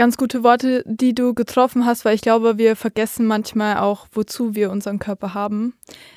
ganz 0.00 0.16
gute 0.16 0.42
Worte, 0.42 0.82
die 0.86 1.14
du 1.14 1.34
getroffen 1.34 1.84
hast, 1.84 2.06
weil 2.06 2.14
ich 2.14 2.22
glaube, 2.22 2.56
wir 2.56 2.74
vergessen 2.74 3.26
manchmal 3.26 3.76
auch, 3.76 4.06
wozu 4.14 4.54
wir 4.54 4.70
unseren 4.70 4.98
Körper 4.98 5.34
haben. 5.34 5.74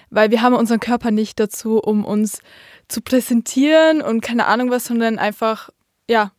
Weil 0.10 0.32
wir 0.32 0.42
haben 0.42 0.56
unseren 0.56 0.80
Körper 0.80 1.12
nicht 1.12 1.38
dazu, 1.38 1.80
um 1.80 2.06
uns 2.06 2.40
zu 2.88 3.02
präsentieren 3.02 4.02
und 4.02 4.22
keine 4.22 4.46
Ahnung 4.46 4.70
was, 4.70 4.86
sondern 4.86 5.20
einfach, 5.20 5.70
ja, 6.10 6.32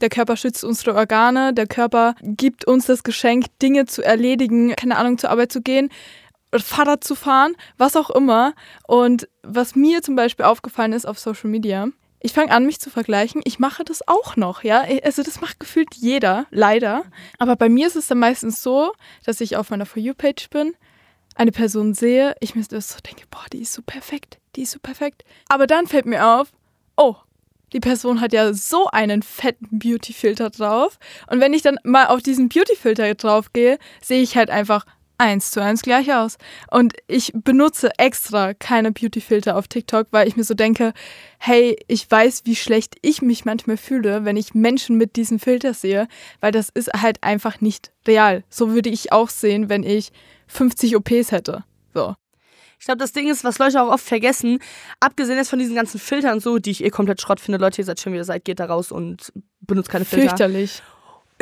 der 0.00 0.10
Körper 0.10 0.36
schützt 0.36 0.62
unsere 0.62 0.94
Organe, 0.94 1.52
der 1.52 1.66
Körper 1.66 2.14
gibt 2.20 2.68
uns 2.68 2.86
das 2.86 3.02
Geschenk, 3.02 3.46
Dinge 3.60 3.86
zu 3.86 4.04
erledigen, 4.04 4.72
keine 4.76 4.96
Ahnung, 4.96 5.18
zur 5.18 5.30
Arbeit 5.30 5.50
zu 5.50 5.60
gehen, 5.60 5.88
Fahrrad 6.54 7.02
zu 7.02 7.16
fahren, 7.16 7.56
was 7.78 7.96
auch 7.96 8.10
immer. 8.10 8.54
Und 8.86 9.28
was 9.42 9.74
mir 9.74 10.02
zum 10.02 10.14
Beispiel 10.14 10.46
aufgefallen 10.46 10.92
ist 10.92 11.08
auf 11.08 11.18
Social 11.18 11.50
Media, 11.50 11.88
ich 12.22 12.32
fange 12.32 12.52
an, 12.52 12.66
mich 12.66 12.80
zu 12.80 12.88
vergleichen. 12.88 13.42
Ich 13.44 13.58
mache 13.58 13.84
das 13.84 14.06
auch 14.06 14.36
noch, 14.36 14.62
ja. 14.62 14.84
Also 15.02 15.22
das 15.22 15.40
macht 15.40 15.60
gefühlt 15.60 15.94
jeder, 15.94 16.46
leider. 16.50 17.04
Aber 17.38 17.56
bei 17.56 17.68
mir 17.68 17.86
ist 17.86 17.96
es 17.96 18.06
dann 18.06 18.18
meistens 18.18 18.62
so, 18.62 18.92
dass 19.24 19.40
ich 19.40 19.56
auf 19.56 19.70
meiner 19.70 19.86
For 19.86 20.00
You-Page 20.00 20.48
bin, 20.50 20.74
eine 21.34 21.52
Person 21.52 21.94
sehe, 21.94 22.34
ich 22.40 22.54
mir 22.54 22.62
so 22.62 22.98
denke, 23.00 23.24
boah, 23.30 23.44
die 23.52 23.62
ist 23.62 23.72
so 23.72 23.82
perfekt, 23.82 24.38
die 24.54 24.62
ist 24.62 24.72
so 24.72 24.78
perfekt. 24.78 25.24
Aber 25.48 25.66
dann 25.66 25.86
fällt 25.86 26.06
mir 26.06 26.26
auf, 26.26 26.52
oh, 26.96 27.16
die 27.72 27.80
Person 27.80 28.20
hat 28.20 28.32
ja 28.32 28.52
so 28.52 28.86
einen 28.88 29.22
fetten 29.22 29.78
Beauty-Filter 29.78 30.50
drauf. 30.50 30.98
Und 31.28 31.40
wenn 31.40 31.54
ich 31.54 31.62
dann 31.62 31.78
mal 31.84 32.06
auf 32.06 32.22
diesen 32.22 32.48
Beauty-Filter 32.48 33.14
drauf 33.14 33.52
gehe, 33.52 33.78
sehe 34.02 34.22
ich 34.22 34.36
halt 34.36 34.50
einfach 34.50 34.84
eins 35.22 35.52
zu 35.52 35.62
eins 35.62 35.82
gleich 35.82 36.12
aus. 36.12 36.36
Und 36.70 36.94
ich 37.06 37.32
benutze 37.32 37.90
extra 37.98 38.54
keine 38.54 38.90
Beauty-Filter 38.92 39.56
auf 39.56 39.68
TikTok, 39.68 40.08
weil 40.10 40.26
ich 40.26 40.36
mir 40.36 40.44
so 40.44 40.54
denke, 40.54 40.92
hey, 41.38 41.78
ich 41.86 42.10
weiß, 42.10 42.42
wie 42.44 42.56
schlecht 42.56 42.96
ich 43.02 43.22
mich 43.22 43.44
manchmal 43.44 43.76
fühle, 43.76 44.24
wenn 44.24 44.36
ich 44.36 44.54
Menschen 44.54 44.96
mit 44.96 45.16
diesem 45.16 45.38
Filter 45.38 45.74
sehe, 45.74 46.08
weil 46.40 46.52
das 46.52 46.68
ist 46.68 46.90
halt 46.92 47.22
einfach 47.22 47.60
nicht 47.60 47.92
real. 48.06 48.42
So 48.50 48.72
würde 48.72 48.90
ich 48.90 49.12
auch 49.12 49.28
sehen, 49.28 49.68
wenn 49.68 49.84
ich 49.84 50.12
50 50.48 50.96
OPs 50.96 51.30
hätte. 51.30 51.64
So. 51.94 52.14
Ich 52.80 52.86
glaube, 52.86 52.98
das 52.98 53.12
Ding 53.12 53.30
ist, 53.30 53.44
was 53.44 53.60
Leute 53.60 53.80
auch 53.80 53.92
oft 53.92 54.04
vergessen, 54.04 54.58
abgesehen 54.98 55.36
jetzt 55.36 55.50
von 55.50 55.60
diesen 55.60 55.76
ganzen 55.76 56.00
Filtern 56.00 56.40
so, 56.40 56.58
die 56.58 56.72
ich 56.72 56.82
eh 56.82 56.90
komplett 56.90 57.20
Schrott 57.20 57.38
finde, 57.38 57.58
Leute, 57.58 57.80
ihr 57.80 57.84
seid 57.84 58.00
schon 58.00 58.12
wieder 58.12 58.24
seid, 58.24 58.44
geht 58.44 58.58
da 58.58 58.64
raus 58.64 58.90
und 58.90 59.32
benutzt 59.60 59.88
keine 59.88 60.04
Filter. 60.04 60.30
Fürchterlich 60.30 60.82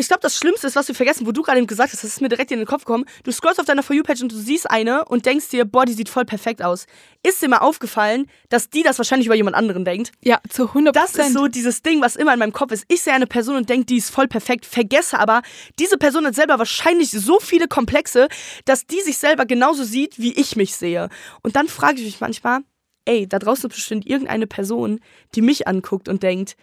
ich 0.01 0.09
glaube, 0.09 0.21
das 0.23 0.37
Schlimmste 0.37 0.67
ist, 0.67 0.77
was 0.77 0.89
wir 0.89 0.95
vergessen, 0.95 1.27
wo 1.27 1.33
du 1.33 1.43
gerade 1.43 1.59
eben 1.59 1.67
gesagt 1.67 1.93
hast, 1.93 2.03
das 2.03 2.11
ist 2.11 2.21
mir 2.21 2.29
direkt 2.29 2.51
in 2.51 2.59
den 2.59 2.67
Kopf 2.67 2.85
gekommen. 2.85 3.05
Du 3.23 3.31
scrollst 3.31 3.61
auf 3.61 3.67
deiner 3.67 3.83
For 3.83 3.95
You-Page 3.95 4.23
und 4.23 4.33
du 4.33 4.37
siehst 4.37 4.71
eine 4.71 5.05
und 5.05 5.27
denkst 5.27 5.49
dir, 5.51 5.65
boah, 5.65 5.85
die 5.85 5.93
sieht 5.93 6.09
voll 6.09 6.25
perfekt 6.25 6.63
aus. 6.63 6.87
Ist 7.23 7.43
dir 7.43 7.49
mal 7.49 7.59
aufgefallen, 7.59 8.27
dass 8.49 8.71
die 8.71 8.83
das 8.83 8.99
wahrscheinlich 8.99 9.27
über 9.27 9.35
jemand 9.35 9.57
anderen 9.57 9.85
denkt? 9.85 10.13
Ja, 10.23 10.41
zu 10.49 10.71
100%. 10.71 10.93
Das 10.93 11.15
ist 11.17 11.33
so 11.35 11.47
dieses 11.47 11.83
Ding, 11.83 12.01
was 12.01 12.17
immer 12.17 12.33
in 12.33 12.39
meinem 12.39 12.53
Kopf 12.53 12.73
ist. 12.73 12.85
Ich 12.89 13.03
sehe 13.03 13.13
eine 13.13 13.27
Person 13.27 13.57
und 13.57 13.69
denke, 13.69 13.87
die 13.87 13.99
ist 13.99 14.11
voll 14.11 14.27
perfekt, 14.27 14.67
vergesse 14.67 15.19
aber, 15.19 15.43
diese 15.79 15.99
Person 15.99 16.27
hat 16.27 16.35
selber 16.35 16.59
wahrscheinlich 16.59 17.11
so 17.11 17.39
viele 17.39 17.69
Komplexe, 17.69 18.29
dass 18.65 18.87
die 18.87 19.01
sich 19.03 19.19
selber 19.19 19.45
genauso 19.45 19.85
sieht, 19.85 20.19
wie 20.19 20.33
ich 20.33 20.57
mich 20.57 20.75
sehe. 20.75 21.09
Und 21.43 21.57
dann 21.57 21.69
frage 21.69 21.99
ich 21.99 22.07
mich 22.07 22.21
manchmal, 22.21 22.61
ey, 23.05 23.27
da 23.29 23.39
draußen 23.39 23.69
ist 23.69 23.75
bestimmt 23.75 24.07
irgendeine 24.07 24.47
Person, 24.47 25.01
die 25.35 25.43
mich 25.43 25.67
anguckt 25.69 26.09
und 26.09 26.23
denkt, 26.23 26.57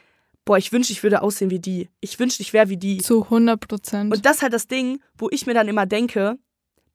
boah, 0.47 0.57
ich 0.57 0.71
wünschte, 0.71 0.93
ich 0.93 1.03
würde 1.03 1.21
aussehen 1.21 1.51
wie 1.51 1.59
die. 1.59 1.89
Ich 1.99 2.17
wünschte, 2.19 2.41
ich 2.41 2.53
wäre 2.53 2.69
wie 2.69 2.77
die. 2.77 2.97
Zu 2.97 3.23
100 3.23 3.59
Prozent. 3.59 4.15
Und 4.15 4.25
das 4.25 4.37
ist 4.37 4.41
halt 4.41 4.53
das 4.53 4.67
Ding, 4.67 4.99
wo 5.17 5.29
ich 5.29 5.45
mir 5.45 5.53
dann 5.53 5.67
immer 5.67 5.85
denke, 5.85 6.39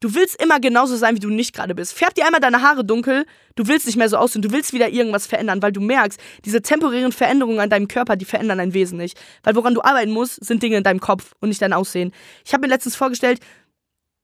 du 0.01 0.15
willst 0.15 0.43
immer 0.43 0.59
genauso 0.59 0.97
sein, 0.97 1.15
wie 1.15 1.21
du 1.21 1.29
nicht 1.29 1.55
gerade 1.55 1.75
bist. 1.75 1.93
Färb 1.93 2.15
dir 2.15 2.25
einmal 2.25 2.41
deine 2.41 2.63
Haare 2.63 2.85
dunkel, 2.85 3.27
du 3.55 3.69
willst 3.69 3.87
nicht 3.87 3.97
mehr 3.97 4.09
so 4.09 4.17
aussehen, 4.17 4.43
du 4.43 4.51
willst 4.51 4.73
wieder 4.73 4.89
irgendwas 4.89 5.27
verändern, 5.27 5.63
weil 5.63 5.71
du 5.71 5.83
merkst, 5.83 6.19
diese 6.47 6.63
temporären 6.63 7.13
Veränderungen 7.13 7.61
an 7.61 7.71
deinem 7.71 7.89
Körper, 7.89 8.17
die 8.17 8.25
verändern 8.25 8.59
dein 8.59 8.75
Wesen 8.75 8.97
nicht. 8.97 9.21
Weil 9.43 9.55
woran 9.55 9.75
du 9.75 9.83
arbeiten 9.83 10.11
musst, 10.11 10.45
sind 10.45 10.63
Dinge 10.63 10.79
in 10.79 10.83
deinem 10.83 11.01
Kopf 11.01 11.35
und 11.41 11.51
nicht 11.51 11.61
dein 11.61 11.75
Aussehen. 11.75 12.13
Ich 12.45 12.55
habe 12.55 12.63
mir 12.63 12.73
letztens 12.73 12.97
vorgestellt, 12.97 13.39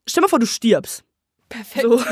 stell 0.08 0.22
mal 0.22 0.28
vor, 0.28 0.40
du 0.40 0.46
stirbst. 0.46 1.04
Perfekt. 1.50 1.82
So. 1.82 2.02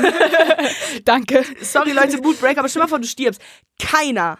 Danke. 1.05 1.43
Sorry, 1.61 1.91
Leute, 1.91 2.17
Moodbreak, 2.21 2.57
aber 2.57 2.69
stell 2.69 2.81
mal 2.81 2.87
vor, 2.87 2.99
du 2.99 3.07
stirbst. 3.07 3.41
Keiner 3.79 4.39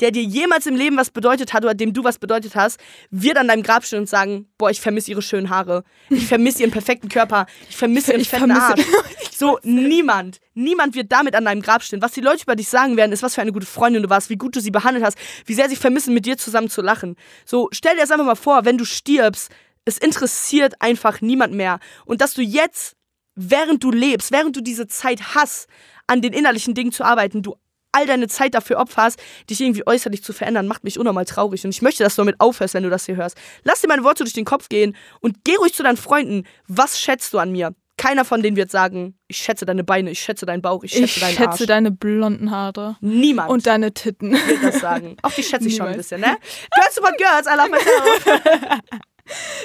der 0.00 0.10
dir 0.10 0.22
jemals 0.22 0.66
im 0.66 0.76
Leben 0.76 0.96
was 0.96 1.10
bedeutet 1.10 1.52
hat 1.52 1.64
oder 1.64 1.74
dem 1.74 1.92
du 1.92 2.02
was 2.04 2.18
bedeutet 2.18 2.56
hast, 2.56 2.80
wird 3.10 3.36
an 3.36 3.48
deinem 3.48 3.62
Grab 3.62 3.84
stehen 3.84 4.00
und 4.00 4.08
sagen, 4.08 4.48
boah, 4.58 4.70
ich 4.70 4.80
vermisse 4.80 5.10
ihre 5.10 5.22
schönen 5.22 5.50
Haare, 5.50 5.84
ich 6.10 6.26
vermisse 6.26 6.62
ihren 6.62 6.72
perfekten 6.72 7.08
Körper, 7.08 7.46
ich 7.68 7.76
vermisse 7.76 8.12
ihren 8.12 8.20
ich 8.20 8.28
fetten 8.28 8.50
Arsch. 8.50 8.82
so, 9.32 9.58
niemand, 9.62 10.40
niemand 10.54 10.94
wird 10.94 11.12
damit 11.12 11.36
an 11.36 11.44
deinem 11.44 11.62
Grab 11.62 11.82
stehen. 11.82 12.02
Was 12.02 12.12
die 12.12 12.20
Leute 12.20 12.42
über 12.42 12.56
dich 12.56 12.68
sagen 12.68 12.96
werden, 12.96 13.12
ist, 13.12 13.22
was 13.22 13.34
für 13.34 13.42
eine 13.42 13.52
gute 13.52 13.66
Freundin 13.66 14.02
du 14.02 14.10
warst, 14.10 14.30
wie 14.30 14.36
gut 14.36 14.56
du 14.56 14.60
sie 14.60 14.70
behandelt 14.70 15.04
hast, 15.04 15.16
wie 15.46 15.54
sehr 15.54 15.68
sie 15.68 15.76
vermissen, 15.76 16.12
mit 16.12 16.26
dir 16.26 16.36
zusammen 16.36 16.68
zu 16.68 16.82
lachen. 16.82 17.16
So, 17.44 17.68
stell 17.72 17.94
dir 17.94 18.02
das 18.02 18.10
einfach 18.10 18.26
mal 18.26 18.34
vor, 18.34 18.64
wenn 18.64 18.78
du 18.78 18.84
stirbst, 18.84 19.50
es 19.84 19.98
interessiert 19.98 20.74
einfach 20.80 21.20
niemand 21.20 21.54
mehr. 21.54 21.78
Und 22.04 22.20
dass 22.20 22.34
du 22.34 22.42
jetzt, 22.42 22.96
während 23.34 23.84
du 23.84 23.90
lebst, 23.90 24.32
während 24.32 24.56
du 24.56 24.60
diese 24.60 24.86
Zeit 24.86 25.34
hast, 25.34 25.68
an 26.06 26.20
den 26.20 26.32
innerlichen 26.32 26.74
Dingen 26.74 26.92
zu 26.92 27.04
arbeiten, 27.04 27.42
du 27.42 27.56
all 27.94 28.06
deine 28.06 28.28
Zeit 28.28 28.54
dafür 28.54 28.78
opferst, 28.78 29.20
dich 29.48 29.60
irgendwie 29.60 29.86
äußerlich 29.86 30.22
zu 30.22 30.32
verändern, 30.32 30.66
macht 30.66 30.84
mich 30.84 30.98
unnormal 30.98 31.24
traurig. 31.24 31.64
Und 31.64 31.70
ich 31.70 31.82
möchte, 31.82 32.02
dass 32.02 32.16
du 32.16 32.22
damit 32.22 32.40
aufhörst, 32.40 32.74
wenn 32.74 32.82
du 32.82 32.90
das 32.90 33.06
hier 33.06 33.16
hörst. 33.16 33.36
Lass 33.62 33.80
dir 33.80 33.88
meine 33.88 34.04
Worte 34.04 34.24
durch 34.24 34.34
den 34.34 34.44
Kopf 34.44 34.68
gehen 34.68 34.96
und 35.20 35.44
geh 35.44 35.56
ruhig 35.56 35.74
zu 35.74 35.82
deinen 35.82 35.96
Freunden. 35.96 36.44
Was 36.66 37.00
schätzt 37.00 37.32
du 37.32 37.38
an 37.38 37.52
mir? 37.52 37.74
Keiner 37.96 38.24
von 38.24 38.42
denen 38.42 38.56
wird 38.56 38.72
sagen, 38.72 39.16
ich 39.28 39.36
schätze 39.36 39.66
deine 39.66 39.84
Beine, 39.84 40.10
ich 40.10 40.18
schätze 40.18 40.46
deinen 40.46 40.62
Bauch, 40.62 40.82
ich 40.82 40.92
schätze 40.92 41.04
ich 41.04 41.20
deinen 41.20 41.36
schätze 41.36 41.48
Arsch. 41.50 41.66
deine 41.66 41.92
blonden 41.92 42.50
Haare. 42.50 42.96
Niemand. 43.00 43.50
Und 43.50 43.66
deine 43.66 43.94
Titten. 43.94 44.32
Wird 44.32 44.64
das 44.64 44.80
sagen. 44.80 45.16
Auch 45.22 45.30
die 45.30 45.44
schätze 45.44 45.68
ich 45.68 45.76
schon 45.76 45.86
ein 45.86 45.96
bisschen, 45.96 46.20
ne? 46.20 46.36
Girls 46.74 46.94
support 46.96 47.16
girls, 47.16 47.46
I 47.46 47.56
love 47.56 47.70
myself. 47.70 48.80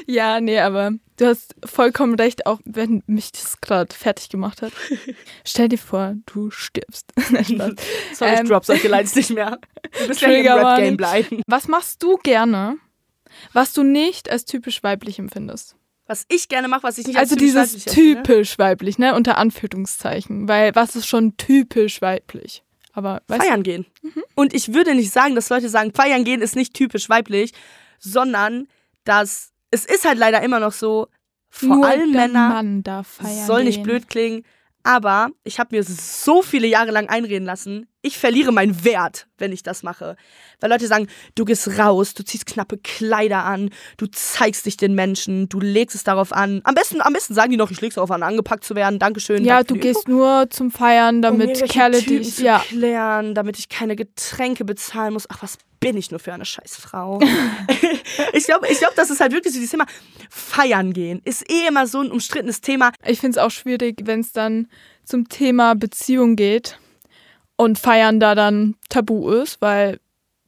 ja, 0.07 0.39
nee, 0.41 0.59
aber 0.59 0.91
du 1.17 1.25
hast 1.25 1.55
vollkommen 1.65 2.15
recht, 2.15 2.45
auch 2.45 2.59
wenn 2.65 3.03
mich 3.07 3.31
das 3.31 3.61
gerade 3.61 3.93
fertig 3.93 4.29
gemacht 4.29 4.61
hat. 4.61 4.71
Stell 5.45 5.69
dir 5.69 5.77
vor, 5.77 6.15
du 6.25 6.51
stirbst. 6.51 7.11
Sorry, 7.17 8.31
ähm, 8.31 8.43
ich 8.43 8.49
drop 8.49 8.65
solche 8.65 8.87
Lines 8.87 9.15
nicht 9.15 9.31
mehr. 9.31 9.59
Du 9.99 10.07
bist 10.07 10.21
ja 10.21 10.29
im 10.29 10.45
Rap-Game 10.45 10.97
bleiben. 10.97 11.41
Was 11.47 11.67
machst 11.67 12.03
du 12.03 12.17
gerne, 12.17 12.77
was 13.53 13.73
du 13.73 13.83
nicht 13.83 14.29
als 14.29 14.45
typisch 14.45 14.83
weiblich 14.83 15.19
empfindest? 15.19 15.75
Was 16.07 16.25
ich 16.27 16.47
gerne 16.49 16.67
mache, 16.67 16.83
was 16.83 16.97
ich 16.97 17.05
nicht 17.05 17.17
Also 17.17 17.35
als 17.35 17.39
typisch 17.39 17.45
dieses 17.45 17.73
weiblich 17.73 17.87
empfinde. 17.87 18.23
typisch 18.23 18.59
weiblich, 18.59 18.97
ne? 18.97 19.13
Unter 19.13 19.37
Anführungszeichen. 19.37 20.47
Weil 20.47 20.73
was 20.73 20.95
ist 20.95 21.05
schon 21.05 21.37
typisch 21.37 22.01
weiblich? 22.01 22.63
Aber 22.93 23.21
Feiern 23.27 23.61
gehen. 23.61 23.85
Mhm. 24.01 24.23
Und 24.33 24.55
ich 24.55 24.73
würde 24.73 24.95
nicht 24.95 25.11
sagen, 25.11 25.35
dass 25.35 25.49
Leute 25.49 25.69
sagen, 25.69 25.93
feiern 25.93 26.23
gehen 26.23 26.41
ist 26.41 26.55
nicht 26.55 26.73
typisch 26.73 27.09
weiblich, 27.09 27.53
sondern 27.99 28.67
dass 29.03 29.51
es 29.71 29.85
ist 29.85 30.05
halt 30.05 30.17
leider 30.17 30.41
immer 30.41 30.59
noch 30.59 30.71
so, 30.71 31.07
vor 31.49 31.77
nur 31.77 31.87
allem 31.87 32.11
Männer, 32.11 32.63
soll 33.45 33.63
nicht 33.63 33.77
gehen. 33.77 33.83
blöd 33.83 34.09
klingen, 34.09 34.43
aber 34.83 35.29
ich 35.43 35.59
habe 35.59 35.75
mir 35.75 35.83
so 35.83 36.41
viele 36.41 36.67
Jahre 36.67 36.91
lang 36.91 37.09
einreden 37.09 37.45
lassen, 37.45 37.87
ich 38.01 38.17
verliere 38.17 38.53
meinen 38.53 38.85
Wert, 38.85 39.27
wenn 39.37 39.51
ich 39.51 39.61
das 39.61 39.83
mache. 39.83 40.15
Weil 40.61 40.69
Leute 40.69 40.87
sagen, 40.87 41.07
du 41.35 41.43
gehst 41.43 41.67
raus, 41.77 42.13
du 42.13 42.23
ziehst 42.23 42.45
knappe 42.45 42.77
Kleider 42.77 43.43
an, 43.43 43.71
du 43.97 44.05
zeigst 44.07 44.65
dich 44.65 44.77
den 44.77 44.95
Menschen, 44.95 45.49
du 45.49 45.59
legst 45.59 45.95
es 45.95 46.03
darauf 46.03 46.31
an. 46.31 46.61
Am 46.63 46.75
besten, 46.75 47.01
am 47.01 47.11
besten 47.11 47.33
sagen 47.33 47.51
die 47.51 47.57
noch, 47.57 47.71
ich 47.71 47.81
leg's 47.81 47.95
darauf 47.95 48.11
an, 48.11 48.23
angepackt 48.23 48.63
zu 48.63 48.75
werden. 48.75 48.99
Dankeschön. 48.99 49.43
Ja, 49.43 49.57
danke 49.57 49.67
du 49.67 49.73
die 49.73 49.87
Info. 49.87 49.99
gehst 49.99 50.07
nur 50.07 50.47
zum 50.49 50.71
Feiern, 50.71 51.17
um 51.17 51.21
damit 51.21 51.49
irgendwelche 51.49 51.73
Kerle 51.73 51.99
Typen 51.99 52.23
dich. 52.23 52.39
Ja, 52.39 52.59
klären, 52.59 53.35
damit 53.35 53.59
ich 53.59 53.67
keine 53.67 53.97
Getränke 53.97 54.63
bezahlen 54.63 55.13
muss. 55.13 55.29
Ach, 55.29 55.43
was 55.43 55.57
bin 55.81 55.97
ich 55.97 56.09
nur 56.09 56.21
für 56.21 56.33
eine 56.33 56.45
Scheißfrau? 56.45 57.19
ich 58.33 58.45
glaube, 58.45 58.67
ich 58.69 58.79
glaub, 58.79 58.95
das 58.95 59.09
ist 59.09 59.19
halt 59.19 59.33
wirklich 59.33 59.53
so 59.53 59.59
dieses 59.59 59.71
Thema 59.71 59.85
Feiern 60.29 60.93
gehen. 60.93 61.21
Ist 61.25 61.49
eh 61.51 61.67
immer 61.67 61.85
so 61.85 61.99
ein 61.99 62.11
umstrittenes 62.11 62.61
Thema. 62.61 62.91
ich 63.05 63.19
finde 63.19 63.37
es 63.39 63.43
auch 63.43 63.51
schwierig, 63.51 64.01
wenn 64.03 64.21
es 64.21 64.31
dann 64.31 64.67
zum 65.03 65.27
Thema 65.27 65.75
Beziehung 65.75 66.37
geht 66.37 66.77
und 67.59 67.77
Feiern 67.77 68.21
da 68.21 68.35
dann 68.35 68.75
tabu 68.87 69.29
ist, 69.29 69.61
weil 69.61 69.99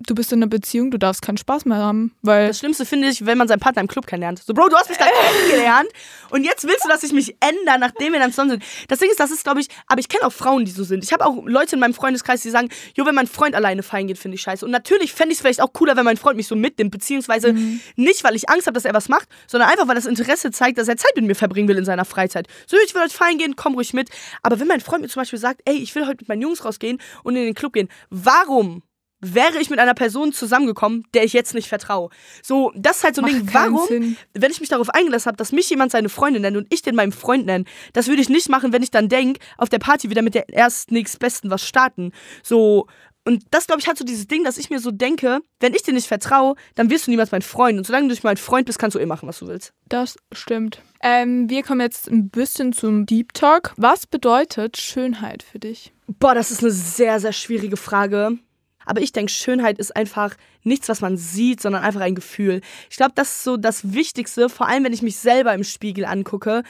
du 0.08 0.16
bist 0.16 0.32
in 0.32 0.40
einer 0.40 0.48
Beziehung, 0.50 0.92
du 0.92 0.98
darfst 0.98 1.22
keinen 1.22 1.38
Spaß 1.38 1.66
mehr 1.66 1.78
haben, 1.78 2.14
weil 2.22 2.48
Das 2.48 2.60
Schlimmste 2.60 2.86
finde 2.86 3.08
ich, 3.10 3.26
wenn 3.26 3.38
man 3.38 3.48
seinen 3.48 3.60
Partner 3.60 3.82
im 3.82 3.88
Club 3.88 4.08
kennenlernt. 4.08 4.42
So, 4.44 4.54
Bro, 4.54 4.70
du 4.70 4.76
hast 4.76 4.90
mich 4.90 4.98
da 4.98 5.06
kennengelernt 5.40 5.90
und 6.30 6.44
jetzt 6.44 6.64
willst 6.68 6.86
du, 6.86 6.90
dass 6.90 7.04
ich 7.04 7.14
mich 7.14 7.36
ändere, 7.40 7.80
nachdem 7.80 8.14
wir 8.14 8.20
dann 8.20 8.32
zusammen 8.32 8.52
sind. 8.52 8.64
Das 8.88 9.00
Ding 9.00 9.10
ist, 9.10 9.20
das 9.20 9.32
ist, 9.32 9.44
glaube 9.44 9.62
ich, 9.62 9.68
aber 9.88 10.00
ich 10.00 10.10
kenne 10.10 10.26
auch 10.26 10.34
Frauen, 10.34 10.66
die 10.66 10.72
so 10.72 10.84
sind. 10.84 11.04
Ich 11.04 11.14
habe 11.14 11.26
auch 11.26 11.44
Leute 11.46 11.76
in 11.76 11.80
meinem 11.80 11.94
Freundeskreis, 11.94 12.42
die 12.42 12.50
sagen, 12.50 12.70
jo, 12.96 13.06
wenn 13.06 13.16
mein 13.16 13.28
Freund 13.28 13.56
alleine 13.56 13.84
feiern 13.84 14.08
geht, 14.08 14.18
finde 14.18 14.36
ich 14.36 14.42
scheiße. 14.42 14.66
Und 14.66 14.72
natürlich 14.72 15.14
fände 15.14 15.34
ich 15.34 15.38
es 15.38 15.42
vielleicht 15.42 15.62
auch 15.62 15.74
cooler, 15.74 15.96
wenn 15.96 16.06
mein 16.06 16.18
Freund 16.18 16.38
mich 16.38 16.48
so 16.48 16.56
mitnimmt, 16.56 16.92
beziehungsweise 16.92 17.54
nicht, 17.96 18.24
weil 18.24 18.36
ich 18.36 18.50
Angst 18.50 18.68
habe, 18.68 18.74
dass 18.74 18.86
er 18.86 18.94
was 18.94 19.10
macht, 19.10 19.28
sondern 19.48 19.70
einfach, 19.70 19.88
weil 19.88 19.96
das 19.96 20.06
Interesse 20.06 20.52
zeigt, 20.52 20.78
dass 20.78 20.88
er 20.88 20.98
Zeit 20.98 21.12
mit 21.16 21.26
mir 21.26 21.36
verbringen 21.36 21.68
will 21.68 21.78
in 21.78 21.86
seiner 21.86 22.06
Freizeit. 22.06 22.48
So, 22.68 22.78
ich 22.86 22.94
will 22.94 23.02
heute 23.02 23.14
feiern 23.14 23.38
gehen, 23.38 23.56
komm 23.56 23.74
ruhig 23.76 23.94
mit. 23.94 24.10
Aber 24.42 24.60
wenn 24.60 24.68
mein 24.68 24.82
Freund 24.82 25.02
mir 25.02 25.10
zum 25.10 25.22
Beispiel 25.22 25.40
sagt, 25.40 25.62
ey, 25.66 25.76
ich 25.76 25.94
will 25.96 26.08
heute 26.08 26.18
mit 26.22 26.30
meinen 26.30 26.42
Jungs 26.42 26.64
rausgehen 26.66 27.00
und 27.24 27.36
in 27.36 27.46
den 27.46 27.54
Club 27.56 27.74
gehen, 27.74 27.90
warum 28.10 28.84
wäre 29.22 29.60
ich 29.60 29.70
mit 29.70 29.80
einer 29.80 29.94
Person 29.94 30.34
zusammengekommen, 30.34 31.06
der 31.14 31.24
ich 31.24 31.34
jetzt 31.34 31.54
nicht 31.54 31.70
vertraue. 31.70 32.10
So, 32.44 32.72
das 32.76 32.98
ist 32.98 33.04
halt 33.04 33.16
so 33.16 33.22
ein 33.22 33.32
Macht 33.32 33.42
Ding. 33.42 33.54
Warum, 33.54 33.88
Sinn. 33.88 34.18
wenn 34.34 34.52
ich 34.52 34.60
mich 34.60 34.70
darauf 34.70 34.90
eingelassen 34.90 35.28
habe, 35.28 35.38
dass 35.38 35.52
mich 35.52 35.70
jemand 35.70 35.92
seine 35.92 36.10
Freundin 36.10 36.42
nennt 36.42 36.58
und 36.58 36.68
ich 36.74 36.82
den 36.82 36.96
meinen 36.96 37.12
Freund 37.12 37.46
nenne, 37.46 37.66
das 37.94 38.08
würde 38.08 38.22
ich 38.22 38.30
nicht 38.30 38.50
machen, 38.50 38.74
wenn 38.74 38.84
ich 38.84 38.92
dann 38.92 39.10
denke, 39.10 39.40
auf 39.58 39.70
der 39.70 39.80
Party 39.80 40.10
wieder 40.10 40.22
mit 40.22 40.36
der 40.36 40.50
erst 40.50 40.92
nächstbesten 40.92 41.50
was 41.50 41.66
starten. 41.66 42.12
So, 42.44 42.88
und 43.24 43.44
das, 43.52 43.68
glaube 43.68 43.82
ich, 43.82 43.88
hat 43.88 43.98
so 43.98 44.04
dieses 44.04 44.28
Ding, 44.28 44.44
dass 44.44 44.58
ich 44.58 44.70
mir 44.70 44.80
so 44.80 44.90
denke, 44.90 45.42
wenn 45.60 45.76
ich 45.76 45.84
dir 45.84 45.94
nicht 45.94 46.08
vertraue, 46.08 46.56
dann 46.74 46.90
wirst 46.90 47.06
du 47.06 47.12
niemals 47.12 47.32
mein 47.32 47.44
Freund. 47.44 47.78
Und 47.78 47.86
solange 47.86 48.08
du 48.08 48.14
nicht 48.14 48.24
mein 48.24 48.38
Freund 48.38 48.66
bist, 48.66 48.80
kannst 48.80 48.96
du 48.96 49.00
eh 49.00 49.06
machen, 49.06 49.28
was 49.28 49.40
du 49.40 49.48
willst. 49.48 49.74
das 49.90 50.18
stimmt. 50.32 50.82
Ähm, 51.04 51.50
wir 51.50 51.64
kommen 51.64 51.82
jetzt 51.82 52.10
ein 52.10 52.30
bisschen 52.30 52.74
zum 52.74 53.06
Deep 53.06 53.34
Talk. 53.34 53.74
Was 53.78 54.08
bedeutet 54.08 54.78
Schönheit 54.78 55.44
für 55.44 55.60
dich? 55.60 55.94
Boah, 56.08 56.34
das 56.34 56.52
ist 56.52 56.62
eine 56.62 56.72
sehr, 56.72 57.20
sehr 57.20 57.34
schwierige 57.34 57.78
Frage. 57.78 58.40
Aber 58.86 59.02
ich 59.02 59.12
denke, 59.12 59.32
Schönheit 59.32 59.78
ist 59.80 59.96
einfach 59.96 60.36
nichts, 60.64 60.90
was 60.90 61.02
man 61.02 61.18
sieht, 61.18 61.62
sondern 61.62 61.84
einfach 61.84 62.02
ein 62.02 62.16
Gefühl. 62.16 62.62
Ich 62.90 62.98
glaube, 62.98 63.14
das 63.16 63.30
ist 63.30 63.44
so 63.44 63.58
das 63.58 63.94
Wichtigste, 63.94 64.50
vor 64.50 64.68
allem 64.68 64.84
wenn 64.84 64.94
ich 64.94 65.02
mich 65.02 65.18
selber 65.18 65.54
im 65.54 65.64
Spiegel 65.64 66.06
angucke, 66.06 66.64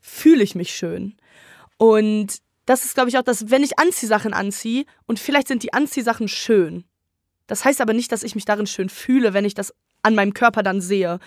fühle 0.00 0.42
ich 0.42 0.54
mich 0.54 0.74
schön. 0.74 1.14
Und 1.76 2.38
das 2.66 2.84
ist, 2.84 2.94
glaube 2.94 3.10
ich, 3.10 3.18
auch 3.18 3.22
das, 3.22 3.50
wenn 3.50 3.62
ich 3.62 3.78
Anziehsachen 3.78 4.32
anziehe 4.32 4.84
und 5.06 5.18
vielleicht 5.18 5.48
sind 5.48 5.62
die 5.62 5.72
Anziehsachen 5.72 6.28
schön. 6.28 6.84
Das 7.46 7.64
heißt 7.64 7.80
aber 7.80 7.92
nicht, 7.92 8.10
dass 8.10 8.22
ich 8.22 8.34
mich 8.34 8.44
darin 8.44 8.66
schön 8.66 8.88
fühle, 8.88 9.34
wenn 9.34 9.44
ich 9.44 9.54
das 9.54 9.74
an 10.02 10.14
meinem 10.14 10.34
Körper 10.34 10.62
dann 10.62 10.80
sehe. 10.80 11.18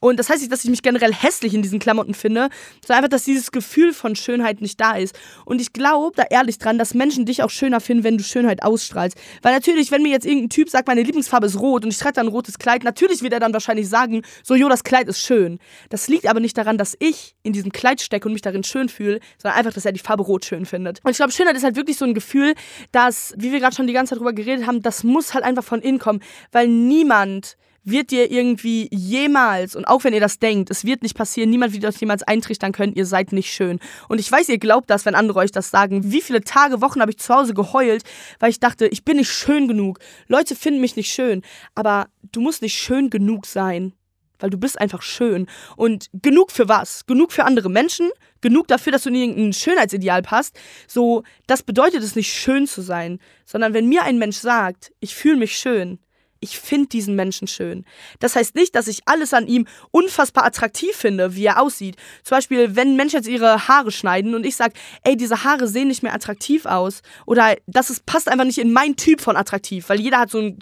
Und 0.00 0.18
das 0.18 0.28
heißt 0.28 0.40
nicht, 0.40 0.52
dass 0.52 0.64
ich 0.64 0.70
mich 0.70 0.82
generell 0.82 1.12
hässlich 1.12 1.54
in 1.54 1.62
diesen 1.62 1.78
Klamotten 1.78 2.14
finde, 2.14 2.48
sondern 2.84 3.04
einfach, 3.04 3.10
dass 3.10 3.24
dieses 3.24 3.52
Gefühl 3.52 3.92
von 3.92 4.16
Schönheit 4.16 4.60
nicht 4.60 4.80
da 4.80 4.96
ist. 4.96 5.18
Und 5.44 5.60
ich 5.60 5.72
glaube 5.72 6.16
da 6.16 6.24
ehrlich 6.30 6.58
dran, 6.58 6.78
dass 6.78 6.94
Menschen 6.94 7.24
dich 7.24 7.42
auch 7.42 7.50
schöner 7.50 7.80
finden, 7.80 8.04
wenn 8.04 8.18
du 8.18 8.24
Schönheit 8.24 8.62
ausstrahlst. 8.62 9.16
Weil 9.42 9.54
natürlich, 9.54 9.90
wenn 9.90 10.02
mir 10.02 10.10
jetzt 10.10 10.26
irgendein 10.26 10.50
Typ 10.50 10.68
sagt, 10.68 10.88
meine 10.88 11.02
Lieblingsfarbe 11.02 11.46
ist 11.46 11.58
rot 11.58 11.84
und 11.84 11.90
ich 11.90 11.98
trage 11.98 12.14
dann 12.14 12.26
ein 12.26 12.32
rotes 12.32 12.58
Kleid, 12.58 12.84
natürlich 12.84 13.22
wird 13.22 13.32
er 13.32 13.40
dann 13.40 13.52
wahrscheinlich 13.52 13.88
sagen, 13.88 14.22
so, 14.42 14.54
jo, 14.54 14.68
das 14.68 14.84
Kleid 14.84 15.08
ist 15.08 15.20
schön. 15.20 15.58
Das 15.90 16.08
liegt 16.08 16.26
aber 16.26 16.40
nicht 16.40 16.56
daran, 16.56 16.78
dass 16.78 16.96
ich 16.98 17.34
in 17.42 17.52
diesem 17.52 17.72
Kleid 17.72 18.00
stecke 18.00 18.28
und 18.28 18.32
mich 18.32 18.42
darin 18.42 18.64
schön 18.64 18.88
fühle, 18.88 19.20
sondern 19.40 19.58
einfach, 19.58 19.72
dass 19.72 19.84
er 19.84 19.92
die 19.92 20.00
Farbe 20.00 20.22
rot 20.22 20.44
schön 20.44 20.66
findet. 20.66 21.00
Und 21.04 21.10
ich 21.10 21.16
glaube, 21.16 21.32
Schönheit 21.32 21.56
ist 21.56 21.64
halt 21.64 21.76
wirklich 21.76 21.96
so 21.96 22.04
ein 22.04 22.14
Gefühl, 22.14 22.54
dass, 22.92 23.34
wie 23.36 23.52
wir 23.52 23.60
gerade 23.60 23.74
schon 23.74 23.86
die 23.86 23.92
ganze 23.92 24.10
Zeit 24.10 24.18
drüber 24.18 24.32
geredet 24.32 24.66
haben, 24.66 24.82
das 24.82 25.04
muss 25.04 25.34
halt 25.34 25.44
einfach 25.44 25.64
von 25.64 25.80
innen 25.80 25.98
kommen, 25.98 26.20
weil 26.52 26.68
niemand 26.68 27.56
wird 27.86 28.10
dir 28.10 28.30
irgendwie 28.30 28.88
jemals, 28.92 29.76
und 29.76 29.86
auch 29.86 30.04
wenn 30.04 30.12
ihr 30.12 30.20
das 30.20 30.38
denkt, 30.38 30.70
es 30.70 30.84
wird 30.84 31.02
nicht 31.02 31.16
passieren, 31.16 31.48
niemand 31.50 31.72
wird 31.72 31.84
euch 31.84 31.96
jemals 31.96 32.22
eintrichtern 32.24 32.72
können, 32.72 32.92
ihr 32.94 33.06
seid 33.06 33.32
nicht 33.32 33.52
schön. 33.52 33.78
Und 34.08 34.18
ich 34.18 34.30
weiß, 34.30 34.48
ihr 34.48 34.58
glaubt 34.58 34.90
das, 34.90 35.06
wenn 35.06 35.14
andere 35.14 35.38
euch 35.38 35.52
das 35.52 35.70
sagen. 35.70 36.12
Wie 36.12 36.20
viele 36.20 36.42
Tage, 36.42 36.80
Wochen 36.80 37.00
habe 37.00 37.12
ich 37.12 37.18
zu 37.18 37.32
Hause 37.32 37.54
geheult, 37.54 38.02
weil 38.40 38.50
ich 38.50 38.60
dachte, 38.60 38.86
ich 38.88 39.04
bin 39.04 39.16
nicht 39.16 39.30
schön 39.30 39.68
genug. 39.68 40.00
Leute 40.26 40.56
finden 40.56 40.80
mich 40.80 40.96
nicht 40.96 41.10
schön. 41.10 41.42
Aber 41.74 42.08
du 42.32 42.40
musst 42.40 42.60
nicht 42.60 42.74
schön 42.74 43.08
genug 43.08 43.46
sein. 43.46 43.92
Weil 44.38 44.50
du 44.50 44.58
bist 44.58 44.78
einfach 44.78 45.00
schön. 45.00 45.46
Und 45.76 46.08
genug 46.12 46.50
für 46.50 46.68
was? 46.68 47.06
Genug 47.06 47.32
für 47.32 47.44
andere 47.44 47.70
Menschen? 47.70 48.10
Genug 48.42 48.68
dafür, 48.68 48.92
dass 48.92 49.04
du 49.04 49.08
in 49.08 49.14
irgendein 49.14 49.52
Schönheitsideal 49.52 50.22
passt? 50.22 50.58
So, 50.86 51.22
das 51.46 51.62
bedeutet 51.62 52.02
es 52.02 52.16
nicht 52.16 52.32
schön 52.32 52.66
zu 52.66 52.82
sein. 52.82 53.18
Sondern 53.46 53.72
wenn 53.72 53.88
mir 53.88 54.02
ein 54.02 54.18
Mensch 54.18 54.36
sagt, 54.36 54.92
ich 55.00 55.14
fühle 55.14 55.36
mich 55.36 55.56
schön, 55.56 56.00
ich 56.40 56.58
finde 56.58 56.88
diesen 56.88 57.14
Menschen 57.14 57.48
schön. 57.48 57.84
Das 58.18 58.36
heißt 58.36 58.54
nicht, 58.54 58.74
dass 58.74 58.88
ich 58.88 59.00
alles 59.06 59.34
an 59.34 59.46
ihm 59.46 59.66
unfassbar 59.90 60.44
attraktiv 60.44 60.94
finde, 60.94 61.34
wie 61.34 61.46
er 61.46 61.60
aussieht. 61.60 61.96
Zum 62.22 62.36
Beispiel, 62.36 62.76
wenn 62.76 62.96
Menschen 62.96 63.16
jetzt 63.16 63.28
ihre 63.28 63.68
Haare 63.68 63.90
schneiden 63.90 64.34
und 64.34 64.44
ich 64.44 64.56
sage, 64.56 64.74
ey, 65.04 65.16
diese 65.16 65.44
Haare 65.44 65.68
sehen 65.68 65.88
nicht 65.88 66.02
mehr 66.02 66.14
attraktiv 66.14 66.66
aus. 66.66 67.02
Oder 67.26 67.56
das 67.66 67.90
ist, 67.90 68.06
passt 68.06 68.28
einfach 68.28 68.44
nicht 68.44 68.58
in 68.58 68.72
meinen 68.72 68.96
Typ 68.96 69.20
von 69.20 69.36
attraktiv, 69.36 69.88
weil 69.88 70.00
jeder 70.00 70.18
hat 70.18 70.30
so 70.30 70.38
ein 70.38 70.58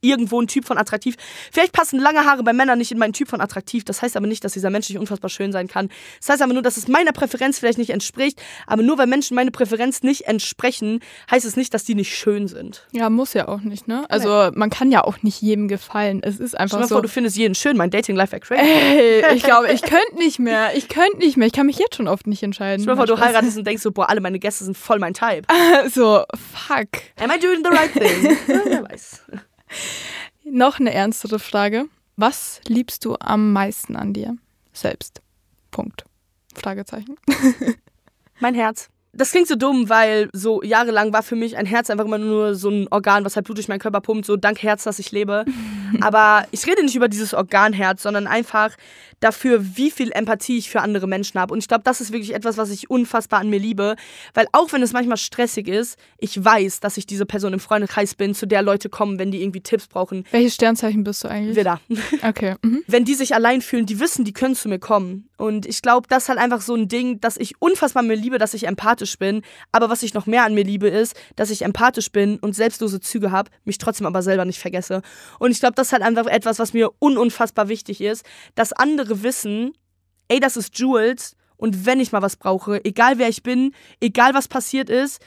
irgendwo 0.00 0.40
ein 0.40 0.46
Typ 0.46 0.64
von 0.64 0.78
attraktiv. 0.78 1.16
Vielleicht 1.52 1.72
passen 1.72 1.98
lange 1.98 2.24
Haare 2.24 2.42
bei 2.42 2.52
Männern 2.52 2.78
nicht 2.78 2.92
in 2.92 2.98
meinen 2.98 3.12
Typ 3.12 3.28
von 3.28 3.40
attraktiv. 3.40 3.84
Das 3.84 4.02
heißt 4.02 4.16
aber 4.16 4.26
nicht, 4.26 4.44
dass 4.44 4.52
dieser 4.52 4.70
Mensch 4.70 4.88
nicht 4.88 4.98
unfassbar 4.98 5.28
schön 5.30 5.52
sein 5.52 5.68
kann. 5.68 5.88
Das 6.20 6.28
heißt 6.30 6.42
aber 6.42 6.52
nur, 6.52 6.62
dass 6.62 6.76
es 6.76 6.88
meiner 6.88 7.12
Präferenz 7.12 7.58
vielleicht 7.58 7.78
nicht 7.78 7.90
entspricht. 7.90 8.40
Aber 8.66 8.82
nur 8.82 8.98
weil 8.98 9.06
Menschen 9.06 9.34
meine 9.34 9.50
Präferenz 9.50 10.02
nicht 10.02 10.26
entsprechen, 10.26 11.00
heißt 11.30 11.44
es 11.46 11.56
nicht, 11.56 11.74
dass 11.74 11.84
die 11.84 11.94
nicht 11.94 12.16
schön 12.16 12.48
sind. 12.48 12.86
Ja, 12.92 13.10
muss 13.10 13.34
ja 13.34 13.48
auch 13.48 13.60
nicht, 13.60 13.88
ne? 13.88 14.04
Also 14.08 14.50
man 14.54 14.70
kann 14.70 14.90
ja 14.90 15.04
auch 15.04 15.22
nicht 15.22 15.40
jedem 15.42 15.68
gefallen. 15.68 16.20
Es 16.22 16.38
ist 16.38 16.50
Stell 16.50 16.60
einfach 16.60 16.78
mal 16.80 16.88
so. 16.88 16.94
vor, 16.96 17.02
du 17.02 17.08
findest 17.08 17.36
jeden 17.36 17.54
schön. 17.54 17.76
Mein 17.76 17.90
Dating-Life 17.90 18.32
wäre 18.32 18.40
crazy. 18.40 18.62
Ey, 18.62 19.36
ich 19.36 19.42
glaube, 19.42 19.72
ich 19.72 19.82
könnte 19.88 20.16
nicht 20.16 20.38
mehr. 20.38 20.76
Ich 20.76 20.88
könnte 20.88 21.18
nicht 21.18 21.36
mehr. 21.36 21.46
Ich 21.46 21.52
kann 21.52 21.66
mich 21.66 21.78
jetzt 21.78 21.96
schon 21.96 22.08
oft 22.08 22.26
nicht 22.26 22.42
entscheiden. 22.42 22.82
Stell 22.82 22.96
vor, 22.96 23.06
du 23.06 23.18
heiratest 23.18 23.58
und 23.58 23.66
denkst 23.66 23.82
so, 23.82 23.90
boah, 23.92 24.08
alle 24.08 24.20
meine 24.20 24.38
Gäste 24.38 24.64
sind 24.64 24.76
voll 24.76 24.98
mein 24.98 25.14
Type. 25.14 25.42
So, 25.88 26.24
fuck. 26.54 26.88
Am 27.18 27.30
I 27.30 27.38
doing 27.38 27.62
the 27.62 27.70
right 27.70 27.92
thing? 27.92 28.36
wer 28.46 28.84
weiß. 28.84 29.22
Noch 30.44 30.80
eine 30.80 30.92
ernstere 30.92 31.38
Frage. 31.38 31.86
Was 32.16 32.60
liebst 32.66 33.04
du 33.04 33.16
am 33.20 33.52
meisten 33.52 33.96
an 33.96 34.12
dir 34.12 34.36
selbst? 34.72 35.20
Punkt. 35.70 36.04
Fragezeichen. 36.54 37.16
Mein 38.40 38.54
Herz. 38.54 38.88
Das 39.12 39.30
klingt 39.30 39.48
so 39.48 39.56
dumm, 39.56 39.88
weil 39.88 40.28
so 40.32 40.62
jahrelang 40.62 41.12
war 41.12 41.22
für 41.22 41.34
mich 41.34 41.56
ein 41.56 41.66
Herz 41.66 41.90
einfach 41.90 42.04
immer 42.04 42.18
nur 42.18 42.54
so 42.54 42.70
ein 42.70 42.88
Organ, 42.90 43.24
was 43.24 43.36
halt 43.36 43.46
Blut 43.46 43.58
durch 43.58 43.68
meinen 43.68 43.80
Körper 43.80 44.00
pumpt, 44.00 44.26
so 44.26 44.36
dank 44.36 44.62
Herz, 44.62 44.84
dass 44.84 44.98
ich 44.98 45.12
lebe. 45.12 45.44
Aber 46.00 46.46
ich 46.50 46.66
rede 46.66 46.82
nicht 46.82 46.94
über 46.94 47.08
dieses 47.08 47.34
Organherz, 47.34 48.02
sondern 48.02 48.26
einfach 48.26 48.76
dafür, 49.20 49.76
wie 49.76 49.90
viel 49.90 50.10
Empathie 50.12 50.58
ich 50.58 50.70
für 50.70 50.80
andere 50.80 51.06
Menschen 51.06 51.40
habe. 51.40 51.52
Und 51.52 51.60
ich 51.60 51.68
glaube, 51.68 51.84
das 51.84 52.00
ist 52.00 52.12
wirklich 52.12 52.34
etwas, 52.34 52.56
was 52.56 52.70
ich 52.70 52.90
unfassbar 52.90 53.40
an 53.40 53.50
mir 53.50 53.58
liebe, 53.58 53.96
weil 54.34 54.46
auch 54.52 54.72
wenn 54.72 54.82
es 54.82 54.92
manchmal 54.92 55.16
stressig 55.16 55.68
ist, 55.68 55.98
ich 56.18 56.42
weiß, 56.42 56.80
dass 56.80 56.96
ich 56.96 57.06
diese 57.06 57.26
Person 57.26 57.52
im 57.52 57.60
Freundeskreis 57.60 58.14
bin, 58.14 58.34
zu 58.34 58.46
der 58.46 58.62
Leute 58.62 58.88
kommen, 58.88 59.18
wenn 59.18 59.30
die 59.30 59.42
irgendwie 59.42 59.60
Tipps 59.60 59.86
brauchen. 59.86 60.24
Welches 60.30 60.54
Sternzeichen 60.54 61.04
bist 61.04 61.24
du 61.24 61.28
eigentlich? 61.28 61.56
Widder. 61.56 61.80
Okay. 62.22 62.56
Mhm. 62.62 62.82
wenn 62.86 63.04
die 63.04 63.14
sich 63.14 63.34
allein 63.34 63.60
fühlen, 63.62 63.86
die 63.86 64.00
wissen, 64.00 64.24
die 64.24 64.32
können 64.32 64.54
zu 64.54 64.68
mir 64.68 64.78
kommen. 64.78 65.28
Und 65.36 65.66
ich 65.66 65.82
glaube, 65.82 66.08
das 66.08 66.24
ist 66.24 66.28
halt 66.28 66.38
einfach 66.38 66.60
so 66.60 66.74
ein 66.74 66.88
Ding, 66.88 67.20
dass 67.20 67.36
ich 67.36 67.60
unfassbar 67.60 68.02
an 68.02 68.08
mir 68.08 68.16
liebe, 68.16 68.38
dass 68.38 68.54
ich 68.54 68.66
empathisch 68.66 69.18
bin. 69.18 69.42
Aber 69.70 69.88
was 69.88 70.02
ich 70.02 70.14
noch 70.14 70.26
mehr 70.26 70.44
an 70.44 70.54
mir 70.54 70.64
liebe, 70.64 70.88
ist, 70.88 71.14
dass 71.36 71.50
ich 71.50 71.62
empathisch 71.62 72.10
bin 72.10 72.38
und 72.38 72.56
selbstlose 72.56 72.98
Züge 73.00 73.30
habe, 73.30 73.50
mich 73.64 73.78
trotzdem 73.78 74.06
aber 74.06 74.22
selber 74.22 74.44
nicht 74.44 74.58
vergesse. 74.58 75.00
Und 75.38 75.52
ich 75.52 75.60
glaube, 75.60 75.74
das 75.76 75.88
ist 75.88 75.92
halt 75.92 76.02
einfach 76.02 76.26
etwas, 76.26 76.58
was 76.58 76.72
mir 76.72 76.90
ununfassbar 76.98 77.68
wichtig 77.68 78.00
ist, 78.00 78.24
dass 78.56 78.72
andere 78.72 79.07
wissen, 79.22 79.72
ey, 80.28 80.40
das 80.40 80.56
ist 80.56 80.78
Jules. 80.78 81.36
Und 81.56 81.86
wenn 81.86 82.00
ich 82.00 82.12
mal 82.12 82.22
was 82.22 82.36
brauche, 82.36 82.84
egal 82.84 83.18
wer 83.18 83.28
ich 83.28 83.42
bin, 83.42 83.74
egal 84.00 84.34
was 84.34 84.48
passiert 84.48 84.90
ist, 84.90 85.20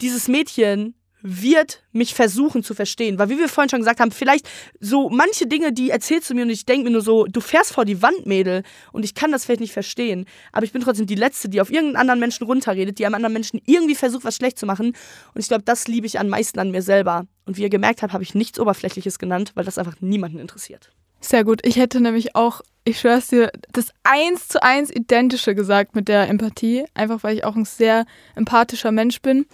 dieses 0.00 0.28
Mädchen 0.28 0.94
wird 1.22 1.82
mich 1.92 2.14
versuchen 2.14 2.62
zu 2.62 2.74
verstehen. 2.74 3.18
Weil 3.18 3.30
wie 3.30 3.38
wir 3.38 3.48
vorhin 3.48 3.68
schon 3.68 3.80
gesagt 3.80 4.00
haben, 4.00 4.10
vielleicht 4.10 4.48
so 4.80 5.08
manche 5.10 5.46
Dinge, 5.46 5.72
die 5.72 5.90
erzählst 5.90 6.30
du 6.30 6.34
mir 6.34 6.42
und 6.42 6.50
ich 6.50 6.66
denke 6.66 6.84
mir 6.84 6.90
nur 6.90 7.00
so, 7.00 7.24
du 7.24 7.40
fährst 7.40 7.72
vor 7.72 7.84
die 7.84 8.00
Wand, 8.02 8.26
Mädel. 8.26 8.62
Und 8.92 9.04
ich 9.04 9.14
kann 9.14 9.32
das 9.32 9.44
vielleicht 9.44 9.60
nicht 9.60 9.72
verstehen. 9.72 10.26
Aber 10.52 10.64
ich 10.64 10.72
bin 10.72 10.82
trotzdem 10.82 11.06
die 11.06 11.14
Letzte, 11.14 11.48
die 11.48 11.60
auf 11.60 11.70
irgendeinen 11.70 11.96
anderen 11.96 12.20
Menschen 12.20 12.46
runterredet, 12.46 12.98
die 12.98 13.06
einem 13.06 13.16
anderen 13.16 13.32
Menschen 13.32 13.60
irgendwie 13.66 13.94
versucht, 13.94 14.24
was 14.24 14.36
schlecht 14.36 14.58
zu 14.58 14.66
machen. 14.66 14.88
Und 15.34 15.40
ich 15.40 15.48
glaube, 15.48 15.64
das 15.64 15.88
liebe 15.88 16.06
ich 16.06 16.20
am 16.20 16.28
meisten 16.28 16.58
an 16.58 16.70
mir 16.70 16.82
selber. 16.82 17.26
Und 17.44 17.56
wie 17.56 17.62
ihr 17.62 17.70
gemerkt 17.70 18.02
habt, 18.02 18.12
habe 18.12 18.22
ich 18.22 18.34
nichts 18.34 18.60
Oberflächliches 18.60 19.18
genannt, 19.18 19.52
weil 19.54 19.64
das 19.64 19.78
einfach 19.78 19.96
niemanden 20.00 20.38
interessiert. 20.38 20.92
Sehr 21.20 21.44
gut. 21.44 21.66
Ich 21.66 21.76
hätte 21.76 22.00
nämlich 22.00 22.36
auch, 22.36 22.60
ich 22.86 23.00
schwör's 23.00 23.28
dir, 23.28 23.50
das 23.72 23.92
eins 24.04 24.46
zu 24.46 24.62
eins 24.62 24.90
identische 24.90 25.56
gesagt 25.56 25.96
mit 25.96 26.06
der 26.06 26.28
Empathie. 26.28 26.84
Einfach 26.94 27.24
weil 27.24 27.36
ich 27.36 27.44
auch 27.44 27.56
ein 27.56 27.64
sehr 27.64 28.06
empathischer 28.36 28.92
Mensch 28.92 29.20
bin. 29.20 29.46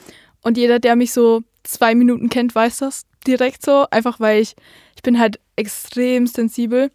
Und 0.42 0.58
jeder, 0.58 0.78
der 0.78 0.96
mich 0.96 1.12
so 1.12 1.42
zwei 1.62 1.94
Minuten 1.94 2.28
kennt, 2.28 2.54
weiß 2.54 2.78
das 2.78 3.06
direkt 3.26 3.64
so. 3.64 3.86
Einfach 3.90 4.20
weil 4.20 4.42
ich, 4.42 4.54
ich 4.96 5.02
bin 5.02 5.18
halt 5.18 5.40
extrem 5.56 6.26
sensibel. 6.26 6.90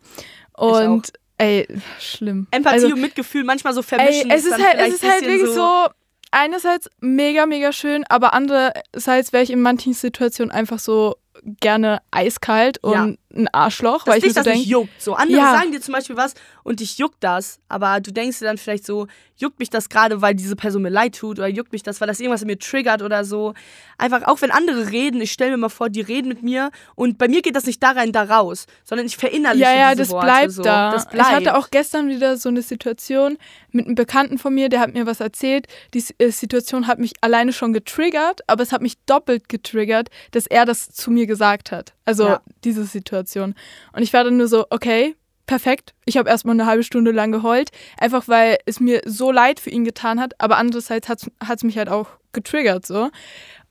Und 0.54 1.12
ey, 1.40 1.68
schlimm. 2.00 2.46
Empathie 2.52 2.76
also, 2.76 2.88
und 2.94 3.02
Mitgefühl 3.02 3.44
manchmal 3.44 3.74
so 3.74 3.82
vermischen. 3.82 4.30
Ey, 4.30 4.38
es 4.38 4.46
ist, 4.46 4.64
halt, 4.64 4.78
es 4.78 4.94
ist 4.94 5.10
halt 5.10 5.26
wirklich 5.26 5.50
so, 5.50 5.56
so 5.56 5.88
einerseits 6.30 6.88
mega, 7.00 7.48
mega 7.48 7.72
schön, 7.72 8.04
aber 8.10 8.34
andererseits 8.34 9.34
wäre 9.34 9.44
ich 9.44 9.50
in 9.50 9.62
manchen 9.62 9.94
Situationen 9.94 10.52
einfach 10.52 10.78
so 10.78 11.16
gerne 11.44 12.02
eiskalt 12.12 12.84
und 12.84 12.94
ja. 12.94 13.04
ein 13.34 13.48
Arschloch, 13.52 14.04
das 14.04 14.14
weil 14.14 14.20
ich 14.20 14.26
mir 14.26 14.34
so 14.34 14.44
denke, 14.44 14.68
juckt. 14.68 15.02
So 15.02 15.14
andere 15.14 15.40
ja. 15.40 15.52
sagen 15.54 15.72
dir 15.72 15.82
zum 15.82 15.94
Beispiel 15.94 16.18
was 16.18 16.34
und 16.64 16.80
dich 16.80 16.98
juckt 16.98 17.18
das, 17.22 17.60
aber 17.70 18.00
du 18.00 18.12
denkst 18.12 18.40
dir 18.40 18.46
dann 18.46 18.58
vielleicht 18.58 18.86
so, 18.86 19.08
juckt 19.38 19.60
mich 19.60 19.70
das 19.70 19.90
gerade, 19.90 20.22
weil 20.22 20.36
diese 20.36 20.56
Person 20.56 20.82
mir 20.82 20.90
leid 20.90 21.16
tut 21.16 21.38
oder 21.38 21.48
juckt 21.48 21.72
mich 21.72 21.84
das, 21.84 22.02
weil 22.02 22.08
das 22.08 22.20
irgendwas 22.20 22.42
in 22.42 22.48
mir 22.48 22.58
triggert 22.58 23.02
oder 23.02 23.24
so. 23.24 23.54
Einfach 23.98 24.24
auch 24.24 24.42
wenn 24.42 24.52
andere 24.52 24.92
reden, 24.92 25.22
ich 25.22 25.32
stelle 25.32 25.52
mir 25.52 25.58
mal 25.58 25.70
vor, 25.70 25.90
die 25.90 26.02
reden 26.02 26.28
mit 26.28 26.44
mir 26.44 26.72
und 26.96 27.18
bei 27.18 27.28
mir 27.28 27.42
geht 27.42 27.56
das 27.56 27.66
nicht 27.66 27.82
da 27.82 27.92
rein, 27.92 28.12
da 28.12 28.24
raus, 28.24 28.66
sondern 28.84 29.06
ich 29.06 29.18
verinnerliche 29.18 29.64
ja, 29.64 29.74
ja, 29.74 29.92
diese 29.92 30.04
das 30.04 30.10
Worte. 30.12 30.26
Bleibt 30.26 30.52
so. 30.52 30.64
da. 30.64 30.92
Das 30.92 31.08
bleibt. 31.10 31.30
Ich 31.30 31.36
hatte 31.36 31.58
auch 31.58 31.70
gestern 31.70 32.10
wieder 32.10 32.38
so 32.38 32.50
eine 32.50 32.62
Situation 32.62 33.38
mit 33.72 33.86
einem 33.86 33.96
Bekannten 33.96 34.38
von 34.38 34.54
mir, 34.54 34.70
der 34.70 34.80
hat 34.80 34.94
mir 34.94 35.06
was 35.06 35.20
erzählt. 35.20 35.68
Die 35.94 36.04
äh, 36.18 36.32
Situation 36.32 36.88
hat 36.88 37.00
mich 37.00 37.14
alleine 37.22 37.54
schon 37.54 37.74
getriggert, 37.74 38.42
aber 38.48 38.64
es 38.64 38.72
hat 38.72 38.82
mich 38.82 38.98
doppelt 39.06 39.50
getriggert, 39.50 40.10
dass 40.32 40.48
er 40.48 40.66
das 40.66 40.90
zu 40.90 41.12
mir 41.12 41.27
gesagt 41.28 41.72
hat. 41.72 41.94
Also 42.06 42.26
ja. 42.26 42.42
diese 42.64 42.86
Situation. 42.86 43.56
Und 43.94 44.02
ich 44.02 44.14
war 44.14 44.24
dann 44.24 44.38
nur 44.38 44.48
so, 44.48 44.66
okay, 44.70 45.16
perfekt. 45.46 45.94
Ich 46.06 46.18
habe 46.18 46.30
erstmal 46.30 46.54
eine 46.54 46.66
halbe 46.66 46.84
Stunde 46.84 47.12
lang 47.12 47.32
geheult, 47.32 47.72
einfach 47.98 48.28
weil 48.28 48.58
es 48.66 48.80
mir 48.80 49.02
so 49.06 49.32
leid 49.32 49.60
für 49.60 49.70
ihn 49.70 49.86
getan 49.86 50.20
hat, 50.20 50.34
aber 50.40 50.58
andererseits 50.58 51.10
hat 51.10 51.24
es 51.24 51.64
mich 51.64 51.78
halt 51.78 51.90
auch 51.90 52.08
getriggert 52.34 52.86
so. 52.86 53.10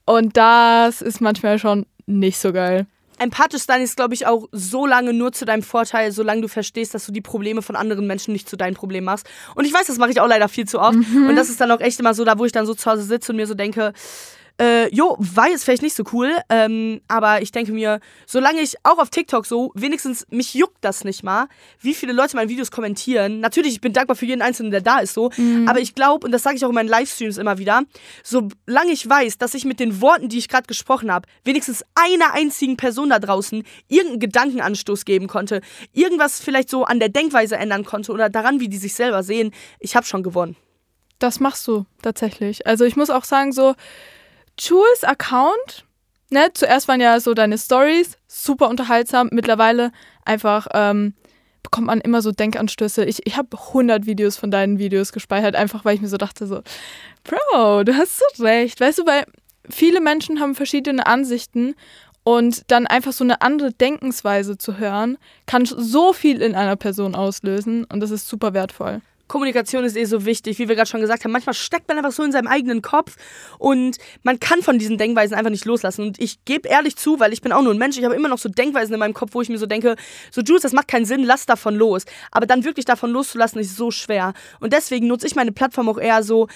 Und 0.05 0.37
das 0.37 1.01
ist 1.01 1.21
manchmal 1.21 1.59
schon 1.59 1.85
nicht 2.05 2.39
so 2.39 2.53
geil. 2.53 2.87
Empathisch 3.19 3.63
sein 3.63 3.81
ist, 3.81 3.95
glaube 3.95 4.13
ich, 4.13 4.27
auch 4.27 4.47
so 4.51 4.85
lange 4.85 5.11
nur 5.11 5.31
zu 5.31 5.43
deinem 5.43 5.63
Vorteil, 5.63 6.11
solange 6.11 6.41
du 6.41 6.47
verstehst, 6.47 6.93
dass 6.93 7.05
du 7.05 7.11
die 7.11 7.21
Probleme 7.21 7.63
von 7.63 7.75
anderen 7.75 8.05
Menschen 8.05 8.31
nicht 8.31 8.47
zu 8.47 8.57
deinem 8.57 8.75
Problem 8.75 9.05
machst. 9.05 9.27
Und 9.55 9.65
ich 9.65 9.73
weiß, 9.73 9.87
das 9.87 9.97
mache 9.97 10.11
ich 10.11 10.21
auch 10.21 10.27
leider 10.27 10.47
viel 10.47 10.67
zu 10.67 10.79
oft. 10.79 10.97
Mhm. 10.97 11.27
Und 11.27 11.35
das 11.35 11.49
ist 11.49 11.59
dann 11.59 11.71
auch 11.71 11.79
echt 11.79 11.99
immer 11.99 12.13
so, 12.13 12.23
da 12.25 12.37
wo 12.37 12.45
ich 12.45 12.51
dann 12.51 12.67
so 12.67 12.75
zu 12.75 12.89
Hause 12.89 13.01
sitze 13.01 13.31
und 13.31 13.37
mir 13.37 13.47
so 13.47 13.55
denke, 13.55 13.93
äh, 14.59 14.93
jo, 14.93 15.15
war 15.19 15.49
jetzt 15.49 15.63
vielleicht 15.63 15.83
nicht 15.83 15.95
so 15.95 16.03
cool, 16.13 16.35
ähm, 16.49 17.01
aber 17.07 17.41
ich 17.41 17.51
denke 17.51 17.71
mir, 17.71 17.99
solange 18.25 18.61
ich 18.61 18.75
auch 18.83 18.97
auf 18.97 19.09
TikTok 19.09 19.45
so, 19.45 19.71
wenigstens 19.75 20.25
mich 20.29 20.53
juckt 20.53 20.77
das 20.81 21.03
nicht 21.03 21.23
mal, 21.23 21.47
wie 21.79 21.93
viele 21.93 22.13
Leute 22.13 22.35
meine 22.35 22.49
Videos 22.49 22.71
kommentieren. 22.71 23.39
Natürlich, 23.39 23.73
ich 23.73 23.81
bin 23.81 23.93
dankbar 23.93 24.15
für 24.15 24.25
jeden 24.25 24.41
Einzelnen, 24.41 24.71
der 24.71 24.81
da 24.81 24.99
ist, 24.99 25.13
so. 25.13 25.29
Mhm. 25.37 25.67
Aber 25.67 25.79
ich 25.79 25.93
glaube, 25.93 26.25
und 26.25 26.31
das 26.31 26.43
sage 26.43 26.55
ich 26.55 26.65
auch 26.65 26.69
in 26.69 26.75
meinen 26.75 26.89
Livestreams 26.89 27.37
immer 27.37 27.59
wieder, 27.59 27.83
solange 28.23 28.91
ich 28.91 29.07
weiß, 29.07 29.37
dass 29.37 29.53
ich 29.53 29.63
mit 29.65 29.79
den 29.79 30.01
Worten, 30.01 30.29
die 30.29 30.39
ich 30.39 30.49
gerade 30.49 30.65
gesprochen 30.67 31.11
habe, 31.11 31.27
wenigstens 31.43 31.83
einer 31.93 32.33
einzigen 32.33 32.77
Person 32.77 33.09
da 33.09 33.19
draußen 33.19 33.63
irgendeinen 33.87 34.19
Gedankenanstoß 34.19 35.05
geben 35.05 35.27
konnte, 35.27 35.61
irgendwas 35.93 36.39
vielleicht 36.39 36.69
so 36.69 36.83
an 36.83 36.99
der 36.99 37.09
Denkweise 37.09 37.57
ändern 37.57 37.85
konnte 37.85 38.11
oder 38.11 38.29
daran, 38.29 38.59
wie 38.59 38.69
die 38.69 38.77
sich 38.77 38.95
selber 38.95 39.21
sehen, 39.21 39.51
ich 39.79 39.95
habe 39.95 40.05
schon 40.05 40.23
gewonnen. 40.23 40.55
Das 41.19 41.39
machst 41.39 41.67
du 41.67 41.85
tatsächlich. 42.01 42.67
Also 42.67 42.85
ich 42.85 42.95
muss 42.95 43.09
auch 43.09 43.23
sagen, 43.23 43.51
so, 43.51 43.73
Jules 44.59 45.03
Account, 45.03 45.85
ne, 46.29 46.49
zuerst 46.53 46.87
waren 46.87 47.01
ja 47.01 47.19
so 47.19 47.33
deine 47.33 47.57
Stories 47.57 48.17
super 48.27 48.69
unterhaltsam. 48.69 49.29
Mittlerweile 49.31 49.91
einfach 50.25 50.67
ähm, 50.73 51.13
bekommt 51.63 51.87
man 51.87 52.01
immer 52.01 52.21
so 52.21 52.31
Denkanstöße. 52.31 53.05
Ich, 53.05 53.25
ich 53.25 53.37
habe 53.37 53.57
100 53.57 54.05
Videos 54.05 54.37
von 54.37 54.51
deinen 54.51 54.79
Videos 54.79 55.11
gespeichert, 55.11 55.55
einfach 55.55 55.85
weil 55.85 55.95
ich 55.95 56.01
mir 56.01 56.07
so 56.07 56.17
dachte, 56.17 56.47
so, 56.47 56.61
Bro, 57.23 57.83
du 57.83 57.95
hast 57.95 58.19
so 58.19 58.43
recht. 58.43 58.79
Weißt 58.79 58.99
du, 58.99 59.05
weil 59.05 59.25
viele 59.69 60.01
Menschen 60.01 60.39
haben 60.39 60.55
verschiedene 60.55 61.05
Ansichten 61.05 61.75
und 62.23 62.69
dann 62.71 62.87
einfach 62.87 63.13
so 63.13 63.23
eine 63.23 63.41
andere 63.41 63.71
Denkensweise 63.71 64.57
zu 64.57 64.77
hören, 64.77 65.17
kann 65.45 65.65
so 65.65 66.13
viel 66.13 66.41
in 66.41 66.55
einer 66.55 66.75
Person 66.75 67.15
auslösen 67.15 67.85
und 67.85 67.99
das 67.99 68.11
ist 68.11 68.27
super 68.27 68.53
wertvoll. 68.53 69.01
Kommunikation 69.27 69.83
ist 69.83 69.95
eh 69.95 70.05
so 70.05 70.25
wichtig, 70.25 70.59
wie 70.59 70.67
wir 70.67 70.75
gerade 70.75 70.89
schon 70.89 71.01
gesagt 71.01 71.23
haben. 71.23 71.31
Manchmal 71.31 71.53
steckt 71.53 71.87
man 71.87 71.97
einfach 71.97 72.11
so 72.11 72.23
in 72.23 72.31
seinem 72.31 72.47
eigenen 72.47 72.81
Kopf 72.81 73.15
und 73.59 73.97
man 74.23 74.39
kann 74.39 74.61
von 74.61 74.79
diesen 74.79 74.97
Denkweisen 74.97 75.35
einfach 75.35 75.51
nicht 75.51 75.65
loslassen. 75.65 76.01
Und 76.03 76.19
ich 76.21 76.43
gebe 76.45 76.67
ehrlich 76.67 76.95
zu, 76.95 77.19
weil 77.19 77.33
ich 77.33 77.41
bin 77.41 77.51
auch 77.51 77.61
nur 77.61 77.73
ein 77.73 77.77
Mensch, 77.77 77.97
ich 77.97 78.05
habe 78.05 78.15
immer 78.15 78.29
noch 78.29 78.37
so 78.37 78.49
Denkweisen 78.49 78.93
in 78.93 78.99
meinem 78.99 79.13
Kopf, 79.13 79.31
wo 79.33 79.41
ich 79.41 79.49
mir 79.49 79.57
so 79.57 79.65
denke, 79.65 79.95
so 80.31 80.41
Jules, 80.41 80.61
das 80.61 80.73
macht 80.73 80.87
keinen 80.87 81.05
Sinn, 81.05 81.23
lass 81.23 81.45
davon 81.45 81.75
los. 81.75 82.05
Aber 82.31 82.45
dann 82.45 82.63
wirklich 82.63 82.85
davon 82.85 83.11
loszulassen, 83.11 83.59
ist 83.59 83.75
so 83.75 83.91
schwer. 83.91 84.33
Und 84.59 84.73
deswegen 84.73 85.07
nutze 85.07 85.27
ich 85.27 85.35
meine 85.35 85.51
Plattform 85.51 85.89
auch 85.89 85.97
eher 85.97 86.23
so, 86.23 86.47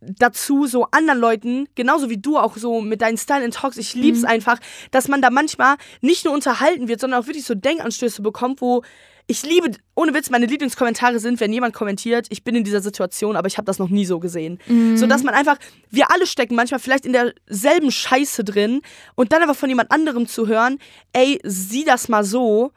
dazu, 0.00 0.66
so 0.66 0.86
anderen 0.90 1.18
Leuten, 1.18 1.68
genauso 1.74 2.08
wie 2.08 2.18
du 2.18 2.38
auch 2.38 2.56
so 2.56 2.80
mit 2.80 3.02
deinen 3.02 3.18
Style 3.18 3.44
and 3.44 3.54
Talks, 3.54 3.76
ich 3.76 3.94
lieb's 3.94 4.20
mhm. 4.20 4.28
einfach, 4.28 4.58
dass 4.90 5.08
man 5.08 5.22
da 5.22 5.30
manchmal 5.30 5.76
nicht 6.00 6.24
nur 6.24 6.34
unterhalten 6.34 6.88
wird, 6.88 7.00
sondern 7.00 7.20
auch 7.20 7.26
wirklich 7.26 7.44
so 7.44 7.54
Denkanstöße 7.54 8.22
bekommt, 8.22 8.60
wo 8.60 8.82
ich 9.30 9.42
liebe, 9.42 9.72
ohne 9.94 10.14
Witz, 10.14 10.30
meine 10.30 10.46
Lieblingskommentare 10.46 11.20
sind, 11.20 11.38
wenn 11.38 11.52
jemand 11.52 11.74
kommentiert, 11.74 12.26
ich 12.30 12.44
bin 12.44 12.56
in 12.56 12.64
dieser 12.64 12.80
Situation, 12.80 13.36
aber 13.36 13.46
ich 13.46 13.58
habe 13.58 13.66
das 13.66 13.78
noch 13.78 13.90
nie 13.90 14.06
so 14.06 14.18
gesehen. 14.18 14.58
Mhm. 14.66 14.96
So 14.96 15.06
dass 15.06 15.22
man 15.22 15.34
einfach, 15.34 15.58
wir 15.90 16.10
alle 16.10 16.26
stecken 16.26 16.56
manchmal 16.56 16.80
vielleicht 16.80 17.04
in 17.04 17.12
derselben 17.12 17.90
Scheiße 17.90 18.42
drin 18.42 18.80
und 19.14 19.32
dann 19.32 19.42
aber 19.42 19.54
von 19.54 19.68
jemand 19.68 19.92
anderem 19.92 20.26
zu 20.26 20.48
hören, 20.48 20.78
ey, 21.12 21.38
sieh 21.44 21.84
das 21.84 22.08
mal 22.08 22.24
so, 22.24 22.72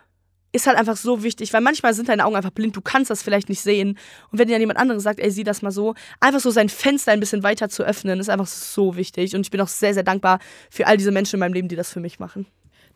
ist 0.52 0.68
halt 0.68 0.78
einfach 0.78 0.98
so 0.98 1.24
wichtig, 1.24 1.54
weil 1.54 1.62
manchmal 1.62 1.94
sind 1.94 2.10
deine 2.10 2.26
Augen 2.26 2.36
einfach 2.36 2.52
blind, 2.52 2.76
du 2.76 2.82
kannst 2.82 3.10
das 3.10 3.24
vielleicht 3.24 3.48
nicht 3.48 3.62
sehen. 3.62 3.98
Und 4.32 4.40
wenn 4.40 4.48
dir 4.48 4.56
dann 4.56 4.62
jemand 4.62 4.80
anderes 4.80 5.04
sagt, 5.04 5.22
ey, 5.22 5.32
sieh 5.32 5.46
das 5.46 5.62
mal 5.62 5.72
so, 5.72 5.96
einfach 6.20 6.42
so 6.42 6.52
sein 6.52 6.68
Fenster 6.68 7.14
ein 7.14 7.22
bisschen 7.22 7.44
weiter 7.44 7.70
zu 7.70 7.84
öffnen, 7.84 8.20
ist 8.20 8.30
einfach 8.30 8.48
so 8.48 8.98
wichtig. 8.98 9.34
Und 9.36 9.42
ich 9.42 9.52
bin 9.52 9.62
auch 9.62 9.70
sehr, 9.70 9.94
sehr 9.94 10.04
dankbar 10.04 10.40
für 10.70 10.88
all 10.88 10.98
diese 10.98 11.12
Menschen 11.12 11.36
in 11.36 11.40
meinem 11.40 11.54
Leben, 11.54 11.70
die 11.70 11.78
das 11.78 11.94
für 11.94 12.02
mich 12.02 12.20
machen. 12.20 12.46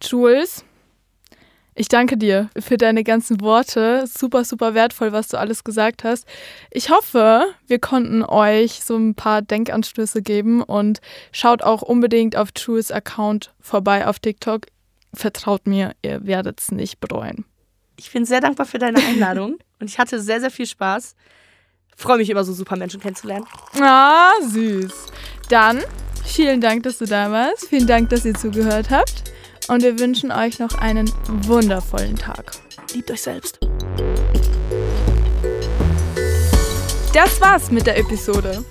Jules, 0.02 0.66
ich 1.78 1.90
danke 1.90 2.16
dir 2.16 2.50
für 2.58 2.78
deine 2.78 3.04
ganzen 3.04 3.42
Worte. 3.42 4.06
Super, 4.08 4.46
super 4.46 4.74
wertvoll, 4.74 5.12
was 5.12 5.28
du 5.28 5.38
alles 5.38 5.66
gesagt 5.66 6.06
hast. 6.06 6.26
Ich 6.72 6.90
hoffe, 6.90 7.48
wir 7.68 7.80
konnten 7.80 8.24
euch 8.24 8.82
so 8.82 8.96
ein 8.96 9.14
paar 9.14 9.42
Denkanstöße 9.42 10.22
geben 10.22 10.64
und 10.64 11.02
schaut 11.34 11.62
auch 11.62 11.82
unbedingt 11.82 12.38
auf 12.38 12.54
Trues 12.54 12.92
Account 12.92 13.54
vorbei 13.60 14.08
auf 14.08 14.20
TikTok. 14.20 14.68
Vertraut 15.14 15.68
mir, 15.68 15.92
ihr 16.02 16.26
werdet 16.26 16.62
es 16.62 16.72
nicht 16.72 17.02
bereuen. 17.02 17.44
Ich 17.98 18.12
bin 18.12 18.26
sehr 18.26 18.40
dankbar 18.40 18.66
für 18.66 18.80
deine 18.80 19.00
Einladung 19.00 19.58
und 19.80 19.90
ich 19.90 20.00
hatte 20.00 20.22
sehr, 20.22 20.40
sehr 20.40 20.52
viel 20.52 20.68
Spaß. 20.68 21.14
Freue 21.98 22.18
mich 22.18 22.30
immer 22.30 22.46
so 22.46 22.54
super 22.54 22.78
Menschen 22.78 23.02
kennenzulernen. 23.02 23.46
Ah, 23.82 24.32
süß. 24.42 25.08
Dann 25.50 25.82
vielen 26.26 26.62
Dank, 26.62 26.84
dass 26.84 27.00
du 27.00 27.06
da 27.06 27.32
warst. 27.32 27.68
Vielen 27.68 27.88
Dank, 27.88 28.10
dass 28.10 28.24
ihr 28.24 28.34
zugehört 28.34 28.90
habt 28.90 29.26
und 29.68 29.84
wir 29.84 30.00
wünschen 30.00 30.32
euch 30.32 30.60
noch 30.60 30.76
einen 30.76 31.12
wundervollen 31.28 32.16
Tag. 32.16 32.52
Liebt 32.94 33.12
euch 33.12 33.22
selbst. 33.22 33.60
Das 37.14 37.40
war's 37.40 37.72
mit 37.72 37.88
der 37.88 37.98
Episode. 37.98 38.64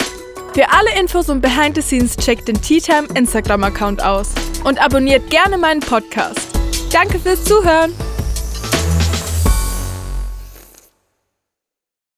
Für 0.55 0.71
alle 0.71 0.99
Infos 1.01 1.29
und 1.29 1.41
Behind 1.41 1.75
the 1.75 1.83
Scenes 1.83 2.17
checkt 2.17 2.47
den 2.47 2.61
Tea 2.61 2.81
Time 2.81 3.09
Instagram 3.15 3.65
Account 3.65 4.05
aus 4.05 4.29
und 4.63 4.81
abonniert 4.81 5.29
gerne 5.31 5.59
meinen 5.59 5.81
Podcast. 5.81 6.49
Danke 6.93 7.19
fürs 7.19 7.43
Zuhören. 7.45 7.93